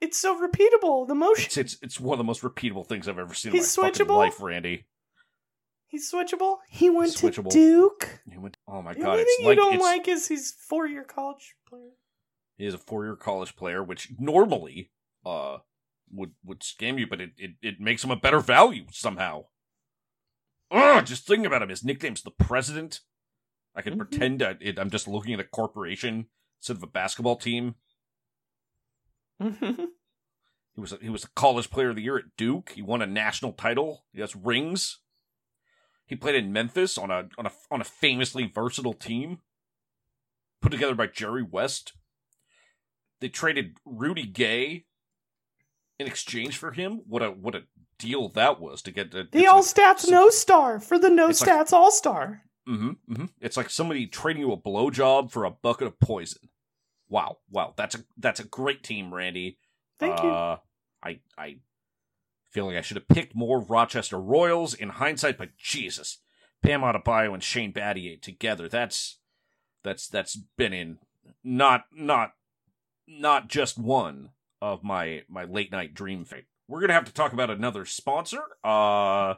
It's 0.00 0.18
so 0.18 0.38
repeatable. 0.40 1.08
The 1.08 1.14
motion. 1.14 1.44
It's, 1.46 1.56
it's 1.56 1.76
it's 1.82 2.00
one 2.00 2.14
of 2.14 2.18
the 2.18 2.24
most 2.24 2.42
repeatable 2.42 2.86
things 2.86 3.08
I've 3.08 3.18
ever 3.18 3.34
seen 3.34 3.52
He's 3.52 3.76
in 3.76 3.82
my 3.82 3.88
fucking 3.90 4.06
switchable? 4.06 4.16
life, 4.18 4.40
Randy. 4.40 4.84
He's 5.90 6.10
switchable. 6.12 6.58
He 6.68 6.90
went 6.90 7.18
He's 7.18 7.34
to. 7.34 7.42
Duke. 7.42 8.20
He 8.30 8.36
went, 8.38 8.58
oh 8.68 8.82
my 8.82 8.92
god, 8.94 9.06
only 9.08 9.22
it's 9.22 9.36
thing 9.38 9.46
like 9.46 9.56
you 9.56 9.62
don't 9.62 9.78
like 9.80 10.06
is 10.06 10.28
he's 10.28 10.52
four 10.52 10.86
year 10.86 11.02
college 11.02 11.54
player. 11.68 11.90
he 12.58 12.66
is 12.66 12.74
a 12.74 12.78
four 12.78 13.04
year 13.04 13.16
college 13.16 13.56
player, 13.56 13.82
which 13.82 14.10
normally 14.18 14.90
uh 15.24 15.58
would 16.12 16.32
would 16.44 16.60
scam 16.60 16.98
you, 16.98 17.06
but 17.06 17.20
it, 17.20 17.30
it, 17.38 17.50
it 17.62 17.80
makes 17.80 18.04
him 18.04 18.10
a 18.10 18.16
better 18.16 18.40
value 18.40 18.84
somehow. 18.92 19.46
Ugh, 20.70 21.04
just 21.06 21.26
thinking 21.26 21.46
about 21.46 21.62
him. 21.62 21.70
His 21.70 21.82
nickname's 21.84 22.22
the 22.22 22.30
president. 22.30 23.00
I 23.74 23.80
can 23.82 23.94
Mhm. 23.94 23.98
pretend 23.98 24.40
that 24.40 24.58
it, 24.60 24.78
I'm 24.78 24.90
just 24.90 25.08
looking 25.08 25.32
at 25.34 25.40
a 25.40 25.44
corporation 25.44 26.26
instead 26.60 26.76
of 26.76 26.82
a 26.82 26.86
basketball 26.86 27.36
team. 27.36 27.76
Mm-hmm. 29.42 29.84
He 30.74 30.80
was 30.80 30.92
a, 30.92 30.98
he 31.00 31.08
was 31.08 31.24
a 31.24 31.28
college 31.34 31.70
player 31.70 31.90
of 31.90 31.96
the 31.96 32.02
year 32.02 32.18
at 32.18 32.36
Duke. 32.36 32.72
He 32.74 32.82
won 32.82 33.02
a 33.02 33.06
national 33.06 33.52
title. 33.52 34.04
He 34.12 34.20
has 34.20 34.36
rings. 34.36 34.98
He 36.08 36.16
played 36.16 36.34
in 36.34 36.52
Memphis 36.52 36.98
on 36.98 37.10
a 37.12 37.28
on 37.38 37.46
a 37.46 37.52
on 37.70 37.80
a 37.80 37.84
famously 37.84 38.50
versatile 38.52 38.94
team 38.94 39.38
put 40.60 40.72
together 40.72 40.94
by 40.96 41.06
Jerry 41.06 41.42
West. 41.42 41.92
They 43.20 43.28
traded 43.28 43.76
Rudy 43.84 44.26
Gay 44.26 44.86
in 45.98 46.06
exchange 46.06 46.56
for 46.56 46.72
him. 46.72 47.02
What 47.06 47.22
a 47.22 47.30
what 47.30 47.54
a 47.54 47.64
deal 47.98 48.28
that 48.30 48.58
was 48.60 48.80
to 48.82 48.90
get 48.90 49.10
the, 49.10 49.28
The 49.30 49.46
all 49.46 49.62
stats 49.62 50.08
no 50.08 50.30
star 50.30 50.80
for 50.80 50.98
the 50.98 51.10
no 51.10 51.28
It's 51.28 51.40
like- 51.46 51.50
stats 51.50 51.72
all 51.72 51.90
star. 51.90 52.42
Mm-hmm, 52.68 53.12
mm-hmm. 53.12 53.24
It's 53.40 53.56
like 53.56 53.70
somebody 53.70 54.06
trading 54.06 54.42
you 54.42 54.52
a 54.52 54.56
blowjob 54.56 55.30
for 55.30 55.44
a 55.44 55.50
bucket 55.50 55.86
of 55.86 55.98
poison. 56.00 56.48
Wow, 57.08 57.38
wow, 57.50 57.72
that's 57.76 57.94
a 57.94 58.04
that's 58.18 58.40
a 58.40 58.44
great 58.44 58.82
team, 58.82 59.12
Randy. 59.12 59.58
Thank 59.98 60.22
you. 60.22 60.28
uh, 60.28 60.58
I 61.02 61.20
I 61.38 61.56
feel 62.50 62.66
like 62.66 62.76
I 62.76 62.82
should 62.82 62.96
have 62.96 63.08
picked 63.08 63.34
more 63.34 63.60
Rochester 63.60 64.18
Royals 64.18 64.74
in 64.74 64.90
hindsight, 64.90 65.38
but 65.38 65.56
Jesus, 65.56 66.18
Bam 66.62 66.80
Adebayo 66.80 67.34
and 67.34 67.42
Shane 67.42 67.72
Battier 67.72 68.20
together. 68.20 68.68
That's 68.68 69.18
that's 69.84 70.08
that's 70.08 70.36
been 70.56 70.72
in 70.72 70.98
not 71.44 71.84
not 71.92 72.32
not 73.06 73.48
just 73.48 73.78
one 73.78 74.30
of 74.60 74.82
my 74.82 75.22
my 75.28 75.44
late 75.44 75.70
night 75.72 75.94
dream 75.94 76.24
fate. 76.24 76.46
We're 76.66 76.80
gonna 76.80 76.92
have 76.94 77.04
to 77.06 77.12
talk 77.12 77.32
about 77.32 77.50
another 77.50 77.84
sponsor. 77.84 78.42
Uh, 78.64 79.34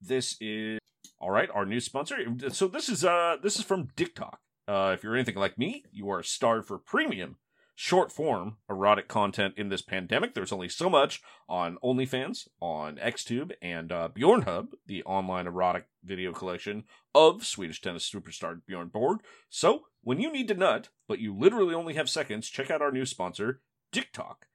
this 0.00 0.36
is 0.40 0.78
all 1.20 1.30
right. 1.30 1.50
Our 1.52 1.66
new 1.66 1.80
sponsor. 1.80 2.16
So 2.50 2.68
this 2.68 2.88
is 2.88 3.04
uh 3.04 3.36
this 3.42 3.56
is 3.56 3.64
from 3.64 3.88
TikTok. 3.96 4.40
Uh, 4.66 4.92
if 4.94 5.02
you're 5.02 5.14
anything 5.14 5.34
like 5.34 5.58
me, 5.58 5.84
you 5.90 6.10
are 6.10 6.22
starved 6.22 6.68
for 6.68 6.78
premium 6.78 7.36
short 7.80 8.10
form 8.10 8.56
erotic 8.68 9.06
content 9.06 9.54
in 9.56 9.68
this 9.68 9.82
pandemic. 9.82 10.34
There's 10.34 10.50
only 10.50 10.68
so 10.68 10.90
much 10.90 11.22
on 11.48 11.78
OnlyFans, 11.84 12.48
on 12.60 12.96
XTube, 12.96 13.52
and 13.62 13.92
uh, 13.92 14.08
Bjornhub, 14.12 14.70
the 14.88 15.04
online 15.04 15.46
erotic 15.46 15.86
video 16.02 16.32
collection 16.32 16.82
of 17.14 17.46
Swedish 17.46 17.80
tennis 17.80 18.10
superstar 18.10 18.60
Bjorn 18.66 18.88
Borg. 18.88 19.20
So, 19.48 19.84
when 20.02 20.20
you 20.20 20.32
need 20.32 20.48
to 20.48 20.54
nut, 20.54 20.88
but 21.06 21.20
you 21.20 21.32
literally 21.32 21.72
only 21.72 21.94
have 21.94 22.10
seconds, 22.10 22.48
check 22.48 22.68
out 22.68 22.82
our 22.82 22.90
new 22.90 23.06
sponsor, 23.06 23.60
TikTok. 23.92 24.46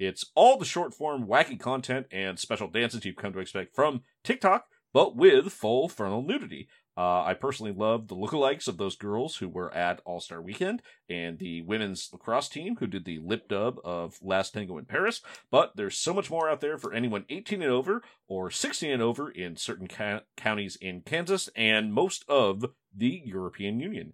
It's 0.00 0.32
all 0.34 0.58
the 0.58 0.64
short 0.64 0.92
form 0.92 1.28
wacky 1.28 1.60
content 1.60 2.08
and 2.10 2.36
special 2.36 2.66
dances 2.66 3.04
you've 3.04 3.14
come 3.14 3.32
to 3.34 3.38
expect 3.38 3.76
from 3.76 4.02
TikTok, 4.24 4.66
but 4.92 5.14
with 5.14 5.52
full 5.52 5.88
frontal 5.88 6.22
nudity. 6.22 6.66
Uh, 6.96 7.22
I 7.22 7.34
personally 7.34 7.72
love 7.72 8.08
the 8.08 8.16
lookalikes 8.16 8.68
of 8.68 8.76
those 8.76 8.96
girls 8.96 9.36
who 9.36 9.48
were 9.48 9.72
at 9.74 10.00
All 10.04 10.20
Star 10.20 10.42
Weekend 10.42 10.82
and 11.08 11.38
the 11.38 11.62
women's 11.62 12.10
lacrosse 12.12 12.48
team 12.48 12.76
who 12.76 12.86
did 12.86 13.04
the 13.04 13.18
lip 13.18 13.48
dub 13.48 13.78
of 13.84 14.18
Last 14.20 14.52
Tango 14.52 14.76
in 14.76 14.84
Paris. 14.84 15.22
But 15.50 15.72
there's 15.74 15.96
so 15.96 16.12
much 16.12 16.30
more 16.30 16.50
out 16.50 16.60
there 16.60 16.76
for 16.76 16.92
anyone 16.92 17.24
18 17.30 17.62
and 17.62 17.70
over 17.70 18.02
or 18.28 18.50
16 18.50 18.90
and 18.90 19.02
over 19.02 19.30
in 19.30 19.56
certain 19.56 19.88
ca- 19.88 20.22
counties 20.36 20.76
in 20.80 21.00
Kansas 21.00 21.48
and 21.56 21.94
most 21.94 22.24
of 22.28 22.66
the 22.94 23.22
European 23.24 23.80
Union. 23.80 24.12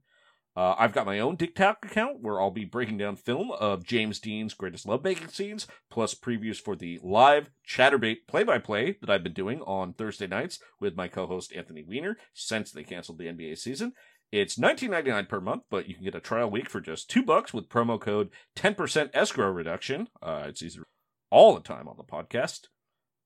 Uh, 0.58 0.74
I've 0.76 0.92
got 0.92 1.06
my 1.06 1.20
own 1.20 1.36
TikTok 1.36 1.84
account 1.84 2.20
where 2.20 2.40
I'll 2.40 2.50
be 2.50 2.64
breaking 2.64 2.98
down 2.98 3.14
film 3.14 3.52
of 3.52 3.84
James 3.84 4.18
Dean's 4.18 4.54
greatest 4.54 4.88
love 4.88 5.04
making 5.04 5.28
scenes, 5.28 5.68
plus 5.88 6.16
previews 6.16 6.56
for 6.56 6.74
the 6.74 6.98
live 7.00 7.48
Chaturbate 7.64 8.26
play 8.26 8.42
by 8.42 8.58
play 8.58 8.96
that 9.00 9.08
I've 9.08 9.22
been 9.22 9.34
doing 9.34 9.60
on 9.60 9.92
Thursday 9.92 10.26
nights 10.26 10.58
with 10.80 10.96
my 10.96 11.06
co 11.06 11.28
host 11.28 11.52
Anthony 11.54 11.84
Weiner 11.88 12.16
since 12.34 12.72
they 12.72 12.82
canceled 12.82 13.18
the 13.18 13.26
NBA 13.26 13.56
season. 13.56 13.92
It's 14.32 14.58
$19.99 14.58 15.28
per 15.28 15.40
month, 15.40 15.62
but 15.70 15.88
you 15.88 15.94
can 15.94 16.02
get 16.02 16.16
a 16.16 16.20
trial 16.20 16.50
week 16.50 16.68
for 16.68 16.80
just 16.80 17.08
two 17.08 17.22
bucks 17.22 17.54
with 17.54 17.68
promo 17.68 18.00
code 18.00 18.30
10% 18.56 19.10
escrow 19.14 19.52
reduction. 19.52 20.08
Uh, 20.20 20.46
it's 20.48 20.60
easy 20.60 20.80
all 21.30 21.54
the 21.54 21.60
time 21.60 21.86
on 21.86 21.96
the 21.96 22.02
podcast. 22.02 22.62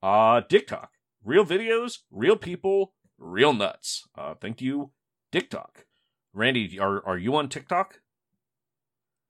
Uh, 0.02 0.42
TikTok. 0.42 0.90
Real 1.24 1.46
videos, 1.46 2.00
real 2.10 2.36
people, 2.36 2.92
real 3.16 3.54
nuts. 3.54 4.06
Uh, 4.18 4.34
thank 4.38 4.60
you, 4.60 4.90
TikTok. 5.32 5.86
Randy, 6.34 6.78
are 6.78 7.04
are 7.06 7.18
you 7.18 7.34
on 7.36 7.48
TikTok? 7.48 8.00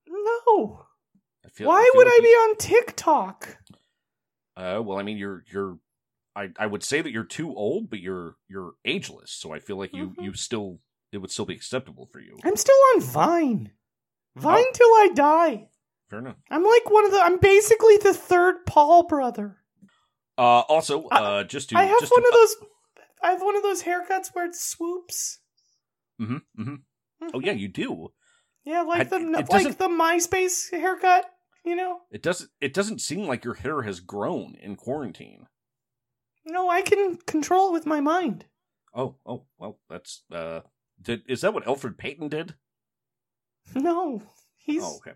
No. 0.08 0.84
I 1.44 1.48
feel, 1.48 1.68
Why 1.68 1.82
feel 1.82 1.98
would 1.98 2.06
like 2.06 2.14
I 2.14 2.20
be 2.22 2.28
you- 2.28 2.34
on 2.50 2.56
TikTok? 2.56 3.58
Uh, 4.56 4.80
well, 4.84 4.98
I 4.98 5.02
mean, 5.02 5.16
you're 5.16 5.44
you're. 5.50 5.78
I, 6.34 6.48
I 6.58 6.66
would 6.66 6.82
say 6.82 7.02
that 7.02 7.10
you're 7.10 7.24
too 7.24 7.54
old, 7.54 7.90
but 7.90 7.98
you're 8.00 8.36
you're 8.48 8.72
ageless. 8.84 9.30
So 9.32 9.52
I 9.52 9.58
feel 9.58 9.76
like 9.76 9.92
you 9.94 10.10
Mhm. 10.10 10.24
you 10.24 10.34
still 10.34 10.78
it 11.10 11.18
would 11.18 11.30
still 11.30 11.44
be 11.44 11.54
acceptable 11.54 12.06
for 12.06 12.20
you. 12.20 12.38
I'm 12.44 12.56
still 12.56 12.76
on 12.94 13.00
Vine. 13.00 13.72
Vine 14.36 14.64
Oh. 14.66 14.70
till 14.72 14.88
I 14.88 15.10
die. 15.14 15.68
Fair 16.08 16.20
enough. 16.20 16.36
I'm 16.50 16.64
like 16.64 16.88
one 16.90 17.04
of 17.04 17.10
the. 17.10 17.20
I'm 17.20 17.38
basically 17.38 17.96
the 17.98 18.14
third 18.14 18.64
Paul 18.66 19.02
brother. 19.06 19.58
Uh, 20.38 20.60
also, 20.68 21.06
I- 21.10 21.40
uh, 21.40 21.44
just 21.44 21.68
to 21.70 21.78
I 21.78 21.84
have 21.84 22.00
just 22.00 22.12
one 22.12 22.22
to, 22.22 22.28
of 22.28 22.32
those. 22.34 22.56
I 23.22 23.30
have 23.32 23.42
one 23.42 23.56
of 23.56 23.62
those 23.62 23.82
haircuts 23.82 24.34
where 24.34 24.46
it 24.46 24.54
swoops. 24.54 25.40
Mhm 26.20 26.42
hmm 26.56 26.74
hmm 27.22 27.30
Oh 27.34 27.40
yeah, 27.40 27.52
you 27.52 27.68
do. 27.68 28.08
Yeah, 28.64 28.82
like 28.82 29.10
the 29.10 29.18
like 29.50 29.78
the 29.78 29.88
MySpace 29.88 30.70
haircut. 30.70 31.24
You 31.64 31.76
know. 31.76 32.00
It 32.10 32.22
doesn't. 32.22 32.50
It 32.60 32.74
doesn't 32.74 33.00
seem 33.00 33.26
like 33.26 33.44
your 33.44 33.54
hair 33.54 33.82
has 33.82 34.00
grown 34.00 34.56
in 34.60 34.74
quarantine. 34.76 35.46
No, 36.44 36.68
I 36.68 36.82
can 36.82 37.18
control 37.26 37.68
it 37.68 37.72
with 37.72 37.86
my 37.86 38.00
mind. 38.00 38.46
Oh, 38.94 39.16
oh, 39.24 39.44
well, 39.58 39.78
that's 39.88 40.22
uh, 40.32 40.60
did 41.00 41.22
is 41.28 41.40
that 41.42 41.54
what 41.54 41.64
Elfrid 41.64 41.96
Payton 41.98 42.28
did? 42.28 42.54
No, 43.74 44.22
he's 44.56 44.82
Oh, 44.82 44.96
okay. 44.96 45.12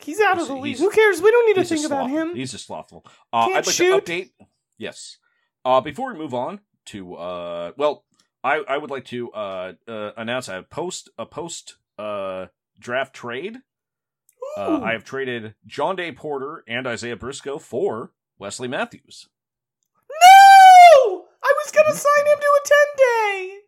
he's 0.00 0.20
out 0.20 0.34
He's- 0.36 0.42
of 0.48 0.54
the 0.56 0.60
league. 0.60 0.78
Who 0.78 0.90
cares? 0.90 1.22
We 1.22 1.30
don't 1.30 1.46
need 1.46 1.62
to 1.62 1.64
think 1.68 1.86
about 1.86 2.10
him. 2.10 2.34
He's 2.34 2.50
just 2.52 2.66
slothful. 2.66 3.04
Uh, 3.32 3.46
Can't 3.46 3.56
I'd 3.58 3.66
like 3.66 3.74
shoot. 3.74 4.04
to 4.04 4.12
update. 4.12 4.30
Yes. 4.78 5.18
Uh, 5.64 5.80
before 5.80 6.12
we 6.12 6.18
move 6.18 6.34
on 6.34 6.60
to 6.86 7.14
uh, 7.14 7.72
well, 7.76 8.04
I 8.44 8.56
I 8.68 8.76
would 8.78 8.90
like 8.90 9.06
to 9.06 9.32
uh, 9.32 9.72
uh 9.88 10.10
announce 10.16 10.46
a 10.48 10.62
post 10.68 11.10
a 11.18 11.26
post 11.26 11.76
uh 11.98 12.46
draft 12.78 13.14
trade. 13.14 13.56
Uh, 14.56 14.80
I 14.84 14.92
have 14.92 15.02
traded 15.04 15.54
Jontay 15.66 16.14
Porter 16.14 16.62
and 16.68 16.86
Isaiah 16.86 17.16
Briscoe 17.16 17.58
for 17.58 18.12
Wesley 18.38 18.68
Matthews. 18.68 19.26
No! 20.10 21.26
I 21.42 21.54
was 21.64 21.72
gonna 21.72 21.88
Mm-hmm. 21.88 21.96
sign 21.96 22.26
him 22.26 22.38
to 22.40 22.46
a 22.46 22.68
ten 22.68 22.96
day. 22.96 23.58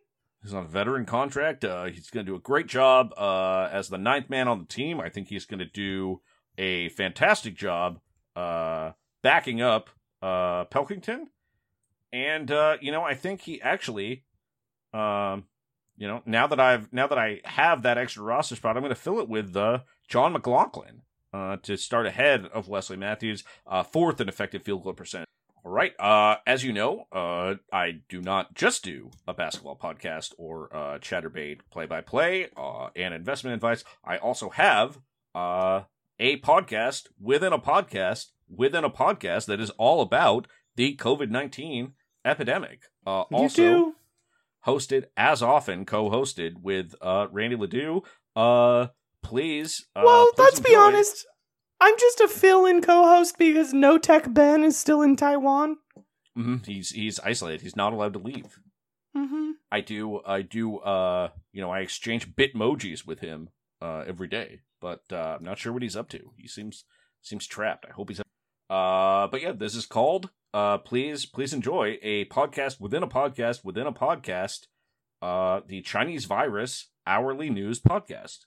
He's 0.43 0.53
on 0.53 0.63
a 0.65 0.67
veteran 0.67 1.05
contract. 1.05 1.65
Uh, 1.65 1.85
he's 1.85 2.09
going 2.09 2.25
to 2.25 2.31
do 2.31 2.35
a 2.35 2.39
great 2.39 2.67
job 2.67 3.11
uh, 3.17 3.67
as 3.71 3.89
the 3.89 3.97
ninth 3.97 4.29
man 4.29 4.47
on 4.47 4.59
the 4.59 4.65
team. 4.65 4.99
I 5.01 5.09
think 5.09 5.27
he's 5.27 5.45
going 5.45 5.59
to 5.59 5.65
do 5.65 6.21
a 6.57 6.89
fantastic 6.89 7.55
job 7.55 7.99
uh, 8.35 8.91
backing 9.23 9.61
up 9.61 9.89
uh, 10.21 10.65
Pelkington. 10.65 11.25
And 12.13 12.49
uh, 12.49 12.77
you 12.81 12.91
know, 12.93 13.03
I 13.03 13.13
think 13.13 13.41
he 13.41 13.61
actually, 13.61 14.23
um, 14.97 15.45
you 15.97 16.07
know, 16.07 16.21
now 16.25 16.47
that 16.47 16.59
I've 16.59 16.91
now 16.91 17.07
that 17.07 17.17
I 17.17 17.41
have 17.43 17.83
that 17.83 17.97
extra 17.97 18.23
roster 18.23 18.55
spot, 18.55 18.75
I'm 18.75 18.83
going 18.83 18.95
to 18.95 19.01
fill 19.01 19.19
it 19.19 19.29
with 19.29 19.55
uh, 19.55 19.79
John 20.07 20.33
McLaughlin 20.33 21.01
uh, 21.33 21.57
to 21.63 21.77
start 21.77 22.05
ahead 22.05 22.45
of 22.53 22.67
Wesley 22.67 22.97
Matthews, 22.97 23.43
uh, 23.65 23.83
fourth 23.83 24.21
in 24.21 24.29
effective 24.29 24.63
field 24.63 24.83
goal 24.83 24.93
percentage. 24.93 25.27
All 25.65 25.71
right. 25.71 25.93
Uh, 25.99 26.37
as 26.45 26.63
you 26.63 26.71
know, 26.71 27.07
uh, 27.11 27.55
I 27.73 27.99
do 28.07 28.21
not 28.21 28.53
just 28.53 28.83
do 28.83 29.11
a 29.27 29.33
basketball 29.33 29.75
podcast 29.75 30.33
or 30.37 30.69
uh, 30.73 30.99
Chaturbate 30.99 31.59
play-by-play 31.71 32.49
uh, 32.55 32.87
and 32.95 33.13
investment 33.13 33.53
advice. 33.55 33.83
I 34.05 34.17
also 34.17 34.49
have 34.51 34.99
uh, 35.35 35.81
a 36.19 36.39
podcast 36.39 37.07
within 37.19 37.51
a 37.51 37.59
podcast 37.59 38.27
within 38.47 38.85
a 38.85 38.89
podcast 38.89 39.47
that 39.47 39.59
is 39.59 39.71
all 39.71 39.99
about 40.01 40.47
the 40.77 40.95
COVID 40.95 41.29
nineteen 41.29 41.93
epidemic. 42.23 42.83
Uh, 43.05 43.25
You 43.29 43.37
also 43.37 43.61
do? 43.61 43.95
Hosted 44.67 45.05
as 45.15 45.41
often, 45.41 45.85
co-hosted 45.85 46.61
with 46.61 46.93
uh, 47.01 47.27
Randy 47.31 47.55
Ledoux. 47.55 48.03
Uh, 48.35 48.87
please. 49.23 49.85
Uh, 49.95 50.01
well, 50.05 50.31
please 50.35 50.43
let's 50.43 50.59
be 50.59 50.75
honest. 50.75 51.25
I'm 51.79 51.97
just 51.97 52.19
a 52.19 52.27
fill-in 52.27 52.81
co-host 52.81 53.37
because 53.37 53.73
No 53.73 53.97
Tech 53.97 54.33
Ben 54.33 54.63
is 54.63 54.77
still 54.77 55.01
in 55.01 55.15
Taiwan. 55.15 55.77
Mhm, 56.37 56.65
He's 56.65 56.91
he's 56.91 57.19
isolated. 57.21 57.61
He's 57.61 57.75
not 57.75 57.93
allowed 57.93 58.13
to 58.13 58.19
leave. 58.19 58.59
Mm-hmm. 59.15 59.51
I 59.71 59.81
do 59.81 60.21
I 60.25 60.43
do 60.43 60.77
uh 60.79 61.29
you 61.51 61.61
know 61.61 61.71
I 61.71 61.79
exchange 61.79 62.35
bitmojis 62.35 63.07
with 63.07 63.19
him 63.19 63.49
uh 63.81 64.03
every 64.07 64.27
day, 64.27 64.59
but 64.79 65.01
uh 65.11 65.37
I'm 65.37 65.43
not 65.43 65.57
sure 65.57 65.73
what 65.73 65.81
he's 65.81 65.95
up 65.95 66.09
to. 66.09 66.31
He 66.37 66.47
seems 66.47 66.85
seems 67.23 67.47
trapped. 67.47 67.85
I 67.89 67.93
hope 67.93 68.09
he's 68.09 68.19
uh 68.19 69.27
but 69.27 69.41
yeah, 69.41 69.53
this 69.53 69.75
is 69.75 69.85
called 69.87 70.29
uh 70.53 70.77
please 70.77 71.25
please 71.25 71.53
enjoy 71.53 71.97
a 72.01 72.25
podcast 72.25 72.79
within 72.79 73.03
a 73.03 73.07
podcast 73.07 73.63
within 73.63 73.87
a 73.87 73.93
podcast 73.93 74.67
uh 75.21 75.61
the 75.67 75.81
Chinese 75.81 76.25
virus 76.25 76.89
hourly 77.05 77.49
news 77.49 77.79
podcast. 77.79 78.39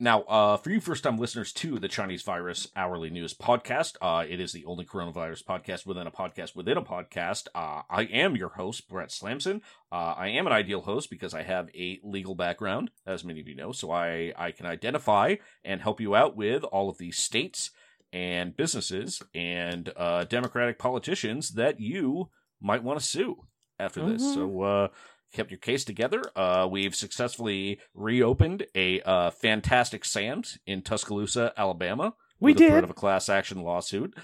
Now, 0.00 0.22
uh, 0.22 0.56
for 0.56 0.70
you 0.70 0.80
first 0.80 1.04
time 1.04 1.18
listeners 1.18 1.52
to 1.54 1.78
the 1.78 1.86
Chinese 1.86 2.22
Virus 2.22 2.66
Hourly 2.74 3.10
News 3.10 3.32
podcast, 3.32 3.94
uh, 4.02 4.24
it 4.28 4.40
is 4.40 4.52
the 4.52 4.64
only 4.64 4.84
coronavirus 4.84 5.44
podcast 5.44 5.86
within 5.86 6.08
a 6.08 6.10
podcast 6.10 6.56
within 6.56 6.76
a 6.76 6.82
podcast. 6.82 7.46
Uh, 7.54 7.82
I 7.88 8.02
am 8.02 8.34
your 8.34 8.48
host, 8.50 8.88
Brett 8.88 9.12
Slamson. 9.12 9.62
Uh, 9.92 10.14
I 10.16 10.28
am 10.28 10.48
an 10.48 10.52
ideal 10.52 10.80
host 10.80 11.10
because 11.10 11.32
I 11.32 11.42
have 11.42 11.68
a 11.76 12.00
legal 12.02 12.34
background, 12.34 12.90
as 13.06 13.22
many 13.22 13.38
of 13.40 13.46
you 13.46 13.54
know, 13.54 13.70
so 13.70 13.92
I, 13.92 14.32
I 14.36 14.50
can 14.50 14.66
identify 14.66 15.36
and 15.64 15.80
help 15.80 16.00
you 16.00 16.16
out 16.16 16.36
with 16.36 16.64
all 16.64 16.88
of 16.88 16.98
the 16.98 17.12
states 17.12 17.70
and 18.14 18.56
businesses 18.56 19.20
and 19.34 19.92
uh, 19.96 20.24
Democratic 20.24 20.78
politicians 20.78 21.50
that 21.54 21.80
you 21.80 22.30
might 22.62 22.82
want 22.82 22.98
to 22.98 23.04
sue 23.04 23.44
after 23.78 24.08
this. 24.08 24.22
Mhm. 24.22 24.34
So, 24.34 24.62
uh, 24.62 24.88
kept 25.32 25.50
your 25.50 25.58
case 25.58 25.84
together. 25.84 26.22
Uh, 26.36 26.66
we've 26.70 26.94
successfully 26.94 27.80
reopened 27.92 28.66
a 28.76 29.00
uh, 29.02 29.30
fantastic 29.30 30.04
Sam's 30.04 30.58
in 30.64 30.80
Tuscaloosa, 30.80 31.52
Alabama. 31.56 32.14
We 32.38 32.54
the 32.54 32.68
threat 32.68 32.84
of 32.84 32.90
a 32.90 32.94
class 32.94 33.28
action 33.28 33.60
lawsuit. 33.62 34.14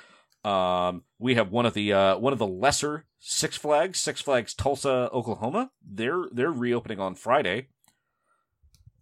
Um, 0.44 1.02
we 1.18 1.34
have 1.34 1.50
one 1.50 1.66
of 1.66 1.74
the 1.74 1.92
uh, 1.92 2.16
one 2.18 2.32
of 2.32 2.38
the 2.38 2.46
lesser 2.46 3.06
Six 3.18 3.56
Flags, 3.56 3.98
Six 3.98 4.22
Flags 4.22 4.54
Tulsa, 4.54 5.10
Oklahoma. 5.12 5.72
They're 5.84 6.24
they're 6.32 6.52
reopening 6.52 7.00
on 7.00 7.14
Friday. 7.14 7.68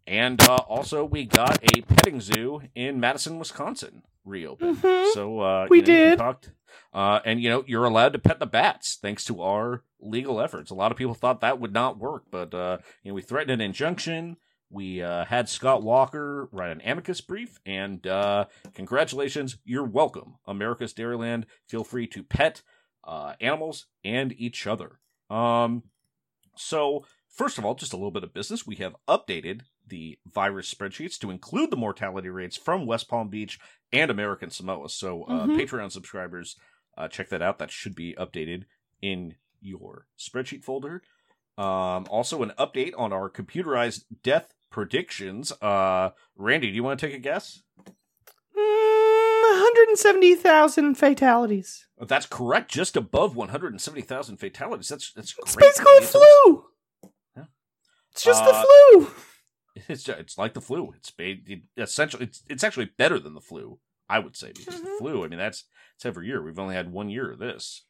And 0.09 0.41
uh, 0.49 0.57
also, 0.69 1.05
we 1.05 1.25
got 1.27 1.59
a 1.77 1.83
petting 1.83 2.21
zoo 2.21 2.63
in 2.75 2.99
Madison, 2.99 3.39
Wisconsin, 3.39 4.03
reopened. 4.25 4.79
Mhm. 4.79 5.13
So 5.13 5.41
uh, 5.41 5.67
We 5.69 5.79
you 5.79 5.83
know, 5.83 5.87
did. 5.87 6.19
talk 6.19 6.43
t- 6.43 6.49
uh, 6.95 7.21
and 7.27 7.43
you 7.43 7.51
know 7.51 7.63
you're 7.67 7.85
allowed 7.85 8.15
to 8.15 8.19
pet 8.19 8.39
the 8.41 8.47
bats 8.47 8.97
thanks 9.01 9.25
to 9.27 9.43
our 9.43 9.83
legal 10.01 10.41
efforts. 10.41 10.71
A 10.71 10.75
lot 10.75 10.91
of 10.93 10.97
people 10.99 11.15
thought 11.15 11.41
that 11.43 11.61
would 11.61 11.73
not 11.75 11.99
work, 11.99 12.25
but 12.31 12.55
uh, 12.55 12.79
you 13.03 13.11
know 13.11 13.15
we 13.15 13.23
threatened 13.23 13.51
an 13.53 13.61
injunction. 13.61 14.39
We 14.71 15.03
uh, 15.03 15.25
had 15.27 15.49
Scott 15.49 15.83
Walker 15.83 16.49
write 16.53 16.71
an 16.73 16.81
amicus 16.85 17.21
brief, 17.23 17.59
and 17.67 18.07
uh, 18.07 18.47
congratulations, 18.75 19.57
you're 19.65 19.85
welcome, 19.85 20.37
America's 20.47 20.93
Dairyland. 20.95 21.45
Feel 21.67 21.85
free 21.85 22.07
to 22.09 22.23
pet 22.23 22.63
uh, 23.05 23.35
animals 23.41 23.87
and 24.05 24.33
each 24.39 24.67
other. 24.67 25.01
Um, 25.31 25.85
So, 26.55 27.05
first 27.29 27.57
of 27.59 27.65
all, 27.65 27.75
just 27.75 27.93
a 27.93 27.97
little 27.97 28.11
bit 28.11 28.25
of 28.25 28.35
business. 28.35 28.67
We 28.67 28.77
have 28.77 28.95
updated 29.07 29.63
the 29.89 30.18
virus 30.26 30.72
spreadsheets 30.72 31.18
to 31.18 31.30
include 31.30 31.70
the 31.70 31.76
mortality 31.76 32.28
rates 32.28 32.57
from 32.57 32.86
West 32.86 33.09
Palm 33.09 33.28
Beach 33.28 33.59
and 33.93 34.11
American 34.11 34.51
Samoa. 34.51 34.89
So, 34.89 35.24
uh, 35.24 35.47
Mhm. 35.47 35.57
Patreon 35.61 35.91
subscribers, 35.93 36.57
uh, 36.97 37.09
check 37.09 37.28
that 37.30 37.43
out. 37.43 37.59
That 37.59 37.70
should 37.70 37.95
be 37.95 38.14
updated 38.14 38.64
in 39.03 39.36
your 39.61 40.07
spreadsheet 40.18 40.64
folder. 40.64 41.03
Um, 41.57 42.07
also, 42.11 42.43
an 42.43 42.53
update 42.59 42.93
on 42.97 43.12
our 43.12 43.28
computerized 43.28 44.05
death 44.22 44.55
predictions. 44.70 45.51
Uh, 45.61 46.11
Randy, 46.36 46.68
do 46.70 46.74
you 46.76 46.84
want 46.84 47.01
to 47.01 47.07
take 47.07 47.16
a 47.16 47.18
guess? 47.18 47.62
Mm, 48.57 49.61
170,000 49.61 50.95
fatalities. 50.95 51.86
That's 51.99 52.26
correct. 52.26 52.70
Just 52.70 52.97
above 52.97 53.34
170,000 53.36 54.36
fatalities. 54.36 54.89
That's 54.89 55.12
that's 55.12 55.34
It's 55.39 55.55
great. 55.57 55.66
basically 55.68 55.93
It's- 55.95 56.12
flu. 56.12 56.66
Yeah. 57.36 57.45
It's 58.12 58.22
just 58.22 58.43
Uh, 58.43 58.47
the 58.47 59.07
flu. 59.07 59.14
It's 59.89 60.03
ju- 60.05 60.14
it's 60.18 60.39
like 60.39 60.55
the 60.55 60.61
flu. 60.61 60.93
It's 60.97 61.12
it, 61.18 61.62
essentially 61.76 62.24
it's 62.24 62.43
it's 62.49 62.64
actually 62.64 62.91
better 62.97 63.18
than 63.18 63.35
the 63.35 63.41
flu. 63.41 63.79
I 64.09 64.18
would 64.18 64.37
say 64.37 64.53
because 64.57 64.81
the 64.81 64.89
Mhm. 64.89 64.99
flu. 64.99 65.24
I 65.24 65.29
mean 65.29 65.39
that's 65.39 65.64
it's 65.97 66.07
every 66.07 66.26
year. 66.26 66.43
We've 66.43 66.59
only 66.59 66.74
had 66.74 66.91
one 66.93 67.09
year 67.11 67.31
of 67.33 67.39
this. 67.39 67.85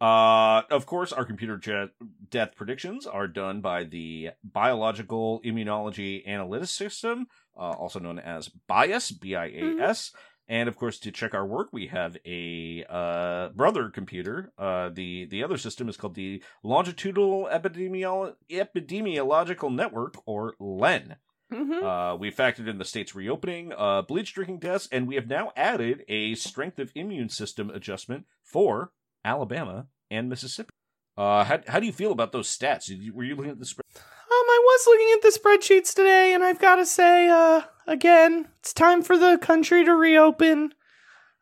Uh, 0.00 0.62
of 0.70 0.86
course, 0.86 1.12
our 1.12 1.26
computer 1.26 1.58
jet 1.58 1.90
death 2.30 2.56
predictions 2.56 3.06
are 3.06 3.28
done 3.28 3.60
by 3.60 3.84
the 3.84 4.30
Biological 4.42 5.42
Immunology 5.44 6.26
Analytics 6.26 6.68
System, 6.68 7.26
uh, 7.54 7.72
also 7.72 7.98
known 7.98 8.18
as 8.18 8.48
BIAS, 8.48 9.10
B-I-A-S. 9.10 10.12
And 10.50 10.68
of 10.68 10.76
course, 10.76 10.98
to 10.98 11.12
check 11.12 11.32
our 11.32 11.46
work, 11.46 11.68
we 11.72 11.86
have 11.86 12.16
a 12.26 12.84
uh, 12.90 13.50
brother 13.50 13.88
computer. 13.88 14.52
Uh, 14.58 14.88
the 14.92 15.24
the 15.26 15.44
other 15.44 15.56
system 15.56 15.88
is 15.88 15.96
called 15.96 16.16
the 16.16 16.42
Longitudinal 16.64 17.48
Epidemiolo- 17.52 18.34
Epidemiological 18.50 19.72
Network, 19.72 20.16
or 20.26 20.54
LEN. 20.58 21.16
Mhm. 21.52 21.82
Uh, 21.82 22.16
we 22.16 22.32
factored 22.32 22.68
in 22.68 22.78
the 22.78 22.84
state's 22.84 23.14
reopening, 23.14 23.72
uh, 23.76 24.02
bleach 24.02 24.34
drinking 24.34 24.58
deaths, 24.58 24.88
and 24.90 25.06
we 25.06 25.14
have 25.14 25.28
now 25.28 25.52
added 25.56 26.04
a 26.08 26.34
strength 26.34 26.80
of 26.80 26.90
immune 26.96 27.28
system 27.28 27.70
adjustment 27.70 28.26
for 28.42 28.92
Alabama 29.24 29.86
and 30.10 30.28
Mississippi. 30.28 30.70
Uh, 31.16 31.44
how, 31.44 31.60
how 31.68 31.78
do 31.78 31.86
you 31.86 31.92
feel 31.92 32.10
about 32.12 32.32
those 32.32 32.48
stats? 32.48 32.88
Were 33.12 33.24
you 33.24 33.36
looking 33.36 33.52
at 33.52 33.58
the 33.60 33.66
spread? 33.66 33.84
Um, 34.32 34.46
I 34.48 34.60
was 34.62 34.86
looking 34.86 35.12
at 35.14 35.22
the 35.22 35.38
spreadsheets 35.38 35.92
today, 35.94 36.32
and 36.34 36.44
I've 36.44 36.60
got 36.60 36.76
to 36.76 36.86
say, 36.86 37.28
uh, 37.28 37.62
again, 37.88 38.46
it's 38.60 38.72
time 38.72 39.02
for 39.02 39.18
the 39.18 39.36
country 39.38 39.84
to 39.84 39.92
reopen. 39.94 40.72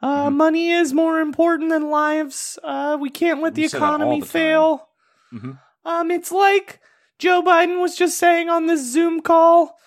Uh, 0.00 0.28
Mhm. 0.28 0.36
money 0.36 0.70
is 0.70 0.94
more 0.94 1.18
important 1.20 1.68
than 1.70 1.90
lives. 1.90 2.58
Uh, 2.64 2.96
we 2.98 3.10
can't 3.10 3.42
let 3.42 3.54
the 3.54 3.62
We 3.62 3.68
all 3.68 3.76
economy 3.76 4.20
the 4.20 4.26
fail. 4.26 4.88
Mhm. 5.32 5.58
Um, 5.84 6.10
it's 6.10 6.32
like 6.32 6.80
Joe 7.18 7.42
Biden 7.42 7.78
was 7.80 7.94
just 7.96 8.16
saying 8.16 8.48
on 8.48 8.66
this 8.66 8.80
Zoom 8.80 9.20
call. 9.20 9.78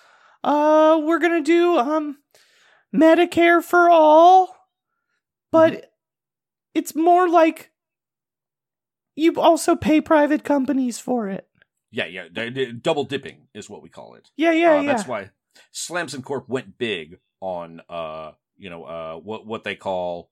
Uh, 0.44 1.00
we're 1.02 1.18
gonna 1.18 1.40
do 1.40 1.78
um 1.78 2.18
Medicare 2.94 3.64
for 3.64 3.88
all, 3.88 4.54
but 5.50 5.92
it's 6.74 6.94
more 6.94 7.28
like 7.28 7.72
you 9.14 9.32
also 9.40 9.74
pay 9.76 10.00
private 10.00 10.44
companies 10.44 10.98
for 10.98 11.28
it. 11.28 11.48
Yeah, 11.92 12.06
yeah, 12.06 12.28
d- 12.32 12.50
d- 12.50 12.72
double 12.72 13.04
dipping 13.04 13.48
is 13.54 13.68
what 13.70 13.82
we 13.82 13.90
call 13.90 14.14
it. 14.14 14.30
Yeah, 14.36 14.52
yeah, 14.52 14.72
Uh, 14.72 14.80
yeah. 14.80 14.86
That's 14.92 15.06
why 15.06 15.30
Slamson 15.70 16.22
Corp 16.22 16.48
went 16.48 16.78
big 16.78 17.18
on 17.40 17.82
uh, 17.88 18.32
you 18.56 18.70
know, 18.70 18.84
uh, 18.84 19.16
what 19.16 19.46
what 19.46 19.62
they 19.64 19.76
call 19.76 20.30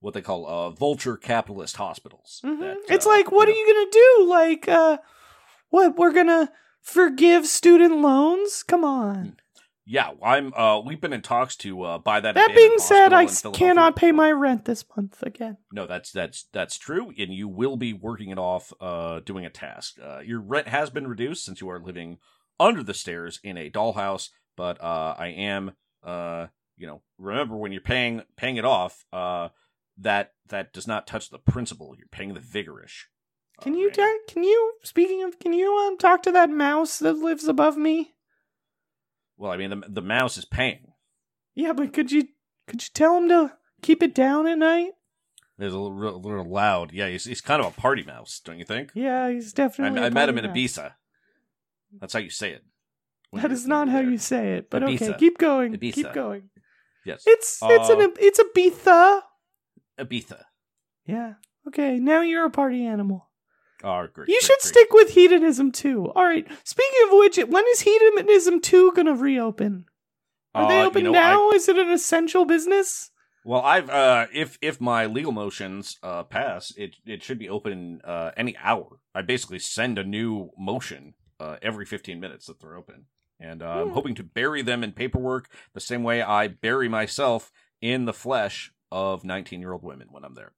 what 0.00 0.14
they 0.14 0.22
call 0.22 0.46
uh 0.46 0.70
vulture 0.70 1.16
capitalist 1.16 1.76
hospitals. 1.76 2.40
Mhm. 2.44 2.60
that, 2.60 2.76
it's 2.88 3.06
uh, 3.06 3.10
like, 3.10 3.32
what 3.32 3.48
you 3.48 3.54
are 3.54 3.56
you 3.56 3.74
gonna 3.74 3.90
do? 3.90 4.26
Like, 4.28 4.68
uh, 4.68 4.98
what 5.70 5.96
we're 5.96 6.12
gonna 6.12 6.52
forgive 6.82 7.46
student 7.46 8.00
loans? 8.00 8.62
Come 8.62 8.84
on. 8.84 9.36
Yeah, 9.90 10.12
I'm. 10.22 10.54
Uh, 10.54 10.80
we've 10.86 11.00
been 11.00 11.12
in 11.12 11.20
talks 11.20 11.56
to 11.56 11.82
uh, 11.82 11.98
buy 11.98 12.20
that. 12.20 12.36
That 12.36 12.54
being 12.54 12.78
said, 12.78 13.12
I 13.12 13.22
in 13.22 13.28
s- 13.28 13.42
Philadelphia. 13.42 13.66
cannot 13.66 13.96
pay 13.96 14.12
my 14.12 14.30
rent 14.30 14.64
this 14.64 14.84
month 14.96 15.20
again. 15.20 15.56
No, 15.72 15.88
that's 15.88 16.12
that's 16.12 16.46
that's 16.52 16.78
true, 16.78 17.12
and 17.18 17.34
you 17.34 17.48
will 17.48 17.76
be 17.76 17.92
working 17.92 18.30
it 18.30 18.38
off, 18.38 18.72
uh, 18.80 19.18
doing 19.18 19.44
a 19.44 19.50
task. 19.50 19.96
Uh, 20.00 20.20
your 20.20 20.40
rent 20.40 20.68
has 20.68 20.90
been 20.90 21.08
reduced 21.08 21.44
since 21.44 21.60
you 21.60 21.68
are 21.68 21.80
living 21.80 22.18
under 22.60 22.84
the 22.84 22.94
stairs 22.94 23.40
in 23.42 23.56
a 23.58 23.68
dollhouse, 23.68 24.28
but 24.56 24.80
uh, 24.80 25.16
I 25.18 25.26
am, 25.26 25.72
uh, 26.04 26.46
you 26.76 26.86
know, 26.86 27.02
remember 27.18 27.56
when 27.56 27.72
you're 27.72 27.80
paying 27.80 28.22
paying 28.36 28.58
it 28.58 28.64
off, 28.64 29.04
uh, 29.12 29.48
that 29.98 30.34
that 30.50 30.72
does 30.72 30.86
not 30.86 31.08
touch 31.08 31.30
the 31.30 31.38
principal. 31.38 31.96
You're 31.98 32.06
paying 32.12 32.34
the 32.34 32.40
vigorish. 32.40 33.06
Can 33.60 33.74
you 33.74 33.90
ta- 33.90 34.06
can 34.28 34.44
you 34.44 34.74
speaking 34.84 35.24
of 35.24 35.40
can 35.40 35.52
you 35.52 35.76
um 35.78 35.98
talk 35.98 36.22
to 36.22 36.30
that 36.30 36.48
mouse 36.48 37.00
that 37.00 37.14
lives 37.14 37.48
above 37.48 37.76
me? 37.76 38.14
Well, 39.40 39.50
I 39.50 39.56
mean, 39.56 39.70
the 39.70 39.82
the 39.88 40.02
mouse 40.02 40.36
is 40.36 40.44
paying. 40.44 40.92
Yeah, 41.54 41.72
but 41.72 41.94
could 41.94 42.12
you 42.12 42.28
could 42.68 42.82
you 42.82 42.88
tell 42.92 43.16
him 43.16 43.28
to 43.30 43.54
keep 43.80 44.02
it 44.02 44.14
down 44.14 44.46
at 44.46 44.58
night? 44.58 44.90
It's 45.58 45.74
a 45.74 45.78
little, 45.78 46.20
little 46.20 46.44
loud. 46.44 46.92
Yeah, 46.92 47.08
he's 47.08 47.24
he's 47.24 47.40
kind 47.40 47.62
of 47.62 47.72
a 47.72 47.80
party 47.80 48.02
mouse, 48.02 48.40
don't 48.44 48.58
you 48.58 48.66
think? 48.66 48.90
Yeah, 48.94 49.30
he's 49.30 49.54
definitely. 49.54 49.98
I. 49.98 50.10
Met 50.10 50.28
him 50.28 50.36
in 50.36 50.44
mouse. 50.44 50.54
Ibiza. 50.54 50.92
That's 51.98 52.12
how 52.12 52.18
you 52.18 52.28
say 52.28 52.50
it. 52.50 52.64
That 53.32 53.50
is 53.50 53.66
not 53.66 53.88
how 53.88 54.00
you 54.00 54.18
say 54.18 54.54
it, 54.56 54.68
but 54.68 54.82
okay, 54.82 55.14
keep 55.18 55.38
going. 55.38 55.72
Ibiza. 55.74 55.94
Keep 55.94 56.12
going. 56.12 56.50
Yes. 57.06 57.22
It's 57.26 57.60
it's 57.62 57.88
Uh, 57.88 57.98
an 57.98 58.12
it's 58.18 58.38
a 58.38 58.44
Ibiza. 58.44 59.22
Ibiza. 59.98 60.42
Yeah. 61.06 61.34
Okay, 61.66 61.98
now 61.98 62.20
you're 62.20 62.44
a 62.44 62.50
party 62.50 62.84
animal. 62.84 63.29
Oh, 63.82 64.06
great. 64.12 64.28
You 64.28 64.34
great, 64.34 64.42
should 64.42 64.58
great. 64.60 64.62
stick 64.62 64.88
with 64.92 65.10
hedonism 65.10 65.72
too. 65.72 66.10
All 66.14 66.24
right. 66.24 66.46
Speaking 66.64 67.00
of 67.06 67.18
which, 67.18 67.36
when 67.38 67.64
is 67.72 67.80
hedonism 67.80 68.60
two 68.60 68.92
gonna 68.94 69.14
reopen? 69.14 69.86
Are 70.54 70.68
they 70.68 70.78
Uh, 70.78 70.82
you 70.82 70.86
open 70.88 71.04
know, 71.04 71.12
now? 71.12 71.50
I- 71.50 71.54
Is 71.54 71.68
it 71.68 71.78
an 71.78 71.90
essential 71.90 72.44
business? 72.44 73.10
well, 73.44 73.62
I've 73.62 73.88
uh, 73.88 74.26
if 74.34 74.58
if 74.60 74.80
my 74.80 75.06
legal 75.06 75.32
motions 75.32 75.96
uh 76.02 76.24
pass, 76.24 76.72
it 76.76 76.96
it 77.06 77.22
should 77.22 77.38
be 77.38 77.48
open 77.48 78.00
uh 78.04 78.32
any 78.36 78.56
hour. 78.58 78.98
I 79.14 79.22
basically 79.22 79.58
send 79.60 79.98
a 79.98 80.04
new 80.04 80.50
motion 80.58 81.14
uh 81.38 81.56
every 81.62 81.86
fifteen 81.86 82.20
minutes 82.20 82.46
that 82.46 82.60
they're 82.60 82.76
open, 82.76 83.06
and 83.38 83.62
uh, 83.62 83.66
I'm 83.80 83.88
Hmm. 83.88 83.94
hoping 83.94 84.14
to 84.16 84.22
bury 84.22 84.60
them 84.62 84.84
in 84.84 84.92
paperwork 84.92 85.48
the 85.72 85.80
same 85.80 86.02
way 86.02 86.20
I 86.20 86.48
bury 86.48 86.88
myself 86.88 87.50
in 87.80 88.04
the 88.04 88.12
flesh 88.12 88.72
of 88.92 89.24
nineteen 89.24 89.60
year 89.60 89.72
old 89.72 89.82
women 89.84 90.08
when 90.10 90.24
I'm 90.24 90.34
there. 90.34 90.52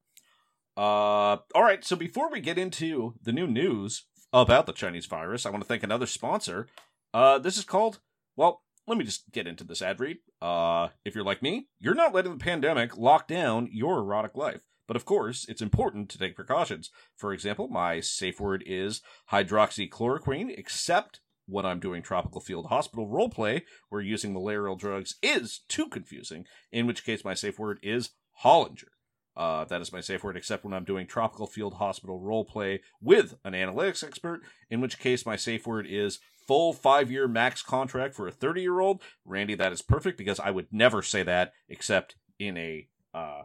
Uh, 0.77 1.37
all 1.55 1.63
right. 1.63 1.85
So 1.85 1.97
before 1.97 2.31
we 2.31 2.41
get 2.41 2.59
into 2.59 3.15
the 3.23 3.33
new 3.33 3.47
news 3.47 4.07
about 4.33 4.67
the 4.67 4.73
Chinese 4.73 5.07
virus, 5.07 5.45
I 5.45 5.51
want 5.51 5.63
to 5.63 5.69
thank 5.69 5.83
another 5.83 6.07
sponsor. 6.07 6.69
Uh, 7.13 7.39
this 7.39 7.59
is 7.59 7.65
called. 7.65 8.01
Well, 8.37 8.63
let 8.87 8.99
me 8.99 9.05
just 9.05 9.31
get 9.31 9.47
into 9.47 9.65
this 9.65 9.83
ad 9.83 10.01
read. 10.01 10.19
Uh, 10.41 10.89
if 11.05 11.15
you're 11.15 11.25
like 11.25 11.43
me, 11.43 11.69
you're 11.79 11.95
not 11.95 12.15
letting 12.15 12.33
the 12.33 12.45
pandemic 12.45 12.97
lock 12.97 13.29
down 13.29 13.69
your 13.71 13.99
erotic 13.99 14.35
life. 14.35 14.63
But 14.89 14.97
of 14.97 15.05
course, 15.05 15.47
it's 15.49 15.63
important 15.63 16.09
to 16.11 16.19
take 16.19 16.35
precautions. 16.35 16.91
For 17.17 17.33
example, 17.33 17.69
my 17.69 18.01
safe 18.01 18.41
word 18.41 18.65
is 18.67 19.01
hydroxychloroquine, 19.31 20.59
except 20.59 21.21
when 21.47 21.65
I'm 21.65 21.81
doing 21.81 22.03
tropical 22.03 22.41
field 22.41 22.67
hospital 22.67 23.09
roleplay, 23.09 23.63
where 23.89 24.01
using 24.01 24.33
malarial 24.33 24.77
drugs 24.77 25.17
is 25.23 25.61
too 25.69 25.89
confusing, 25.89 26.47
in 26.73 26.87
which 26.87 27.05
case 27.05 27.25
my 27.25 27.35
safe 27.35 27.59
word 27.59 27.79
is 27.83 28.11
Hollinger. 28.43 28.92
Uh, 29.37 29.65
that 29.65 29.81
is 29.81 29.93
my 29.93 30.01
safe 30.01 30.23
word, 30.23 30.37
except 30.37 30.65
when 30.65 30.75
I'm 30.75 30.85
doing 30.85 31.07
tropical 31.07 31.47
field 31.47 31.75
hospital 31.75 32.21
roleplay 32.21 32.81
with 33.01 33.35
an 33.45 33.55
analytics 33.55 34.05
expert, 34.05 34.43
in 34.71 34.81
which 34.81 34.99
case 34.99 35.25
my 35.25 35.37
safe 35.37 35.67
word 35.67 35.87
is 35.89 36.19
full 36.47 36.73
five 36.73 37.11
year 37.11 37.29
max 37.29 37.63
contract 37.63 38.15
for 38.15 38.27
a 38.27 38.33
30 38.33 38.61
year 38.61 38.81
old. 38.81 39.03
Randy, 39.25 39.55
that 39.55 39.73
is 39.73 39.83
perfect 39.83 40.19
because 40.19 40.41
I 40.41 40.51
would 40.51 40.67
never 40.71 41.03
say 41.03 41.23
that 41.23 41.53
except 41.69 42.17
in 42.39 42.57
a 42.57 42.89
uh, 43.15 43.43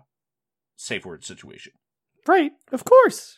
safe 0.76 1.06
word 1.06 1.24
situation. 1.24 1.74
Right, 2.28 2.52
of 2.72 2.84
course. 2.84 3.38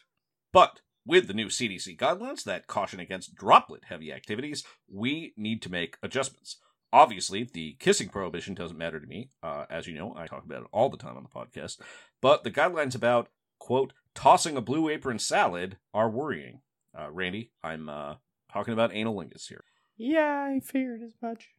But 0.52 0.82
with 1.06 1.28
the 1.28 1.34
new 1.34 1.48
CDC 1.48 1.98
guidelines 1.98 2.44
that 2.44 2.68
caution 2.68 3.00
against 3.00 3.36
droplet 3.36 3.86
heavy 3.86 4.12
activities, 4.12 4.64
we 4.92 5.34
need 5.38 5.62
to 5.64 5.72
make 5.72 5.98
adjustments. 6.02 6.58
Obviously, 6.92 7.44
the 7.44 7.76
kissing 7.80 8.10
prohibition 8.10 8.56
doesn't 8.56 8.78
matter 8.78 9.00
to 9.00 9.06
me. 9.06 9.30
Uh, 9.44 9.66
as 9.70 9.86
you 9.86 9.94
know, 9.94 10.16
I 10.18 10.26
talk 10.26 10.44
about 10.44 10.64
it 10.64 10.68
all 10.72 10.90
the 10.90 10.98
time 10.98 11.18
on 11.18 11.24
the 11.24 11.30
podcast. 11.30 11.80
But 12.22 12.44
the 12.44 12.52
guidelines 12.52 12.96
about, 12.96 13.30
quote, 13.60 13.94
tossing 14.14 14.58
a 14.58 14.62
blue 14.62 14.90
apron 14.90 15.20
salad 15.20 15.78
are 15.94 16.10
worrying. 16.10 16.62
Uh, 16.98 17.10
Randy, 17.12 17.52
I'm 17.64 17.90
uh, 17.90 18.16
talking 18.52 18.74
about 18.74 18.92
analingus 18.92 19.48
here. 19.48 19.64
Yeah, 19.98 20.50
I 20.56 20.60
figured 20.60 21.02
as 21.04 21.14
much. 21.22 21.50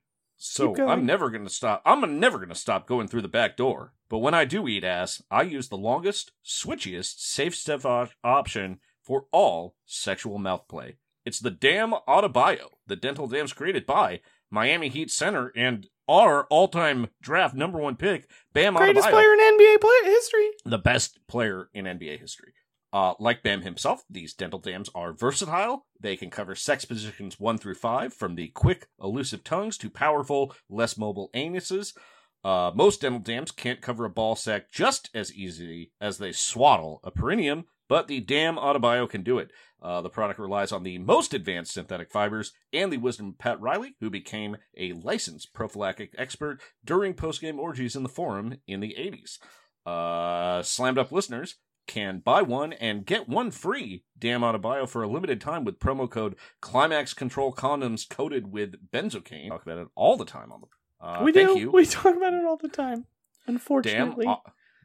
So 0.43 0.75
I'm 0.89 1.05
never 1.05 1.29
gonna 1.29 1.51
stop. 1.51 1.83
I'm 1.85 2.19
never 2.19 2.39
gonna 2.39 2.55
stop 2.55 2.87
going 2.87 3.09
through 3.09 3.21
the 3.21 3.29
back 3.29 3.59
door. 3.59 3.93
But 4.09 4.19
when 4.19 4.33
I 4.33 4.47
do 4.47 4.67
eat 4.67 4.85
ass, 4.85 5.23
I 5.31 5.43
use 5.43 5.69
the 5.69 5.77
longest, 5.77 6.33
switchiest, 6.43 7.21
safe 7.21 7.55
step 7.55 7.85
op- 7.85 8.13
option 8.25 8.81
for 9.03 9.27
all 9.33 9.77
sexual 9.85 10.39
mouth 10.39 10.67
play. 10.67 10.97
It's 11.27 11.41
the 11.41 11.51
damn 11.51 11.93
Adebayo, 12.09 12.69
the 12.87 12.97
dental 12.97 13.29
dams 13.29 13.53
created 13.53 13.85
by 13.85 14.21
Miami 14.51 14.89
Heat 14.89 15.11
center 15.11 15.53
and 15.55 15.87
our 16.11 16.45
all-time 16.51 17.09
draft 17.23 17.55
number 17.55 17.79
one 17.79 17.97
pick, 17.97 18.29
Bam 18.53 18.75
Greatest 18.75 19.07
Adebayo, 19.07 19.11
player 19.13 19.33
in 19.33 19.39
NBA 19.41 19.81
play- 19.81 20.11
history. 20.11 20.49
the 20.65 20.79
best 20.79 21.19
player 21.29 21.69
in 21.73 21.85
NBA 21.87 22.19
history. 22.19 22.53
Uh, 22.93 23.15
like 23.21 23.45
Bam 23.45 23.63
himself, 23.63 24.03
these 24.11 24.35
dental 24.35 24.59
dams 24.59 24.91
are 24.97 25.13
versatile. 25.13 25.87
They 26.01 26.17
can 26.17 26.29
cover 26.29 26.57
sex 26.57 26.85
positions 26.85 27.39
1 27.39 27.59
through 27.59 27.77
5, 27.77 28.13
from 28.13 28.35
the 28.35 28.49
quick, 28.49 28.89
elusive 29.01 29.45
tongues 29.45 29.79
to 29.79 29.89
powerful, 29.91 30.53
less 30.69 30.99
mobile 30.99 31.31
anuses. 31.33 31.95
Uh, 32.43 32.73
most 32.75 33.03
dental 33.03 33.21
dams 33.21 33.53
can't 33.53 33.81
cover 33.81 34.05
a 34.07 34.11
ball 34.11 34.35
sack 34.35 34.73
just 34.73 35.09
as 35.15 35.33
easily 35.33 35.93
as 36.01 36.19
they 36.19 36.33
swaddle 36.33 37.01
a 37.05 37.11
perineum, 37.13 37.67
but 37.91 38.07
the 38.07 38.21
damn 38.21 38.55
Adebayo 38.55 39.11
can 39.11 39.25
do 39.25 39.39
it. 39.39 39.51
Uh, 39.83 40.01
the 40.01 40.09
product 40.09 40.39
relies 40.39 40.71
on 40.71 40.85
the 40.85 40.99
most 40.99 41.35
advanced 41.35 41.73
synthetic 41.73 42.09
fibers 42.09 42.53
and 42.73 42.93
the 42.93 42.99
wisdom 42.99 43.31
of 43.31 43.39
Pat 43.39 43.61
Riley, 43.61 43.97
who 43.99 44.09
became 44.09 44.57
a 44.77 44.93
licensed 44.93 45.53
prophylactic 45.53 46.15
expert 46.17 46.61
during 46.85 47.15
post-game 47.15 47.59
orgies 47.59 47.97
in 47.97 48.05
the 48.05 48.09
forum 48.09 48.59
in 48.69 48.79
the 48.79 48.95
80s. 48.97 49.39
Uh, 49.85 50.63
slammed 50.63 50.99
up 50.99 51.11
listeners 51.11 51.57
can 51.89 52.21
buy 52.21 52.43
one 52.43 52.73
and 52.75 53.05
get 53.05 53.29
one 53.29 53.51
free 53.51 54.05
damn 54.17 54.43
Adebayo 54.43 54.89
for 54.89 55.03
a 55.03 55.09
limited 55.09 55.41
time 55.41 55.65
with 55.65 55.81
promo 55.81 56.09
code 56.09 56.37
Climax 56.61 57.13
Control 57.13 57.53
Condoms 57.53 58.09
coated 58.09 58.53
with 58.53 58.91
benzocaine. 58.93 59.49
Talk 59.49 59.65
about 59.65 59.79
it 59.79 59.89
all 59.97 60.17
the 60.17 60.25
time 60.25 60.53
on 60.53 60.61
the. 60.61 61.05
Uh, 61.05 61.25
we 61.25 61.33
thank 61.33 61.49
do. 61.49 61.59
you. 61.59 61.71
We 61.73 61.87
talk 61.87 62.17
about 62.17 62.35
it 62.35 62.45
all 62.45 62.57
the 62.57 62.69
time. 62.69 63.07
Damn, 63.47 63.57
Unfortunately. 63.57 64.27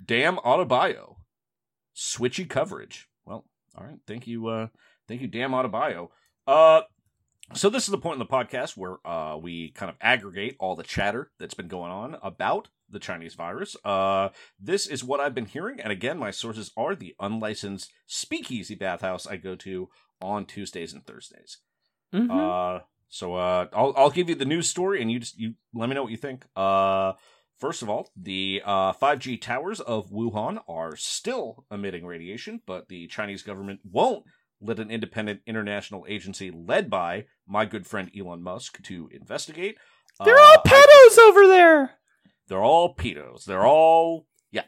Damn 0.03 0.37
Adebayo. 0.37 1.17
Switchy 1.95 2.47
coverage. 2.49 3.07
Well, 3.25 3.45
all 3.77 3.85
right. 3.85 3.99
Thank 4.07 4.27
you. 4.27 4.47
Uh, 4.47 4.67
thank 5.07 5.21
you, 5.21 5.27
damn 5.27 5.51
Adebayo. 5.51 6.09
Uh, 6.47 6.81
so 7.53 7.69
this 7.69 7.83
is 7.83 7.89
the 7.91 7.97
point 7.97 8.15
in 8.15 8.19
the 8.19 8.25
podcast 8.25 8.75
where 8.75 8.97
uh, 9.07 9.37
we 9.37 9.69
kind 9.71 9.89
of 9.89 9.95
aggregate 10.01 10.55
all 10.59 10.75
the 10.75 10.83
chatter 10.83 11.31
that's 11.39 11.53
been 11.53 11.67
going 11.67 11.91
on 11.91 12.17
about 12.23 12.69
the 12.89 12.99
Chinese 12.99 13.35
virus. 13.35 13.75
Uh, 13.85 14.29
this 14.59 14.87
is 14.87 15.03
what 15.03 15.19
I've 15.19 15.35
been 15.35 15.45
hearing, 15.45 15.79
and 15.79 15.91
again, 15.91 16.17
my 16.17 16.31
sources 16.31 16.71
are 16.77 16.95
the 16.95 17.15
unlicensed 17.19 17.91
speakeasy 18.07 18.75
bathhouse 18.75 19.27
I 19.27 19.37
go 19.37 19.55
to 19.57 19.89
on 20.21 20.45
Tuesdays 20.45 20.93
and 20.93 21.05
Thursdays. 21.05 21.59
Mhm. 22.13 22.29
Uh, 22.31 22.83
so 23.09 23.35
uh, 23.35 23.67
I'll 23.73 23.93
I'll 23.95 24.09
give 24.09 24.29
you 24.29 24.35
the 24.35 24.45
news 24.45 24.69
story, 24.69 25.01
and 25.01 25.11
you 25.11 25.19
just 25.19 25.37
you 25.37 25.53
let 25.73 25.87
me 25.89 25.95
know 25.95 26.03
what 26.03 26.11
you 26.11 26.17
think. 26.17 26.45
Uh, 26.55 27.13
first 27.59 27.81
of 27.81 27.89
all, 27.89 28.09
the 28.15 28.61
uh 28.65 28.93
5G 28.93 29.41
towers 29.41 29.79
of 29.79 30.09
Wuhan 30.11 30.59
are 30.67 30.95
still 30.95 31.65
emitting 31.71 32.05
radiation, 32.05 32.61
but 32.65 32.87
the 32.89 33.07
Chinese 33.07 33.43
government 33.43 33.79
won't 33.83 34.23
let 34.61 34.79
an 34.79 34.89
independent 34.89 35.41
international 35.45 36.05
agency 36.07 36.49
led 36.51 36.89
by 36.89 37.25
my 37.47 37.65
good 37.65 37.85
friend 37.85 38.09
Elon 38.17 38.41
Musk 38.41 38.81
to 38.83 39.09
investigate. 39.11 39.77
They're 40.23 40.37
Uh, 40.37 40.41
all 40.41 40.57
I- 40.65 40.69
pedos 40.69 41.17
over 41.19 41.45
there. 41.47 41.91
they're 42.47 42.63
all 42.63 42.95
pedos. 42.95 43.43
They're 43.45 43.65
all 43.67 44.27
yeah. 44.51 44.63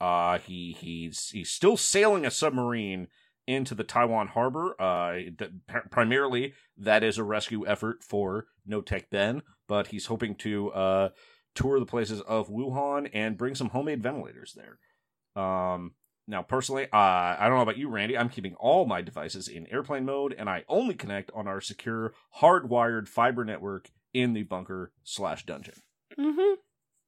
Uh, 0.00 0.38
he 0.38 0.76
he's 0.78 1.28
he's 1.30 1.50
still 1.50 1.76
sailing 1.76 2.26
a 2.26 2.30
submarine 2.30 3.08
into 3.46 3.74
the 3.74 3.84
Taiwan 3.84 4.28
harbor. 4.28 4.80
Uh, 4.80 5.12
th- 5.38 5.50
primarily 5.90 6.54
that 6.76 7.02
is 7.02 7.18
a 7.18 7.24
rescue 7.24 7.66
effort 7.66 8.02
for 8.02 8.46
No 8.66 8.80
Tech 8.80 9.10
Ben, 9.10 9.42
but 9.68 9.88
he's 9.88 10.06
hoping 10.06 10.34
to 10.36 10.70
uh 10.72 11.08
tour 11.54 11.78
the 11.80 11.86
places 11.86 12.20
of 12.22 12.48
Wuhan 12.48 13.10
and 13.12 13.36
bring 13.38 13.54
some 13.54 13.70
homemade 13.70 14.02
ventilators 14.02 14.54
there. 14.56 15.42
Um. 15.42 15.94
Now, 16.28 16.42
personally, 16.42 16.84
uh, 16.84 16.96
I 16.96 17.46
don't 17.48 17.56
know 17.56 17.62
about 17.62 17.76
you, 17.78 17.88
Randy. 17.88 18.16
I'm 18.16 18.28
keeping 18.28 18.54
all 18.54 18.86
my 18.86 19.02
devices 19.02 19.48
in 19.48 19.66
airplane 19.66 20.04
mode, 20.04 20.32
and 20.38 20.48
I 20.48 20.64
only 20.68 20.94
connect 20.94 21.32
on 21.34 21.48
our 21.48 21.60
secure, 21.60 22.14
hardwired 22.40 23.08
fiber 23.08 23.44
network 23.44 23.90
in 24.14 24.32
the 24.32 24.44
bunker 24.44 24.92
slash 25.02 25.44
dungeon. 25.44 25.74
hmm 26.16 26.38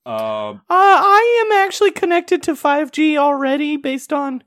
Um, 0.05 0.63
Uh, 0.69 0.71
I 0.71 1.45
am 1.47 1.53
actually 1.65 1.93
connected 1.93 2.43
to 2.45 2.57
5G 2.57 3.17
already 3.17 3.77
based 3.77 4.13
on 4.13 4.43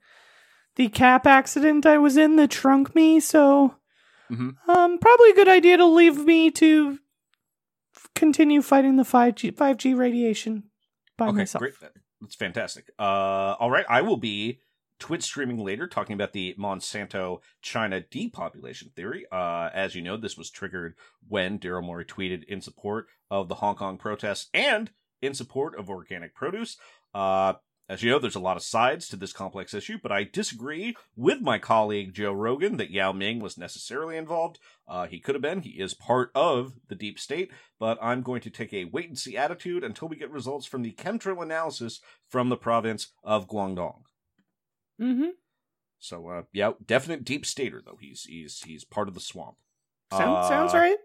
the 0.76 0.90
cap 0.90 1.26
accident 1.26 1.86
I 1.86 1.98
was 1.98 2.18
in 2.18 2.36
that 2.36 2.52
shrunk 2.52 2.94
me, 2.94 3.22
so 3.22 3.76
Mhm. 4.30 4.56
um, 4.68 4.98
probably 4.98 5.30
a 5.30 5.36
good 5.36 5.48
idea 5.48 5.78
to 5.78 5.86
leave 5.86 6.26
me 6.26 6.52
to 6.52 7.00
continue 8.16 8.62
fighting 8.62 8.96
the 8.96 9.04
5G 9.04 9.54
5G 9.54 9.96
radiation 9.96 10.64
by 11.18 11.28
okay, 11.28 11.38
myself. 11.38 11.60
great. 11.60 11.74
That's 12.22 12.36
fantastic. 12.36 12.90
Uh, 12.98 13.56
all 13.60 13.70
right, 13.70 13.86
I 13.88 14.02
will 14.02 14.18
be 14.18 14.60
Twitch 15.00 15.24
streaming 15.24 15.58
later, 15.58 15.88
talking 15.88 16.14
about 16.14 16.34
the 16.34 16.56
Monsanto 16.58 17.40
China 17.62 18.02
depopulation 18.02 18.92
theory. 18.96 19.26
Uh, 19.32 19.70
as 19.74 19.96
you 19.96 20.02
know, 20.02 20.18
this 20.18 20.38
was 20.38 20.50
triggered 20.50 20.96
when 21.28 21.60
Daryl 21.60 21.84
Morey 21.84 22.06
tweeted 22.06 22.46
in 22.46 22.62
support 22.62 23.08
of 23.30 23.50
the 23.50 23.56
Hong 23.56 23.76
Kong 23.76 23.98
protests 23.98 24.50
and 24.54 24.92
in 25.22 25.34
support 25.34 25.78
of 25.78 25.90
organic 25.90 26.34
produce. 26.34 26.78
Uh, 27.14 27.54
as 27.88 28.02
you 28.02 28.10
know, 28.10 28.18
there's 28.18 28.36
a 28.36 28.40
lot 28.40 28.58
of 28.58 28.64
sides 28.64 29.08
to 29.10 29.16
this 29.16 29.32
complex 29.34 29.74
issue, 29.74 29.98
but 30.02 30.12
I 30.12 30.24
disagree 30.24 30.96
with 31.16 31.42
my 31.42 31.60
colleague 31.60 32.14
Joe 32.14 32.34
Rogan 32.34 32.78
that 32.78 32.90
Yao 32.90 33.12
Ming 33.12 33.40
was 33.40 33.58
necessarily 33.58 34.18
involved. 34.18 34.60
Uh, 34.88 35.06
he 35.06 35.20
could 35.20 35.36
have 35.36 35.42
been. 35.42 35.62
He 35.62 35.72
is 35.72 35.94
part 35.94 36.32
of 36.34 36.74
the 36.88 36.96
deep 36.96 37.20
state, 37.20 37.52
but 37.80 38.00
I'm 38.02 38.24
going 38.24 38.42
to 38.42 38.50
take 38.50 38.74
a 38.74 38.86
wait 38.86 39.08
and 39.10 39.20
see 39.20 39.38
attitude 39.38 39.84
until 39.84 40.08
we 40.08 40.16
get 40.16 40.32
results 40.32 40.66
from 40.66 40.82
the 40.82 40.94
chemtrail 40.94 41.44
analysis 41.44 42.02
from 42.28 42.50
the 42.50 42.58
province 42.58 43.10
of 43.24 43.48
Guangdong. 43.48 44.02
Mm-hmm. 45.00 45.30
So, 46.00 46.28
uh, 46.28 46.44
yeah, 46.54 46.72
definite 46.84 47.24
deep 47.24 47.46
stater 47.46 47.82
though. 47.86 47.98
He's 48.00 48.24
he's 48.24 48.62
he's 48.66 48.84
part 48.84 49.08
of 49.08 49.14
the 49.14 49.20
swamp. 49.20 49.58
Sounds, 50.12 50.48
sounds 50.48 50.74
Uh, 50.74 50.78
right. 50.78 50.98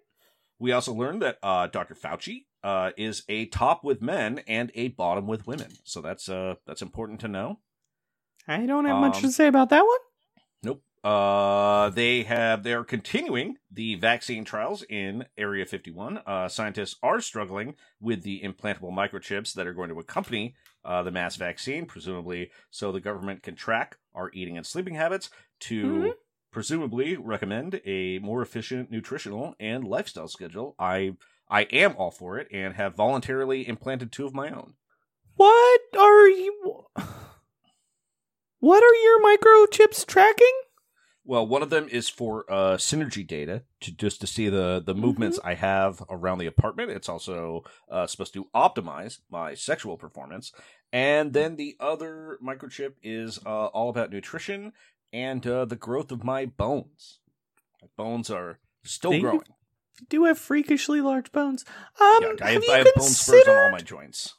We 0.59 0.73
also 0.73 0.93
learned 0.93 1.23
that 1.23 1.39
uh, 1.43 1.67
Dr. 1.69 1.95
Fauci 1.95 2.45
uh, 2.63 2.91
is 2.97 3.23
a 3.29 3.47
top 3.47 3.83
with 3.85 4.03
men 4.03 4.41
and 4.47 4.71
a 4.75 4.89
bottom 4.89 5.27
with 5.27 5.47
women. 5.47 5.71
So 5.85 6.01
that's 6.01 6.29
uh 6.29 6.57
that's 6.67 6.83
important 6.83 7.21
to 7.21 7.29
know. 7.29 7.61
I 8.49 8.67
don't 8.67 8.85
have 8.87 9.01
much 9.01 9.17
um, 9.17 9.23
to 9.23 9.33
say 9.33 9.47
about 9.47 9.71
that 9.71 9.83
one. 9.85 9.99
Nope. 10.63 10.83
Uh, 11.03 11.89
they 11.91 12.23
have 12.25 12.63
they're 12.63 12.85
continuing 12.85 13.57
the 13.71 13.95
vaccine 13.95 14.45
trials 14.45 14.83
in 14.83 15.25
Area 15.39 15.65
51. 15.65 16.19
Uh, 16.27 16.49
scientists 16.49 16.97
are 17.03 17.21
struggling 17.21 17.75
with 18.01 18.23
the 18.23 18.41
implantable 18.43 18.93
microchips 18.93 19.55
that 19.55 19.67
are 19.67 19.73
going 19.73 19.89
to 19.89 19.99
accompany 19.99 20.55
uh, 20.85 21.03
the 21.03 21.11
mass 21.11 21.37
vaccine, 21.37 21.87
presumably 21.87 22.51
so 22.71 22.93
the 22.93 23.01
government 23.01 23.43
can 23.43 23.55
track 23.55 23.97
our 24.15 24.31
eating 24.35 24.57
and 24.57 24.67
sleeping 24.67 24.95
habits 24.95 25.31
to 25.61 25.85
Mhm. 25.85 26.13
presumably 26.51 27.17
recommend 27.17 27.81
a 27.87 28.19
more 28.19 28.43
efficient 28.43 28.91
nutritional 28.91 29.55
and 29.61 29.85
lifestyle 29.85 30.29
schedule. 30.29 30.75
I 30.79 31.17
I 31.51 31.63
am 31.63 31.97
all 31.99 32.11
for 32.11 32.39
it 32.39 32.49
and 32.53 32.75
have 32.75 32.95
voluntarily 32.95 33.67
implanted 33.67 34.13
two 34.13 34.25
of 34.25 34.35
my 34.35 34.51
own. 34.51 34.75
What 35.37 35.81
are 35.99 36.29
you? 36.29 36.87
What 38.63 38.83
are 38.83 38.95
your 38.95 39.23
microchips 39.23 40.05
tracking? 40.05 40.53
Well, 41.25 41.47
one 41.47 41.63
of 41.63 41.71
them 41.71 41.89
is 41.89 42.11
for 42.11 42.45
uh, 42.51 42.77
synergy 42.77 43.27
data 43.27 43.63
to 43.81 43.91
just 43.91 44.21
to 44.21 44.27
see 44.27 44.51
the 44.51 44.83
the 44.85 44.95
movements 44.95 45.39
I 45.43 45.55
have 45.55 46.03
around 46.11 46.39
the 46.39 46.47
apartment. 46.47 46.91
It's 46.91 47.09
also 47.09 47.65
uh, 47.91 48.07
supposed 48.07 48.35
to 48.35 48.49
optimize 48.55 49.21
my 49.31 49.55
sexual 49.55 49.97
performance, 49.97 50.53
and 50.93 51.33
then 51.33 51.57
the 51.57 51.77
other 51.81 52.39
microchip 52.45 52.95
is 53.03 53.39
uh, 53.47 53.67
all 53.67 53.89
about 53.89 54.11
nutrition 54.11 54.73
and 55.13 55.47
uh, 55.47 55.65
the 55.65 55.77
growth 55.77 56.13
of 56.13 56.25
my 56.25 56.47
bones. 56.47 57.21
My 57.81 57.89
bones 57.97 58.31
are 58.31 58.59
still 58.85 59.13
They 59.13 59.21
growing. 59.21 59.43
Do 60.09 60.25
have 60.25 60.39
freakishly 60.39 61.01
large 61.01 61.33
bones. 61.33 61.65
Um, 62.01 62.19
yeah, 62.23 62.29
I 62.43 62.53
have 62.53 62.63
have, 62.63 62.71
I 62.71 62.77
have 62.79 62.95
bone 62.97 63.09
spurs 63.09 63.49
on 63.49 63.57
all 63.57 63.71
my 63.71 63.79
joints. 63.79 64.35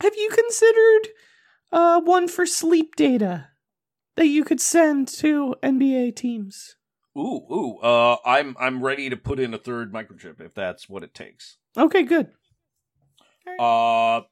Have 0.00 0.14
you 0.16 0.28
considered 0.30 1.08
uh, 1.72 2.00
one 2.00 2.28
for 2.28 2.46
sleep 2.46 2.96
data 2.96 3.48
that 4.16 4.26
you 4.26 4.44
could 4.44 4.60
send 4.60 5.08
to 5.08 5.54
NBA 5.62 6.16
teams? 6.16 6.76
Ooh, 7.16 7.46
ooh. 7.50 7.78
Uh, 7.78 8.16
I'm 8.24 8.56
I'm 8.58 8.82
ready 8.82 9.08
to 9.08 9.16
put 9.16 9.38
in 9.38 9.54
a 9.54 9.58
third 9.58 9.92
microchip 9.92 10.40
if 10.40 10.54
that's 10.54 10.88
what 10.88 11.04
it 11.04 11.14
takes. 11.14 11.58
Okay, 11.76 12.02
good. 12.02 12.30
Uh, 13.58 14.22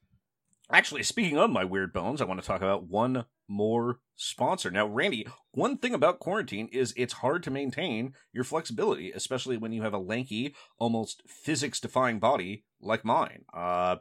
actually, 0.70 1.02
speaking 1.02 1.38
of 1.38 1.50
my 1.50 1.64
weird 1.64 1.92
bones, 1.92 2.20
I 2.20 2.24
want 2.24 2.40
to 2.40 2.46
talk 2.46 2.60
about 2.60 2.88
one 2.88 3.24
more 3.48 3.98
sponsor. 4.22 4.70
Now, 4.70 4.86
Randy, 4.86 5.26
one 5.52 5.76
thing 5.76 5.94
about 5.94 6.20
quarantine 6.20 6.68
is 6.72 6.94
it's 6.96 7.14
hard 7.14 7.42
to 7.42 7.50
maintain 7.50 8.14
your 8.32 8.44
flexibility, 8.44 9.12
especially 9.12 9.56
when 9.56 9.72
you 9.72 9.82
have 9.82 9.94
a 9.94 9.98
lanky, 9.98 10.54
almost 10.78 11.22
physics-defying 11.26 12.18
body 12.18 12.64
like 12.80 13.04
mine. 13.04 13.44
Uh, 13.52 13.96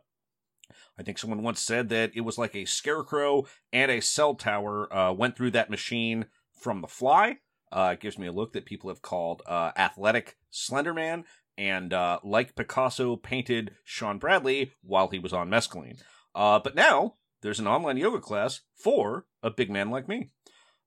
I 0.97 1.03
think 1.03 1.17
someone 1.17 1.43
once 1.43 1.59
said 1.59 1.89
that 1.89 2.11
it 2.15 2.21
was 2.21 2.37
like 2.37 2.55
a 2.55 2.65
scarecrow 2.65 3.45
and 3.73 3.91
a 3.91 4.01
cell 4.01 4.35
tower 4.35 4.93
uh, 4.95 5.11
went 5.11 5.35
through 5.35 5.51
that 5.51 5.69
machine 5.69 6.27
from 6.53 6.81
the 6.81 6.87
fly. 6.87 7.37
Uh, 7.71 7.91
it 7.93 7.99
gives 7.99 8.17
me 8.17 8.27
a 8.27 8.31
look 8.31 8.53
that 8.53 8.65
people 8.65 8.89
have 8.89 9.01
called 9.01 9.41
uh, 9.47 9.71
athletic 9.75 10.37
Slenderman, 10.51 11.23
and 11.57 11.93
uh, 11.93 12.19
like 12.23 12.55
Picasso 12.55 13.15
painted 13.15 13.71
Shawn 13.83 14.19
Bradley 14.19 14.73
while 14.81 15.09
he 15.09 15.19
was 15.19 15.33
on 15.33 15.49
mescaline. 15.49 15.99
Uh, 16.33 16.59
but 16.59 16.75
now 16.75 17.15
there's 17.41 17.59
an 17.59 17.67
online 17.67 17.97
yoga 17.97 18.19
class 18.19 18.61
for 18.75 19.25
a 19.41 19.49
big 19.49 19.69
man 19.69 19.89
like 19.89 20.07
me. 20.07 20.29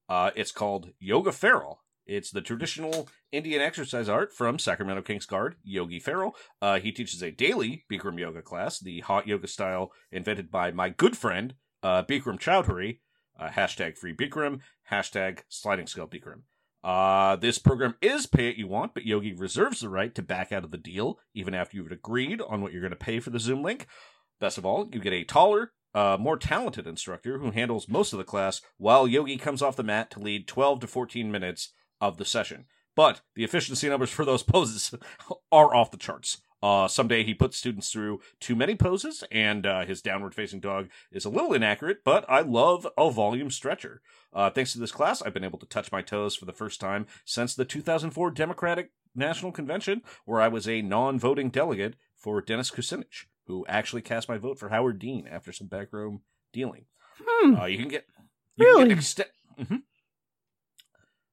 Uh, 0.08 0.30
it's 0.34 0.52
called 0.52 0.90
Yoga 0.98 1.32
Feral. 1.32 1.80
It's 2.06 2.30
the 2.30 2.42
traditional 2.42 3.08
Indian 3.32 3.62
exercise 3.62 4.08
art 4.08 4.32
from 4.32 4.58
Sacramento 4.58 5.02
Kings 5.02 5.24
guard 5.26 5.56
Yogi 5.62 5.98
Ferrell. 5.98 6.36
Uh, 6.60 6.78
he 6.78 6.92
teaches 6.92 7.22
a 7.22 7.30
daily 7.30 7.84
Bikram 7.90 8.18
yoga 8.18 8.42
class, 8.42 8.78
the 8.78 9.00
hot 9.00 9.26
yoga 9.26 9.48
style 9.48 9.90
invented 10.12 10.50
by 10.50 10.70
my 10.70 10.90
good 10.90 11.16
friend 11.16 11.54
uh, 11.82 12.02
Bikram 12.02 12.38
Choudhury. 12.38 13.00
Uh, 13.38 13.48
hashtag 13.48 13.98
free 13.98 14.14
Bikram, 14.14 14.60
hashtag 14.90 15.40
sliding 15.48 15.86
scale 15.86 16.06
Bikram. 16.06 16.42
Uh, 16.84 17.34
this 17.36 17.58
program 17.58 17.94
is 18.02 18.26
pay 18.26 18.48
it 18.48 18.56
you 18.56 18.68
want, 18.68 18.92
but 18.92 19.06
Yogi 19.06 19.32
reserves 19.32 19.80
the 19.80 19.88
right 19.88 20.14
to 20.14 20.22
back 20.22 20.52
out 20.52 20.62
of 20.64 20.70
the 20.70 20.76
deal 20.76 21.18
even 21.32 21.54
after 21.54 21.76
you've 21.76 21.90
agreed 21.90 22.42
on 22.42 22.60
what 22.60 22.72
you're 22.72 22.82
going 22.82 22.90
to 22.90 22.96
pay 22.96 23.18
for 23.18 23.30
the 23.30 23.40
Zoom 23.40 23.62
link. 23.62 23.86
Best 24.38 24.58
of 24.58 24.66
all, 24.66 24.88
you 24.92 25.00
get 25.00 25.14
a 25.14 25.24
taller, 25.24 25.72
uh, 25.94 26.16
more 26.18 26.36
talented 26.36 26.86
instructor 26.86 27.38
who 27.38 27.50
handles 27.50 27.88
most 27.88 28.12
of 28.12 28.18
the 28.18 28.24
class 28.24 28.60
while 28.78 29.06
Yogi 29.06 29.36
comes 29.36 29.62
off 29.62 29.76
the 29.76 29.82
mat 29.82 30.10
to 30.10 30.20
lead 30.20 30.48
12 30.48 30.80
to 30.80 30.86
14 30.86 31.30
minutes 31.30 31.72
of 32.00 32.16
the 32.16 32.24
session. 32.24 32.66
But 32.96 33.22
the 33.34 33.44
efficiency 33.44 33.88
numbers 33.88 34.10
for 34.10 34.24
those 34.24 34.42
poses 34.44 34.94
are 35.50 35.74
off 35.74 35.90
the 35.90 35.96
charts. 35.96 36.38
Uh, 36.62 36.88
someday 36.88 37.22
he 37.22 37.34
puts 37.34 37.58
students 37.58 37.90
through 37.90 38.20
too 38.40 38.56
many 38.56 38.74
poses, 38.74 39.22
and 39.30 39.66
uh, 39.66 39.84
his 39.84 40.00
downward 40.00 40.34
facing 40.34 40.60
dog 40.60 40.88
is 41.12 41.26
a 41.26 41.28
little 41.28 41.52
inaccurate, 41.52 41.98
but 42.02 42.24
I 42.26 42.40
love 42.40 42.86
a 42.96 43.10
volume 43.10 43.50
stretcher. 43.50 44.00
Uh, 44.32 44.48
thanks 44.48 44.72
to 44.72 44.78
this 44.78 44.90
class, 44.90 45.20
I've 45.20 45.34
been 45.34 45.44
able 45.44 45.58
to 45.58 45.66
touch 45.66 45.92
my 45.92 46.00
toes 46.00 46.34
for 46.34 46.46
the 46.46 46.54
first 46.54 46.80
time 46.80 47.06
since 47.26 47.54
the 47.54 47.66
2004 47.66 48.30
Democratic 48.30 48.92
National 49.14 49.52
Convention, 49.52 50.00
where 50.24 50.40
I 50.40 50.48
was 50.48 50.66
a 50.66 50.80
non 50.80 51.18
voting 51.18 51.50
delegate 51.50 51.96
for 52.16 52.40
Dennis 52.40 52.70
Kucinich, 52.70 53.26
who 53.46 53.64
actually 53.68 54.02
cast 54.02 54.28
my 54.28 54.38
vote 54.38 54.58
for 54.58 54.68
Howard 54.68 54.98
Dean 54.98 55.26
after 55.28 55.52
some 55.52 55.66
backroom 55.68 56.22
dealing. 56.52 56.86
Hmm. 57.22 57.54
Uh, 57.56 57.64
you 57.66 57.78
can 57.78 57.88
get. 57.88 58.06
You 58.56 58.66
Really? 58.66 58.88
Can 58.88 58.98
get 58.98 59.30
Mhm. 59.60 59.82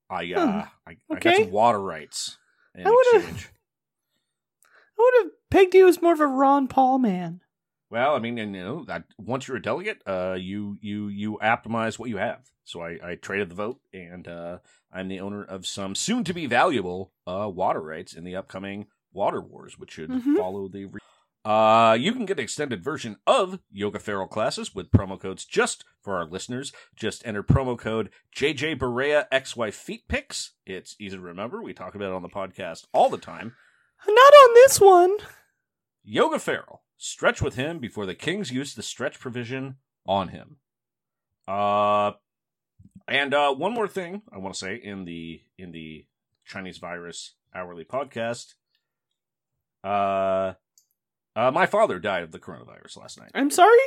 I, 0.10 0.34
uh, 0.34 0.46
Hmm. 0.46 0.68
I, 0.88 0.98
I 1.12 1.20
got 1.20 1.36
some 1.38 1.52
water 1.52 1.80
rights 1.82 2.38
in 2.76 2.86
I 2.86 2.90
would've- 2.90 3.16
exchange. 3.30 3.50
I 5.00 5.02
would 5.04 5.24
have 5.24 5.32
pegged 5.50 5.74
you 5.74 5.88
as 5.88 6.02
more 6.02 6.14
of 6.14 6.20
a 6.20 6.28
Ron 6.28 6.68
Paul 6.68 7.00
man. 7.00 7.42
Well, 7.90 8.16
I 8.16 8.20
mean, 8.20 8.38
and, 8.38 8.56
you 8.56 8.64
know, 8.64 8.84
that 8.86 9.06
once 9.18 9.48
you're 9.48 9.58
a 9.58 9.62
delegate, 9.62 10.02
uh, 10.06 10.38
you 10.40 10.78
you 10.82 11.08
you 11.08 11.40
optimize 11.42 11.98
what 12.00 12.10
you 12.10 12.18
have. 12.18 12.50
So 12.64 12.82
I, 12.82 13.00
I 13.04 13.16
traded 13.16 13.50
the 13.50 13.56
vote, 13.56 13.80
and 13.94 14.28
uh, 14.28 14.60
I'm 14.94 15.08
the 15.08 15.20
owner 15.20 15.44
of 15.44 15.66
some 15.66 15.96
soon 15.96 16.24
to 16.26 16.34
be 16.34 16.46
valuable 16.46 17.12
uh, 17.28 17.50
water 17.54 17.82
rights 17.82 18.14
in 18.14 18.24
the 18.24 18.36
upcoming 18.36 18.88
Water 19.12 19.42
Wars, 19.42 19.78
which 19.80 19.92
should 19.92 20.10
Mhm. 20.10 20.38
follow 20.38 20.68
the. 20.70 20.86
Re- 20.86 21.00
uh, 21.44 21.98
you 22.00 22.14
can 22.14 22.26
get 22.26 22.38
an 22.38 22.44
extended 22.44 22.84
version 22.84 23.18
of 23.26 23.60
Yoga 23.72 23.98
Feral 24.00 24.28
classes 24.28 24.76
with 24.76 24.92
promo 24.92 25.20
codes 25.20 25.44
just 25.44 25.84
for 26.02 26.16
our 26.16 26.26
listeners. 26.26 26.72
Just 26.96 27.26
enter 27.26 27.42
promo 27.42 27.78
code 27.78 28.12
JJ 28.36 28.78
Barea 28.78 29.26
XY 29.32 29.74
Feet 29.74 30.08
Pics. 30.08 30.52
It's 30.66 30.96
easy 31.00 31.18
to 31.18 31.22
remember. 31.22 31.62
We 31.62 31.74
talk 31.74 31.96
about 31.96 32.12
it 32.12 32.16
on 32.16 32.22
the 32.22 32.30
podcast 32.30 32.86
all 32.94 33.10
the 33.10 33.18
time. 33.18 33.56
Not 34.08 34.34
on 34.34 34.54
this 34.54 34.80
one. 34.80 35.18
Yoga 36.04 36.38
Feral. 36.38 36.84
Stretch 36.98 37.42
with 37.42 37.56
him 37.56 37.80
before 37.80 38.06
the 38.06 38.16
Kings 38.16 38.52
use 38.52 38.76
the 38.76 38.84
stretch 38.84 39.20
provision 39.20 39.78
on 40.06 40.28
him. 40.28 40.58
Uh 41.48 42.12
and 43.08 43.34
uh 43.34 43.54
one 43.54 43.74
more 43.74 43.88
thing 43.88 44.22
I 44.32 44.38
want 44.38 44.54
to 44.54 44.60
say 44.60 44.76
in 44.76 45.06
the 45.06 45.42
in 45.58 45.72
the 45.72 46.06
Chinese 46.46 46.78
virus 46.78 47.34
hourly 47.54 47.84
podcast. 47.84 48.54
Uh 49.84 50.54
uh 51.36 51.52
my 51.52 51.66
father 51.66 52.00
died 52.00 52.24
of 52.24 52.32
the 52.32 52.40
coronavirus 52.40 52.98
last 52.98 53.20
night. 53.20 53.32
I'm 53.34 53.50
sorry. 53.52 53.78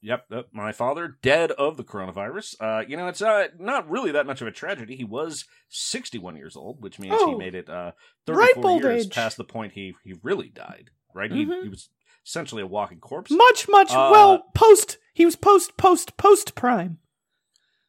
Yep, 0.00 0.26
yep, 0.30 0.46
my 0.52 0.70
father 0.70 1.18
dead 1.22 1.50
of 1.50 1.76
the 1.76 1.82
coronavirus. 1.82 2.54
Uh, 2.60 2.84
you 2.86 2.96
know, 2.96 3.08
it's 3.08 3.20
uh, 3.20 3.48
not 3.58 3.90
really 3.90 4.12
that 4.12 4.26
much 4.26 4.40
of 4.40 4.46
a 4.46 4.52
tragedy. 4.52 4.94
He 4.94 5.02
was 5.02 5.44
61 5.70 6.36
years 6.36 6.54
old, 6.56 6.80
which 6.80 7.00
means 7.00 7.14
he 7.16 7.20
Oh. 7.32 7.36
made 7.36 7.56
it 7.56 7.68
uh, 7.68 7.90
34 8.24 8.80
years 8.80 9.06
age. 9.06 9.12
past 9.12 9.36
the 9.36 9.42
point 9.44 9.72
he 9.72 9.94
he 10.04 10.14
really 10.22 10.50
died. 10.50 10.90
Right? 11.14 11.32
He 11.32 11.44
Mhm. 11.44 11.64
he 11.64 11.68
was 11.68 11.90
essentially 12.24 12.62
a 12.62 12.66
walking 12.66 13.00
corpse. 13.00 13.30
Much, 13.32 13.68
much. 13.68 13.90
Uh, 13.90 14.10
well, 14.12 14.44
post. 14.54 14.98
He 15.14 15.24
was 15.24 15.34
post, 15.34 15.76
post, 15.76 16.16
post 16.16 16.54
prime. 16.54 16.98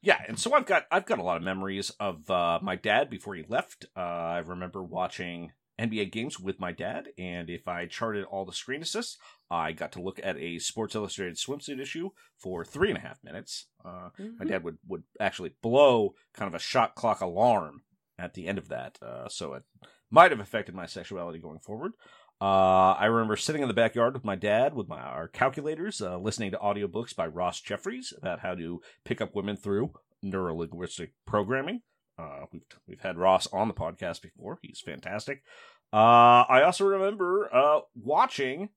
Yeah, 0.02 0.20
and 0.28 0.40
so 0.40 0.54
I've 0.54 0.66
got 0.66 0.86
I've 0.92 1.06
got 1.06 1.20
a 1.20 1.24
lot 1.24 1.38
of 1.38 1.44
memories 1.44 1.92
of 2.00 2.28
uh, 2.32 2.58
my 2.64 2.76
dad 2.76 3.10
before 3.12 3.36
he 3.36 3.44
left. 3.48 3.86
Uh, 3.96 4.00
I 4.00 4.38
remember 4.40 4.82
watching 4.82 5.52
NBA 5.80 6.12
games 6.12 6.40
with 6.40 6.60
my 6.60 6.72
dad, 6.72 7.08
and 7.18 7.50
if 7.50 7.68
I 7.68 7.86
charted 7.86 8.26
all 8.26 8.46
the 8.46 8.54
screen 8.54 8.82
assists, 8.82 9.18
I 9.50 9.72
got 9.72 9.92
to 9.94 10.02
look 10.02 10.20
at 10.22 10.38
a 10.38 10.60
Sports 10.60 10.96
Illustrated 10.96 11.38
swimsuit 11.38 11.80
issue 11.80 12.10
for 12.38 12.66
three 12.66 12.90
and 12.90 12.98
a 12.98 13.02
half 13.02 13.24
minutes. 13.24 13.68
Uh, 13.84 14.10
My 14.38 14.46
dad 14.46 14.64
would 14.64 14.78
would 14.88 15.04
actually 15.20 15.54
blow 15.62 16.14
kind 16.34 16.48
of 16.48 16.54
a 16.56 16.60
shot 16.64 16.96
clock 16.96 17.22
alarm 17.22 17.82
at 18.18 18.34
the 18.34 18.48
end 18.48 18.58
of 18.58 18.68
that, 18.70 18.98
uh, 19.02 19.30
so 19.30 19.54
it 19.54 19.64
might 20.12 20.32
have 20.32 20.40
affected 20.42 20.76
my 20.76 20.86
sexuality 20.86 21.40
going 21.40 21.60
forward. 21.60 21.94
Uh, 22.42 22.94
I 22.98 23.06
remember 23.06 23.36
sitting 23.36 23.62
in 23.62 23.68
the 23.68 23.74
backyard 23.74 24.14
with 24.14 24.24
my 24.24 24.36
dad 24.36 24.74
with 24.74 24.88
my 24.88 25.02
our 25.02 25.28
calculators, 25.28 26.02
uh, 26.02 26.18
listening 26.18 26.52
to 26.52 26.58
audiobooks 26.58 27.16
by 27.16 27.28
Ross 27.28 27.60
Jeffries 27.62 28.14
about 28.18 28.40
how 28.40 28.56
to 28.56 28.82
pick 29.04 29.20
up 29.22 29.36
women 29.36 29.58
through 29.58 29.94
neurolinguistic 30.24 31.10
programming. 31.26 31.82
Uh, 32.20 32.46
we've 32.52 32.62
we've 32.88 33.02
had 33.02 33.18
Ross 33.18 33.48
on 33.54 33.68
the 33.68 33.74
podcast 33.74 34.22
before. 34.22 34.60
He's 34.62 34.82
fantastic. 34.82 35.44
Uh, 35.92 36.46
I 36.48 36.64
also 36.64 36.86
remember 36.86 37.50
uh, 37.54 37.80
watching 37.96 38.70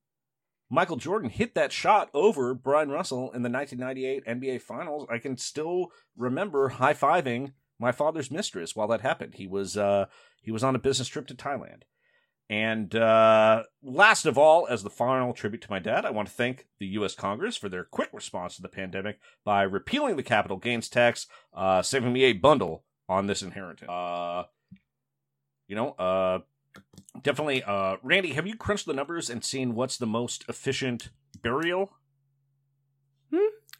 Michael 0.69 0.97
Jordan 0.97 1.29
hit 1.29 1.53
that 1.55 1.71
shot 1.71 2.09
over 2.13 2.53
Bryon 2.53 2.89
Russell 2.89 3.31
in 3.31 3.43
the 3.43 3.49
1998 3.49 4.25
NBA 4.25 4.61
Finals. 4.61 5.07
I 5.11 5.17
can 5.17 5.37
still 5.37 5.91
remember 6.17 6.69
high 6.69 6.93
fiving 6.93 7.53
my 7.79 7.91
father's 7.91 8.31
mistress 8.31 8.75
while 8.75 8.87
that 8.87 9.01
happened. 9.01 9.35
He 9.35 9.47
was 9.47 9.77
uh, 9.77 10.05
he 10.41 10.51
was 10.51 10.63
on 10.63 10.75
a 10.75 10.79
business 10.79 11.07
trip 11.07 11.27
to 11.27 11.35
Thailand. 11.35 11.81
And 12.49 12.93
uh, 12.95 13.63
last 13.81 14.25
of 14.25 14.37
all, 14.37 14.67
as 14.69 14.83
the 14.83 14.89
final 14.89 15.33
tribute 15.33 15.61
to 15.61 15.71
my 15.71 15.79
dad, 15.79 16.05
I 16.05 16.11
want 16.11 16.27
to 16.27 16.33
thank 16.33 16.67
the 16.77 16.87
U.S. 16.87 17.15
Congress 17.15 17.55
for 17.55 17.69
their 17.69 17.85
quick 17.85 18.09
response 18.11 18.55
to 18.55 18.61
the 18.61 18.67
pandemic 18.67 19.17
by 19.45 19.63
repealing 19.63 20.17
the 20.17 20.23
capital 20.23 20.57
gains 20.57 20.89
tax, 20.89 21.25
uh, 21.55 21.81
saving 21.81 22.13
me 22.13 22.23
a 22.25 22.33
bundle 22.33 22.83
on 23.09 23.27
this 23.27 23.41
inheritance. 23.41 23.89
Uh, 23.89 24.43
you 25.67 25.75
know, 25.75 25.91
uh, 25.91 26.39
definitely. 27.21 27.63
Uh, 27.63 27.97
Randy, 28.03 28.33
have 28.33 28.47
you 28.47 28.55
crunched 28.55 28.85
the 28.85 28.93
numbers 28.93 29.29
and 29.29 29.43
seen 29.43 29.75
what's 29.75 29.97
the 29.97 30.07
most 30.07 30.45
efficient 30.47 31.09
burial? 31.41 31.91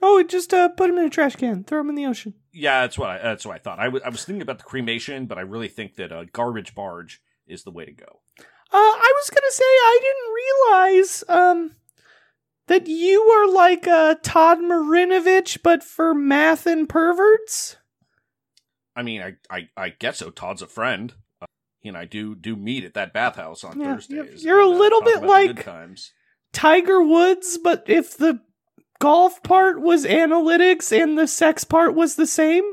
Oh, 0.06 0.22
just 0.22 0.54
uh, 0.54 0.68
put 0.68 0.90
him 0.90 0.98
in 0.98 1.06
a 1.06 1.10
trash 1.10 1.38
can. 1.38 1.64
Throw 1.64 1.80
him 1.80 1.90
in 1.90 1.96
the 1.96 2.06
ocean. 2.06 2.34
Yeah, 2.52 2.82
that's 2.82 2.98
what 2.98 3.10
I, 3.10 3.18
that's 3.20 3.46
what 3.46 3.56
I 3.56 3.60
thought. 3.60 3.80
I 3.80 3.88
was 3.88 4.02
was 4.04 4.26
thinking 4.26 4.42
about 4.42 4.58
the 4.58 4.66
cremation, 4.66 5.28
but 5.28 5.38
I 5.38 5.42
really 5.42 5.70
think 5.70 5.96
that 5.96 6.12
a 6.12 6.26
garbage 6.26 6.76
barge 6.76 7.22
is 7.48 7.64
the 7.64 7.72
way 7.72 7.86
to 7.86 7.94
go. 7.94 8.20
Uh, 8.38 8.44
I 8.74 9.14
was 9.16 9.30
gonna 9.30 9.52
say 9.52 9.64
I 9.64 10.00
didn't 10.02 11.00
realize 11.00 11.24
um 11.30 11.76
that 12.68 12.88
you 12.88 13.22
are 13.22 13.50
like 13.50 13.88
uh, 13.88 14.16
Todd 14.22 14.60
Marinovich, 14.60 15.60
but 15.64 15.84
for 15.84 16.14
math 16.14 16.66
and 16.66 16.90
perverts. 16.90 17.78
I 18.96 19.02
mean, 19.04 19.22
I 19.22 19.36
I, 19.50 19.70
I 19.76 19.90
guess 19.90 20.18
so. 20.20 20.30
Todd's 20.30 20.62
a 20.62 20.68
friend. 20.68 21.14
Uh, 21.42 21.46
he 21.80 21.90
and 21.90 21.98
I 21.98 22.06
do 22.06 22.36
do 22.36 22.56
meet 22.56 22.84
at 22.84 22.94
that 22.94 23.14
bathhouse 23.14 23.64
on 23.64 23.80
Yeah, 23.80 23.96
Thursdays. 23.96 24.44
you're 24.44 24.60
a 24.62 24.70
and, 24.70 24.78
little 24.78 25.02
bit 25.02 25.24
like-. 25.24 25.66
Tiger 26.52 27.02
Woods, 27.04 27.58
but 27.58 27.84
if 27.88 28.16
the 28.18 28.40
golf 29.00 29.42
part 29.44 29.82
was 29.82 30.06
analytics 30.06 30.92
and 30.98 31.18
the 31.18 31.28
sex 31.28 31.64
part 31.64 31.96
was 31.96 32.16
the 32.16 32.28
same, 32.28 32.64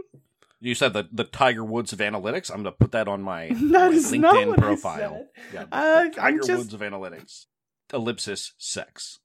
You 0.61 0.75
said 0.75 0.93
the 0.93 1.09
the 1.11 1.25
Tiger 1.25 1.64
Woods 1.64 1.93
of 1.95 1.99
analytics. 2.01 2.51
I'm 2.51 2.62
going 2.62 2.75
to 2.75 2.79
put 2.79 2.93
that 2.93 3.09
on 3.09 3.23
my, 3.23 3.49
my 3.61 3.89
LinkedIn 3.89 4.53
I 4.53 4.57
profile. 4.57 5.27
said. 5.35 5.55
Yeah, 5.55 5.64
Uh, 5.73 6.09
Tiger 6.11 6.39
just- 6.41 6.51
Woods 6.59 6.75
of 6.75 6.81
analytics. 6.81 7.47
Ellipsis 7.93 8.53
sex. 8.59 9.18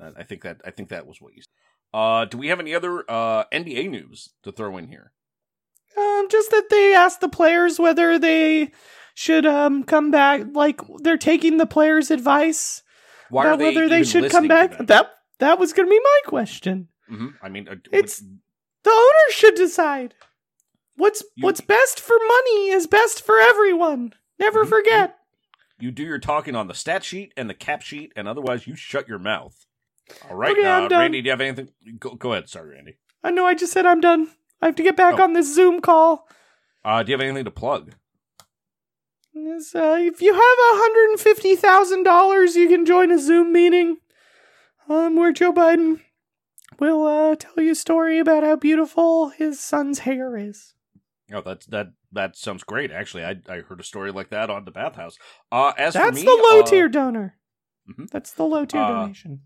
I 0.00 0.22
think 0.22 0.42
that 0.42 0.60
I 0.64 0.70
think 0.70 0.88
that 0.88 1.06
was 1.06 1.20
what 1.20 1.34
you. 1.34 1.42
said. 1.42 1.50
Uh, 1.92 2.24
do 2.24 2.38
we 2.38 2.48
have 2.48 2.60
any 2.60 2.74
other 2.74 3.04
uh 3.10 3.44
NBA 3.52 3.90
news 3.90 4.30
to 4.44 4.52
throw 4.52 4.76
in 4.78 4.88
here? 4.88 5.12
Um, 5.96 6.28
just 6.30 6.50
that 6.50 6.68
they 6.70 6.94
asked 6.94 7.20
the 7.20 7.28
players 7.28 7.78
whether 7.78 8.18
they 8.18 8.72
should 9.14 9.46
um 9.46 9.84
come 9.84 10.10
back. 10.10 10.42
Like 10.52 10.80
they're 11.02 11.16
taking 11.18 11.56
the 11.58 11.66
players' 11.66 12.10
advice 12.10 12.82
Why 13.30 13.46
about 13.46 13.60
whether 13.60 13.88
they 13.88 14.02
should 14.04 14.30
come 14.30 14.48
back. 14.48 14.76
That 14.86 15.10
that 15.38 15.58
was 15.58 15.72
gonna 15.72 15.88
be 15.90 16.00
my 16.00 16.20
question. 16.26 16.88
hmm 17.08 17.28
I 17.42 17.48
mean, 17.48 17.68
uh, 17.68 17.76
It's- 17.92 18.20
what- 18.22 18.30
The 18.84 18.90
owners 18.90 19.34
should 19.34 19.54
decide. 19.54 20.14
What's 20.96 21.22
You- 21.36 21.44
what's 21.46 21.60
best 21.60 22.00
for 22.00 22.16
money 22.28 22.68
is 22.70 22.86
best 22.86 23.24
for 23.24 23.38
everyone. 23.40 24.14
Never 24.38 24.64
Mhm. 24.64 24.68
forget. 24.68 25.18
you 25.80 25.90
do 25.90 26.04
your 26.04 26.18
talking 26.20 26.54
on 26.54 26.68
the 26.68 26.72
stat 26.74 27.02
sheet 27.02 27.32
and 27.36 27.50
the 27.50 27.54
cap 27.54 27.82
sheet, 27.82 28.12
and 28.14 28.28
otherwise 28.28 28.64
you 28.66 28.76
shut 28.76 29.08
your 29.08 29.18
mouth. 29.18 29.66
All 30.30 30.36
right, 30.36 30.52
Okay, 30.52 30.64
uh. 30.64 30.88
Randy, 30.88 31.20
do 31.20 31.26
you 31.26 31.30
have 31.32 31.40
anything? 31.40 31.68
Go, 31.98 32.14
go 32.14 32.32
ahead. 32.32 32.48
Sorry, 32.48 32.74
Randy. 32.74 32.96
I 33.24 33.30
know 33.32 33.44
I 33.44 33.54
just 33.54 33.72
said 33.72 33.84
I'm 33.84 34.00
done. 34.00 34.30
I 34.64 34.68
have 34.68 34.76
to 34.76 34.82
get 34.82 34.96
back 34.96 35.20
Oh. 35.20 35.24
on 35.24 35.34
this 35.34 35.54
Zoom 35.54 35.82
call. 35.82 36.26
Uh, 36.86 37.02
do 37.02 37.12
you 37.12 37.18
have 37.18 37.20
anything 37.20 37.44
to 37.44 37.50
plug? 37.50 37.92
Is, 39.34 39.74
uh, 39.74 39.96
if 40.00 40.22
you 40.22 40.32
have 40.32 40.42
hundred 40.42 41.10
and 41.10 41.20
fifty 41.20 41.54
thousand 41.54 42.04
dollars, 42.04 42.56
you 42.56 42.66
can 42.68 42.86
join 42.86 43.10
a 43.10 43.18
Zoom 43.18 43.52
meeting 43.52 43.98
um, 44.88 45.16
where 45.16 45.32
Joe 45.32 45.52
Biden 45.52 46.00
will 46.78 47.04
uh, 47.06 47.34
tell 47.36 47.62
you 47.62 47.72
a 47.72 47.74
story 47.74 48.18
about 48.18 48.42
how 48.42 48.56
beautiful 48.56 49.28
his 49.30 49.60
son's 49.60 50.00
hair 50.00 50.36
is. 50.38 50.72
Oh, 51.32 51.42
that's 51.42 51.66
that. 51.66 51.88
That 52.12 52.36
sounds 52.36 52.62
great. 52.64 52.90
Actually, 52.90 53.24
I 53.24 53.36
I 53.48 53.58
heard 53.58 53.80
a 53.80 53.84
story 53.84 54.12
like 54.12 54.30
that 54.30 54.48
on 54.50 54.64
the 54.64 54.70
bathhouse. 54.70 55.18
Uh, 55.52 55.72
as 55.76 55.92
for 55.94 55.98
That's 55.98 56.16
me, 56.20 56.22
the 56.24 56.30
low 56.50 56.60
uh, 56.60 56.62
tier 56.62 56.88
donor. 56.88 57.36
mhm. 57.90 58.08
That's 58.10 58.32
the 58.32 58.44
low 58.44 58.64
tier 58.64 58.80
Uh, 58.80 58.88
donation. 59.02 59.40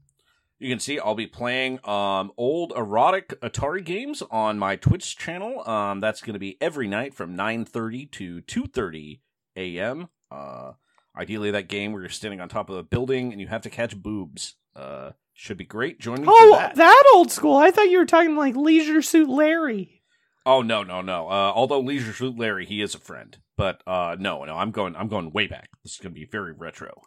You 0.59 0.69
can 0.71 0.81
see 0.81 0.99
I'll 0.99 1.15
be 1.15 1.27
playing 1.29 1.79
um, 1.89 2.33
old 2.37 2.73
erotic 2.77 3.29
Atari 3.41 3.85
games 3.85 4.23
on 4.31 4.59
my 4.59 4.75
Twitch 4.77 5.17
channel. 5.17 5.67
Um, 5.69 6.01
that's 6.01 6.21
going 6.21 6.33
to 6.35 6.41
be 6.41 6.57
every 6.61 6.89
night 6.89 7.15
from 7.15 7.37
9:30 7.37 8.11
to 8.13 8.43
2:30 8.43 9.21
a.m. 9.57 10.09
Uh, 10.31 10.73
ideally, 11.17 11.51
that 11.53 11.69
game 11.69 11.93
where 11.93 12.03
you're 12.03 12.09
standing 12.11 12.41
on 12.41 12.49
top 12.49 12.71
of 12.71 12.77
a 12.77 12.83
building 12.83 13.31
and 13.33 13.41
you 13.41 13.47
have 13.47 13.63
to 13.63 13.71
catch 13.71 13.97
boobs. 13.97 14.57
Uh, 14.75 15.13
should 15.33 15.57
be 15.57 15.65
great. 15.65 16.01
Join 16.01 16.21
me 16.23 16.27
Oh, 16.29 16.53
for 16.55 16.59
that. 16.59 16.75
that 16.75 17.05
old 17.15 17.31
school. 17.31 17.57
I 17.57 17.71
thought 17.71 17.91
you 17.91 17.99
were 17.99 18.07
talking 18.07 18.35
like 18.35 18.57
Leisure 18.57 19.03
Suit 19.03 19.29
Larry. 19.29 20.03
Oh 20.45 20.63
no, 20.63 20.83
no, 20.83 21.01
no. 21.03 21.29
Uh, 21.29 21.53
although 21.55 21.79
Leisure 21.81 22.13
Suit 22.13 22.37
Larry, 22.37 22.67
he 22.67 22.81
is 22.83 22.95
a 22.97 22.99
friend, 22.99 23.37
but 23.57 23.81
uh, 23.87 24.17
no, 24.19 24.45
no. 24.45 24.57
I'm 24.57 24.73
going. 24.73 24.97
I'm 24.97 25.07
going 25.09 25.31
way 25.31 25.47
back. 25.47 25.69
This 25.85 25.93
is 25.93 25.99
going 25.99 26.13
to 26.13 26.19
be 26.19 26.27
very 26.27 26.53
retro. 26.53 27.03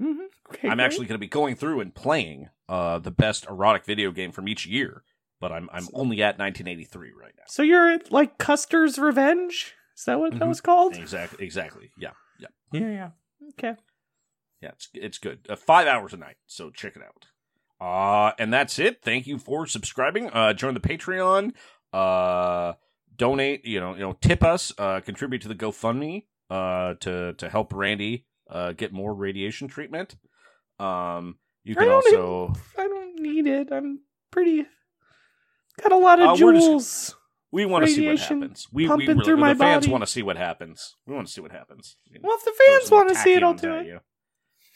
Mm-hmm. 0.00 0.26
I'm 0.62 0.80
actually 0.80 1.06
going 1.06 1.14
to 1.14 1.18
be 1.18 1.26
going 1.28 1.54
through 1.56 1.80
and 1.80 1.94
playing 1.94 2.48
uh, 2.68 2.98
the 2.98 3.10
best 3.10 3.46
erotic 3.48 3.84
video 3.84 4.10
game 4.10 4.32
from 4.32 4.48
each 4.48 4.66
year, 4.66 5.02
but 5.40 5.52
I'm 5.52 5.68
I'm 5.72 5.86
only 5.94 6.22
at 6.22 6.38
1983 6.38 7.12
right 7.20 7.32
now. 7.36 7.44
So 7.46 7.62
you're 7.62 7.90
at 7.90 8.10
like 8.12 8.38
Custer's 8.38 8.98
Revenge? 8.98 9.74
Is 9.96 10.04
that 10.04 10.20
what 10.20 10.32
that 10.32 10.40
Mhm. 10.40 10.48
was 10.48 10.60
called? 10.60 10.96
Exactly, 10.96 11.44
exactly. 11.44 11.90
Yeah, 11.98 12.10
yeah, 12.38 12.48
Yeah, 12.72 12.80
yeah. 12.90 13.10
Okay. 13.50 13.74
yeah. 14.60 14.68
It's 14.70 14.88
it's 14.94 15.18
good. 15.18 15.46
Uh, 15.48 15.56
five 15.56 15.86
hours 15.86 16.12
a 16.12 16.16
night, 16.16 16.36
so 16.46 16.70
check 16.70 16.94
it 16.96 17.02
out. 17.02 17.26
Uh, 17.80 18.32
and 18.38 18.52
that's 18.52 18.78
it. 18.78 19.02
Thank 19.02 19.26
you 19.26 19.38
for 19.38 19.66
subscribing. 19.66 20.30
Uh, 20.30 20.52
join 20.52 20.74
the 20.74 20.80
Patreon. 20.80 21.52
Uh, 21.92 22.74
donate. 23.16 23.64
You 23.64 23.80
know, 23.80 23.94
you 23.94 24.00
know, 24.00 24.12
tip 24.20 24.42
us. 24.42 24.72
Uh, 24.78 25.00
contribute 25.00 25.42
to 25.42 25.48
the 25.48 25.54
GoFundMe. 25.54 26.26
Uh, 26.50 26.94
to 27.00 27.34
to 27.34 27.48
help 27.50 27.72
Randy 27.74 28.24
uh 28.50 28.72
get 28.72 28.92
more 28.92 29.14
radiation 29.14 29.68
treatment. 29.68 30.16
Um, 30.78 31.36
you 31.64 31.74
I 31.76 31.80
can 31.80 31.88
don't 31.88 31.94
also. 32.14 32.52
I 32.78 32.82
don't 32.86 33.20
need 33.20 33.46
it. 33.46 33.68
I'm 33.72 34.00
pretty. 34.30 34.64
Got 35.82 35.92
a 35.92 35.96
lot 35.96 36.20
of 36.20 36.28
Uh, 36.40 36.44
we're 36.44 36.52
just- 36.54 36.66
jewels. 36.66 37.14
We 37.50 37.64
want 37.64 37.86
to 37.86 37.90
see 37.90 38.06
what 38.06 38.18
happens. 38.18 38.68
We, 38.70 38.82
we 38.82 38.88
pumping 38.88 39.08
really, 39.08 39.24
through 39.24 39.36
the 39.36 39.40
my 39.40 39.54
fans 39.54 39.86
body. 39.86 39.92
want 39.92 40.02
to 40.02 40.06
see 40.06 40.20
what 40.22 40.36
happens. 40.36 40.96
We 41.06 41.14
want 41.14 41.28
to 41.28 41.32
see 41.32 41.40
what 41.40 41.50
happens. 41.50 41.96
Well, 42.22 42.36
if 42.36 42.44
the 42.44 42.52
fans 42.52 42.90
want 42.90 43.08
to 43.08 43.14
see 43.14 43.32
it, 43.32 43.42
I'll 43.42 43.54
do 43.54 43.74
it. 43.74 43.86
you. 43.86 44.00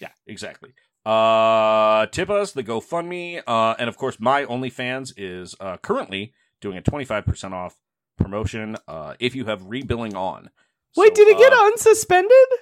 Yeah, 0.01 0.09
exactly. 0.27 0.73
Uh, 1.05 2.07
tip 2.07 2.31
us 2.31 2.53
the 2.53 2.65
GoFundMe, 2.65 3.43
uh, 3.47 3.75
and 3.79 3.91
of 3.91 3.99
course, 3.99 4.19
my 4.19 4.47
OnlyFans 4.47 5.13
is 5.19 5.55
uh, 5.61 5.77
currently 5.79 6.33
doing 6.63 6.79
a 6.79 6.81
twenty 6.81 7.05
five 7.05 7.27
percent 7.27 7.53
off 7.53 7.77
promotion. 8.17 8.77
Uh, 8.89 9.15
if 9.21 9.35
you 9.35 9.45
have 9.45 9.65
rebilling 9.65 10.15
on. 10.17 10.49
Wait, 10.97 11.15
So, 11.15 11.25
did 11.25 11.29
it 11.29 11.39
get 11.39 11.53
uh, 11.53 11.71
unsuspended? 11.77 12.57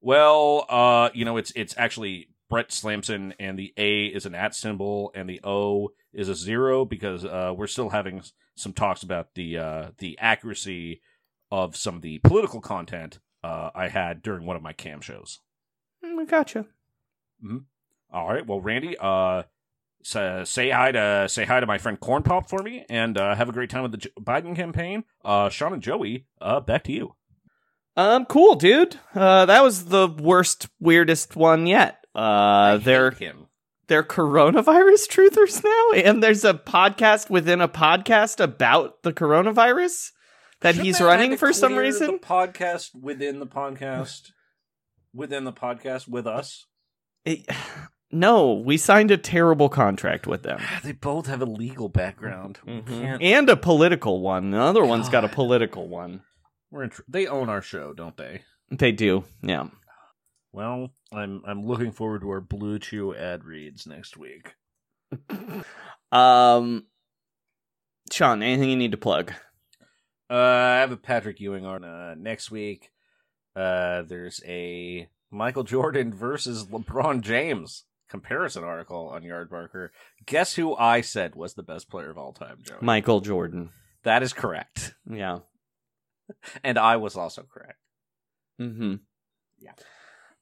Well, 0.00 0.66
uh, 0.68 1.10
you 1.14 1.24
know, 1.24 1.36
it's 1.36 1.50
it's 1.56 1.74
actually 1.76 2.28
Brett 2.50 2.72
Slamson, 2.72 3.32
and 3.38 3.58
the 3.58 3.72
A 3.76 4.06
is 4.06 4.26
an 4.26 4.34
at 4.34 4.54
symbol, 4.54 5.12
and 5.14 5.28
the 5.28 5.40
O 5.44 5.92
is 6.12 6.28
a 6.28 6.34
zero 6.34 6.84
because 6.84 7.24
uh, 7.24 7.54
we're 7.56 7.68
still 7.68 7.88
having 7.90 8.22
some 8.56 8.72
talks 8.72 9.02
about 9.02 9.34
the 9.34 9.56
uh, 9.56 9.90
the 9.98 10.18
accuracy 10.18 11.00
of 11.50 11.76
some 11.76 11.96
of 11.96 12.02
the 12.02 12.18
political 12.18 12.60
content 12.60 13.20
uh, 13.42 13.70
I 13.74 13.88
had 13.88 14.20
during 14.20 14.44
one 14.44 14.56
of 14.56 14.62
my 14.62 14.72
cam 14.72 15.00
shows. 15.00 15.38
Mm, 16.04 16.28
gotcha. 16.28 16.66
All 18.12 18.28
right, 18.28 18.46
well, 18.46 18.60
Randy, 18.60 18.96
uh, 19.00 19.44
say, 20.02 20.42
say 20.44 20.70
hi 20.70 20.92
to 20.92 21.26
say 21.28 21.44
hi 21.44 21.60
to 21.60 21.66
my 21.66 21.78
friend 21.78 21.98
Corn 21.98 22.22
Pop 22.22 22.50
for 22.50 22.62
me, 22.62 22.84
and 22.90 23.16
uh, 23.16 23.34
have 23.34 23.48
a 23.48 23.52
great 23.52 23.70
time 23.70 23.82
with 23.82 23.92
the 23.92 23.98
J- 23.98 24.10
Biden 24.20 24.56
campaign. 24.56 25.04
Uh, 25.24 25.48
Sean 25.48 25.72
and 25.72 25.82
Joey, 25.82 26.26
uh, 26.40 26.60
back 26.60 26.84
to 26.84 26.92
you. 26.92 27.14
Um, 27.96 28.24
cool, 28.24 28.56
dude. 28.56 28.96
Uh, 29.14 29.46
that 29.46 29.62
was 29.62 29.86
the 29.86 30.08
worst, 30.08 30.68
weirdest 30.80 31.36
one 31.36 31.66
yet. 31.66 31.99
Uh, 32.14 32.78
they're 32.78 33.10
him. 33.12 33.46
they're 33.86 34.02
coronavirus 34.02 35.08
truthers 35.08 35.62
now, 35.64 36.00
and 36.04 36.22
there's 36.22 36.44
a 36.44 36.54
podcast 36.54 37.30
within 37.30 37.60
a 37.60 37.68
podcast 37.68 38.40
about 38.42 39.02
the 39.02 39.12
coronavirus 39.12 40.10
that 40.60 40.74
Shouldn't 40.74 40.86
he's 40.86 41.00
running 41.00 41.36
for 41.36 41.52
some 41.52 41.76
reason. 41.76 42.18
Podcast 42.18 42.90
within 43.00 43.38
the 43.38 43.46
podcast, 43.46 44.30
within 45.14 45.44
the 45.44 45.52
podcast 45.52 46.08
with 46.08 46.26
us. 46.26 46.66
It- 47.24 47.46
no, 48.12 48.54
we 48.54 48.76
signed 48.76 49.10
a 49.10 49.16
terrible 49.16 49.68
contract 49.68 50.26
with 50.26 50.42
them. 50.42 50.60
They 50.84 50.92
both 50.92 51.26
have 51.26 51.40
a 51.42 51.46
legal 51.46 51.88
background. 51.88 52.58
Can't- 52.66 53.22
And 53.22 53.48
a 53.48 53.56
political 53.56 54.20
one. 54.20 54.50
The 54.50 54.60
other 54.60 54.84
one's 54.84 55.08
got 55.08 55.24
a 55.24 55.28
political 55.28 55.88
one. 55.88 56.22
We're 56.70 56.84
in 56.84 56.90
tr- 56.90 57.02
they 57.08 57.26
own 57.26 57.48
our 57.48 57.62
show, 57.62 57.92
don't 57.94 58.16
they? 58.16 58.42
They 58.70 58.92
do, 58.92 59.24
yeah. 59.42 59.66
Well, 60.52 60.90
I'm 61.12 61.42
I'm 61.46 61.64
looking 61.66 61.92
forward 61.92 62.22
to 62.22 62.30
our 62.30 62.40
Blue 62.40 62.78
Chew 62.78 63.14
ad 63.14 63.44
reads 63.44 63.86
next 63.86 64.16
week. 64.16 64.54
Um, 66.12 66.86
Sean, 68.10 68.42
anything 68.42 68.68
you 68.70 68.76
need 68.76 68.90
to 68.90 68.96
plug? 68.96 69.32
Uh, 70.28 70.34
I 70.34 70.78
have 70.78 70.90
a 70.90 70.96
Patrick 70.96 71.38
Ewing 71.38 71.64
on 71.64 71.84
uh, 71.84 72.14
next 72.18 72.50
week. 72.50 72.90
Uh, 73.54 74.02
there's 74.02 74.40
a 74.44 75.08
Michael 75.30 75.62
Jordan 75.62 76.12
versus 76.16 76.66
LeBron 76.66 77.20
James 77.20 77.84
comparison 78.08 78.64
article 78.64 79.08
on 79.08 79.22
Yardbarker. 79.22 79.90
Guess 80.26 80.54
who 80.56 80.74
I 80.74 81.00
said 81.00 81.36
was 81.36 81.54
the 81.54 81.62
best 81.62 81.88
player 81.88 82.10
of 82.10 82.18
all 82.18 82.32
time, 82.32 82.58
Joe? 82.62 82.78
Michael 82.80 83.20
Jordan. 83.20 83.70
That 84.02 84.24
is 84.24 84.32
correct, 84.32 84.94
Yeah. 85.08 85.40
and 86.64 86.76
I 86.76 86.96
was 86.96 87.16
also 87.16 87.42
correct. 87.48 87.78
Mm-hmm. 88.60 88.94
Yeah. 89.60 89.72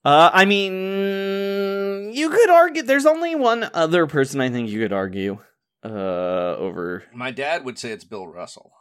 Uh, 0.05 0.31
I 0.33 0.45
mean, 0.45 2.13
you 2.15 2.31
could 2.31 2.51
argue. 2.51 2.83
There's 2.83 3.07
only 3.07 3.35
one 3.35 3.69
other 3.75 4.07
person 4.07 4.41
I 4.41 4.49
think 4.49 4.71
you 4.71 4.81
could 4.81 4.93
argue 4.93 5.39
uh, 5.85 5.89
over. 5.89 7.05
My 7.13 7.31
dad 7.31 7.65
would 7.65 7.79
say 7.79 7.91
it's 7.91 8.05
Bill 8.05 8.27
Russell. 8.27 8.73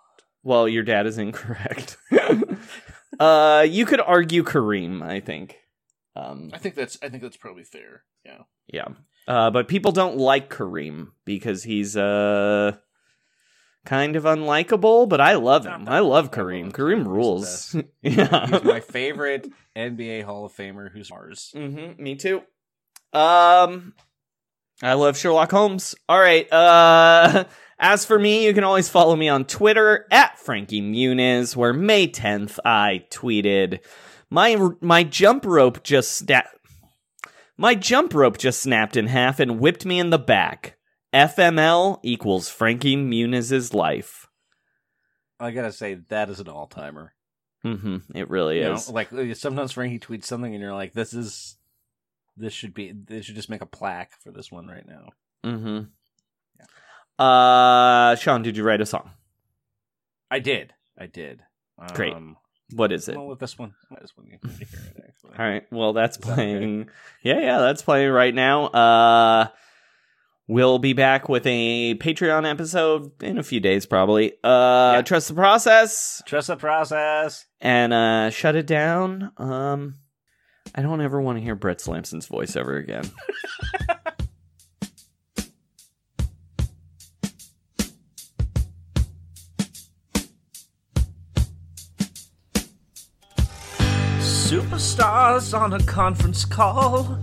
Well, 0.43 0.67
your 0.67 0.83
dad 0.83 1.07
is 1.07 1.17
incorrect. 1.17 1.97
uh, 3.19 3.65
you 3.67 3.85
could 3.85 3.99
argue 3.99 4.43
Kareem. 4.43 5.01
I 5.01 5.19
think. 5.19 5.57
Um, 6.15 6.51
I 6.53 6.57
think 6.57 6.75
that's 6.75 6.97
I 7.01 7.09
think 7.09 7.21
that's 7.23 7.37
probably 7.37 7.63
fair. 7.63 8.03
Yeah. 8.25 8.43
yeah. 8.67 8.87
Uh, 9.27 9.51
but 9.51 9.67
people 9.67 9.91
don't 9.91 10.17
like 10.17 10.49
Kareem 10.49 11.09
because 11.25 11.63
he's 11.63 11.97
uh 11.97 12.77
kind 13.87 14.15
of 14.17 14.25
unlikable. 14.25 15.09
But 15.09 15.21
I 15.21 15.35
love 15.35 15.65
him. 15.65 15.85
I 15.87 15.99
love 15.99 16.29
Kareem. 16.29 16.71
Kareem 16.71 17.05
rules. 17.07 17.75
Yeah. 18.01 18.47
He's 18.47 18.63
my 18.63 18.79
favorite 18.79 19.49
NBA 19.75 20.23
Hall 20.23 20.45
of 20.45 20.53
Famer 20.53 20.91
who's 20.91 21.11
ours. 21.11 21.51
Mm-hmm. 21.55 22.01
Me 22.01 22.15
too. 22.15 22.41
Um, 23.11 23.93
I 24.81 24.93
love 24.93 25.17
Sherlock 25.17 25.51
Holmes. 25.51 25.95
All 26.07 26.19
right. 26.19 26.51
Uh, 26.51 27.45
as 27.79 28.05
for 28.05 28.17
me, 28.17 28.45
you 28.45 28.53
can 28.53 28.63
always 28.63 28.87
follow 28.87 29.15
me 29.15 29.27
on 29.27 29.45
Twitter 29.45 30.05
at 30.11 30.39
Frankie 30.39 30.81
Muniz, 30.81 31.55
where 31.55 31.73
May 31.73 32.07
10th 32.07 32.59
I 32.63 33.05
tweeted 33.09 33.79
my 34.29 34.57
my 34.81 35.03
jump 35.03 35.45
rope 35.45 35.83
just 35.83 36.13
snapped. 36.13 36.55
My 37.57 37.75
jump 37.75 38.13
rope 38.13 38.37
just 38.37 38.61
snapped 38.61 38.95
in 38.95 39.07
half 39.07 39.39
and 39.39 39.59
whipped 39.59 39.85
me 39.85 39.99
in 39.99 40.11
the 40.11 40.19
back. 40.19 40.76
FML 41.17 41.99
equals 42.03 42.47
Frankie 42.49 42.95
Muniz's 42.95 43.73
life. 43.73 44.27
I 45.39 45.51
gotta 45.51 45.71
say 45.71 45.95
that 46.09 46.29
is 46.29 46.39
an 46.39 46.47
all 46.47 46.67
timer. 46.67 47.13
Mm-hmm. 47.65 47.97
It 48.15 48.29
really 48.29 48.57
You 48.59 48.65
know, 48.65 48.73
is. 48.75 48.89
like 48.89 49.11
uh, 49.11 49.33
sometimes 49.33 49.71
Frankie 49.71 49.99
tweets 49.99 50.25
something 50.25 50.53
and 50.53 50.61
you're 50.61 50.73
like, 50.73 50.93
"This 50.93 51.13
is, 51.13 51.57
this 52.37 52.53
should 52.53 52.73
be, 52.73 52.91
they 52.91 53.21
should 53.21 53.35
just 53.35 53.49
make 53.49 53.61
a 53.61 53.65
plaque 53.65 54.11
for 54.21 54.31
this 54.31 54.51
one 54.51 54.67
right 54.67 54.85
now." 54.87 55.09
Mm-hmm. 55.43 57.23
Uh, 57.23 58.15
Sean, 58.15 58.43
did 58.43 58.55
you 58.57 58.63
write 58.63 58.81
a 58.81 58.85
song? 58.85 59.09
I 60.29 60.39
did, 60.39 60.73
I 60.97 61.07
did. 61.07 61.41
Great. 61.93 62.13
Um, 62.13 62.37
What 62.73 62.91
is 62.91 63.07
it? 63.09 63.15
Well, 63.17 63.27
with 63.27 63.39
this 63.39 63.57
one, 63.57 63.73
this 64.01 64.15
one 64.15 64.27
you 64.27 64.37
can 64.39 64.49
hear 64.51 64.67
it 64.95 65.03
actually. 65.07 65.37
All 65.39 65.45
right. 65.49 65.63
Well, 65.71 65.93
that's 65.93 66.17
Is 66.17 66.23
that 66.25 66.35
playing. 66.35 66.89
Yeah, 67.23 67.39
yeah, 67.39 67.57
that's 67.59 67.81
playing 67.81 68.11
right 68.11 68.33
now. 68.35 68.65
Uh 68.65 69.47
we'll 70.47 70.79
be 70.79 70.93
back 70.93 71.27
with 71.29 71.45
a 71.45 71.95
Patreon 71.95 72.49
episode 72.49 73.11
in 73.23 73.37
a 73.37 73.43
few 73.43 73.59
days 73.59 73.85
probably. 73.85 74.31
Uh 74.43 74.93
Yeah. 74.95 75.01
trust 75.03 75.27
the 75.29 75.33
process 75.33 76.21
Trust 76.25 76.47
the 76.47 76.55
process. 76.55 77.45
and 77.61 77.93
uh 77.93 78.29
shut 78.29 78.55
it 78.55 78.67
down. 78.67 79.31
Um 79.37 79.95
I 80.75 80.81
don't 80.81 81.01
ever 81.01 81.21
want 81.21 81.37
to 81.37 81.43
hear 81.43 81.55
Brett 81.55 81.79
Slamson's 81.79 82.27
voice 82.27 82.55
ever 82.55 82.75
again. 82.77 83.09
Superstars 94.19 95.57
on 95.59 95.73
a 95.73 95.79
conference 95.83 96.45
call. 96.45 97.17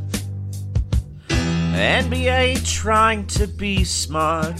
NBA 1.74 2.64
trying 2.72 3.26
to 3.26 3.48
be 3.48 3.82
smart. 3.82 4.56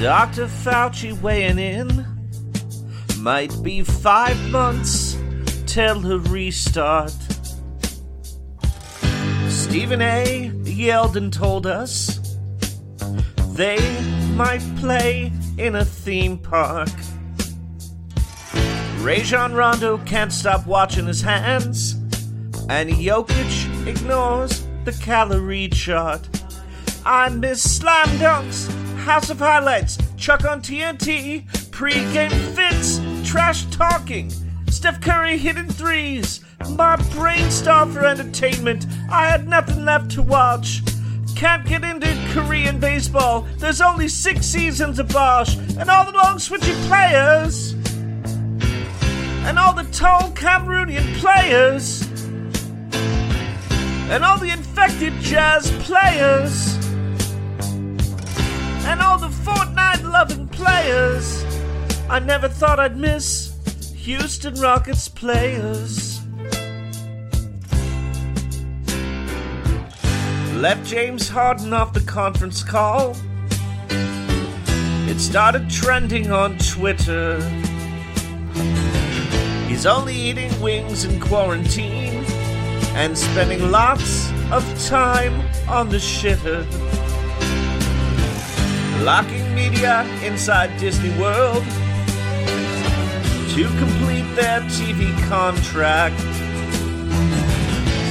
Dr. 0.00 0.46
Fauci 0.46 1.18
weighing 1.18 1.58
in. 1.58 2.06
Might 3.16 3.52
be 3.62 3.82
five 3.82 4.38
months 4.50 5.16
till 5.66 6.04
a 6.12 6.18
restart. 6.18 7.16
Stephen 9.48 10.02
A. 10.02 10.52
yelled 10.64 11.16
and 11.16 11.32
told 11.32 11.66
us 11.66 12.36
they 13.54 13.78
might 14.34 14.62
play 14.76 15.32
in 15.56 15.74
a 15.74 15.86
theme 15.86 16.36
park. 16.36 16.90
Rajon 18.98 19.54
Rondo 19.54 19.96
can't 20.04 20.32
stop 20.32 20.66
watching 20.66 21.06
his 21.06 21.22
hands, 21.22 21.94
and 22.68 22.90
Jokic 22.90 23.86
ignores 23.86 24.67
the 24.90 25.04
calorie 25.04 25.68
chart. 25.68 26.26
I 27.04 27.28
miss 27.28 27.62
slam 27.62 28.08
dunks, 28.18 28.68
House 29.00 29.28
of 29.28 29.38
Highlights, 29.38 29.98
Chuck 30.16 30.46
on 30.46 30.62
TNT, 30.62 31.44
pre-game 31.70 32.30
fits, 32.30 32.98
trash 33.22 33.66
talking, 33.66 34.32
Steph 34.70 35.02
Curry 35.02 35.36
hitting 35.36 35.68
threes. 35.68 36.40
My 36.70 36.96
brain 37.14 37.50
starved 37.50 37.92
for 37.92 38.06
entertainment. 38.06 38.86
I 39.10 39.28
had 39.28 39.46
nothing 39.46 39.84
left 39.84 40.10
to 40.12 40.22
watch. 40.22 40.80
Can't 41.36 41.66
get 41.66 41.84
into 41.84 42.08
Korean 42.30 42.80
baseball. 42.80 43.46
There's 43.58 43.82
only 43.82 44.08
six 44.08 44.46
seasons 44.46 44.98
of 44.98 45.08
Bosch, 45.08 45.54
and 45.78 45.90
all 45.90 46.06
the 46.06 46.16
long 46.16 46.38
switchy 46.38 46.74
players, 46.88 47.72
and 49.44 49.58
all 49.58 49.74
the 49.74 49.86
tall 49.92 50.30
Cameroonian 50.30 51.18
players, 51.18 52.07
and 54.10 54.24
all 54.24 54.38
the 54.38 54.50
infected 54.50 55.12
jazz 55.20 55.70
players, 55.84 56.74
and 58.86 59.02
all 59.02 59.18
the 59.18 59.28
Fortnite 59.28 60.02
loving 60.02 60.48
players. 60.48 61.44
I 62.08 62.18
never 62.18 62.48
thought 62.48 62.80
I'd 62.80 62.96
miss 62.96 63.52
Houston 63.96 64.54
Rockets 64.54 65.08
players. 65.08 66.20
Left 70.54 70.84
James 70.86 71.28
Harden 71.28 71.74
off 71.74 71.92
the 71.92 72.00
conference 72.00 72.64
call. 72.64 73.14
It 73.90 75.20
started 75.20 75.68
trending 75.68 76.32
on 76.32 76.56
Twitter. 76.56 77.40
He's 79.68 79.84
only 79.84 80.14
eating 80.14 80.58
wings 80.62 81.04
in 81.04 81.20
quarantine 81.20 82.07
and 82.98 83.16
spending 83.16 83.70
lots 83.70 84.28
of 84.50 84.64
time 84.88 85.32
on 85.68 85.88
the 85.88 85.98
shitter. 85.98 86.66
Locking 89.04 89.54
media 89.54 90.04
inside 90.24 90.76
Disney 90.80 91.16
World 91.16 91.62
to 93.54 93.68
complete 93.78 94.26
their 94.34 94.62
TV 94.62 95.16
contract. 95.28 96.20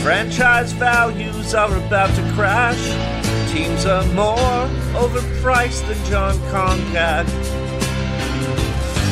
Franchise 0.03 0.71
values 0.71 1.53
are 1.53 1.75
about 1.85 2.15
to 2.15 2.21
crash. 2.33 2.81
Teams 3.51 3.85
are 3.85 4.05
more 4.13 4.69
overpriced 5.03 5.85
than 5.89 6.01
Jon 6.05 6.35
Koncak. 6.49 7.27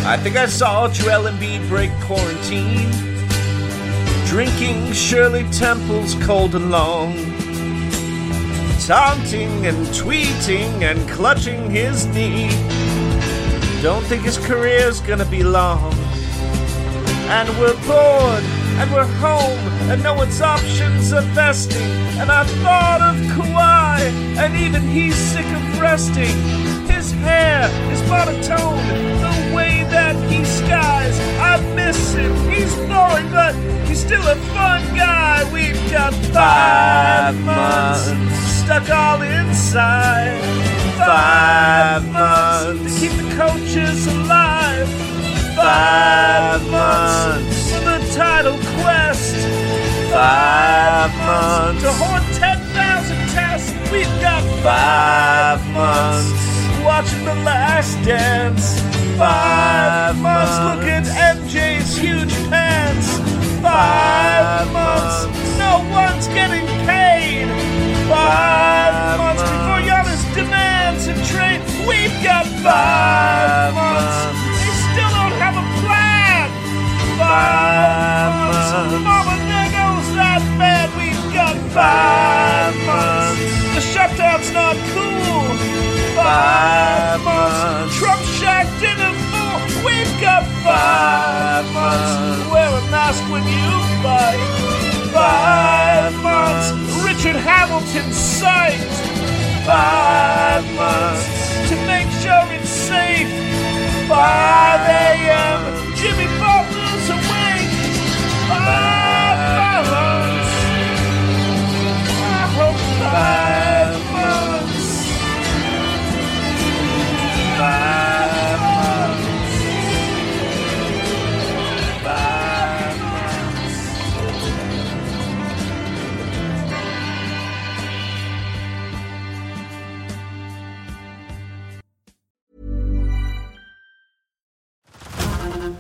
I 0.06 0.16
think 0.24 0.38
I 0.38 0.46
saw 0.46 0.88
Joel 0.88 1.30
Embiid 1.30 1.68
break 1.68 1.92
quarantine, 2.04 3.15
drinking 4.36 4.92
Shirley 4.92 5.46
Temple's 5.50 6.14
cold 6.16 6.56
and 6.56 6.70
long, 6.70 7.14
taunting 8.86 9.66
and 9.66 9.78
tweeting 9.96 10.82
and 10.82 11.00
clutching 11.10 11.72
his 11.72 12.06
knee. 12.08 12.50
Don't 13.82 14.04
think 14.04 14.24
his 14.24 14.38
career's 14.38 15.00
gonna 15.00 15.24
be 15.24 15.42
long. 15.42 15.94
And 17.38 17.48
we're 17.58 17.80
bored, 17.88 18.44
and 18.80 18.92
we're 18.92 19.12
home, 19.24 19.58
and 19.90 20.04
no 20.04 20.14
one's 20.14 20.42
options 20.42 21.14
are 21.14 21.28
vesting. 21.32 21.94
And 22.20 22.30
I 22.30 22.44
thought 22.62 23.00
of 23.00 23.16
Kawhi, 23.38 24.02
and 24.38 24.54
even 24.58 24.82
he's 24.82 25.16
sick 25.16 25.46
of 25.46 25.80
resting. 25.80 26.36
His 26.90 27.14
hair 27.24 27.70
is 27.90 28.02
monotone, 28.10 28.84
that 29.92 30.16
he 30.30 30.44
skies. 30.46 31.20
I 31.40 31.62
miss 31.76 32.14
him, 32.14 32.34
he's 32.50 32.74
boring, 32.90 33.30
but 33.32 33.56
he's 33.88 34.02
still 34.02 34.26
a 34.28 34.36
fun 34.54 34.82
guy. 34.96 35.50
We've 35.52 35.80
got 35.92 36.14
five 36.34 37.40
months 37.42 38.46
stuck 38.66 38.90
all 38.90 39.22
inside. 39.22 40.42
Five 40.98 42.12
months 42.12 42.96
to 42.96 43.00
keep 43.00 43.12
the 43.12 43.36
coaches 43.36 44.08
alive. 44.08 44.90
Five 45.56 46.62
months 46.72 47.72
for 47.72 47.80
the 47.82 48.00
title 48.16 48.58
quest. 48.82 49.36
Five 50.12 51.16
months 51.18 51.84
to 51.84 51.92
hoard 51.94 52.24
10,000 52.34 53.18
tests. 53.36 53.72
We've 53.92 54.08
got 54.20 54.42
five 54.64 55.60
months 55.72 56.84
watching 56.84 57.24
The 57.24 57.36
Last 57.36 58.04
Dance. 58.04 58.95
Five 59.18 60.18
months 60.20 60.60
looking 60.60 61.08
at 61.08 61.38
MJ's 61.38 61.98
huge 61.98 62.34
pants. 62.50 63.08
Five 63.62 64.68
months, 64.74 65.24
no 65.58 65.88
one's 65.90 66.28
getting 66.28 66.68
paid. 66.84 67.48
Five 68.10 69.18
months 69.18 69.42
before 69.42 69.80
Giannis 69.88 70.22
demands 70.36 71.08
a 71.08 71.16
trade. 71.32 71.62
We've 71.88 72.12
got 72.24 72.46
five 72.60 73.74
months. 73.74 74.20
They 74.60 74.76
still 74.92 75.12
don't 75.16 75.36
have 75.40 75.56
a 75.64 75.68
plan. 75.80 76.52
Five 77.18 78.32
months. 78.36 79.02
Mama, 79.02 79.36
goes 79.72 80.08
that 80.20 80.44
man. 80.60 80.92
We've 81.00 81.34
got 81.34 81.56
five 81.72 82.76
months. 82.84 83.76
The 83.76 83.82
shutdown's 83.82 84.52
not 84.52 84.76
cool. 84.92 85.56
Five 86.16 87.24
months. 87.24 88.05
Dinner 88.80 89.14
full. 89.32 89.86
We've 89.86 90.16
got 90.20 90.44
five 90.64 91.66
months. 91.72 92.52
Wear 92.52 92.68
a 92.68 92.82
mask 92.92 93.24
when 93.32 93.44
you 93.44 93.72
bite. 94.04 94.42
Five 95.14 96.14
months. 96.22 96.68
Richard 97.06 97.38
Hamilton 97.38 98.12
sight. 98.12 98.76
Five 99.66 100.66
months 100.76 101.70
to 101.70 101.76
make 101.88 102.10
sure 102.22 102.44
it's 102.52 102.70
safe. 102.70 103.30
5 104.08 104.80
a.m. 104.82 105.96
Jimmy 105.96 106.28
Butler's 106.38 107.10
awake. 107.10 107.72
Five 108.50 109.86
months. 109.90 110.54
I 112.22 112.46
hope 112.58 112.80
five 113.00 113.94
months. 114.12 114.88
Five 117.58 118.05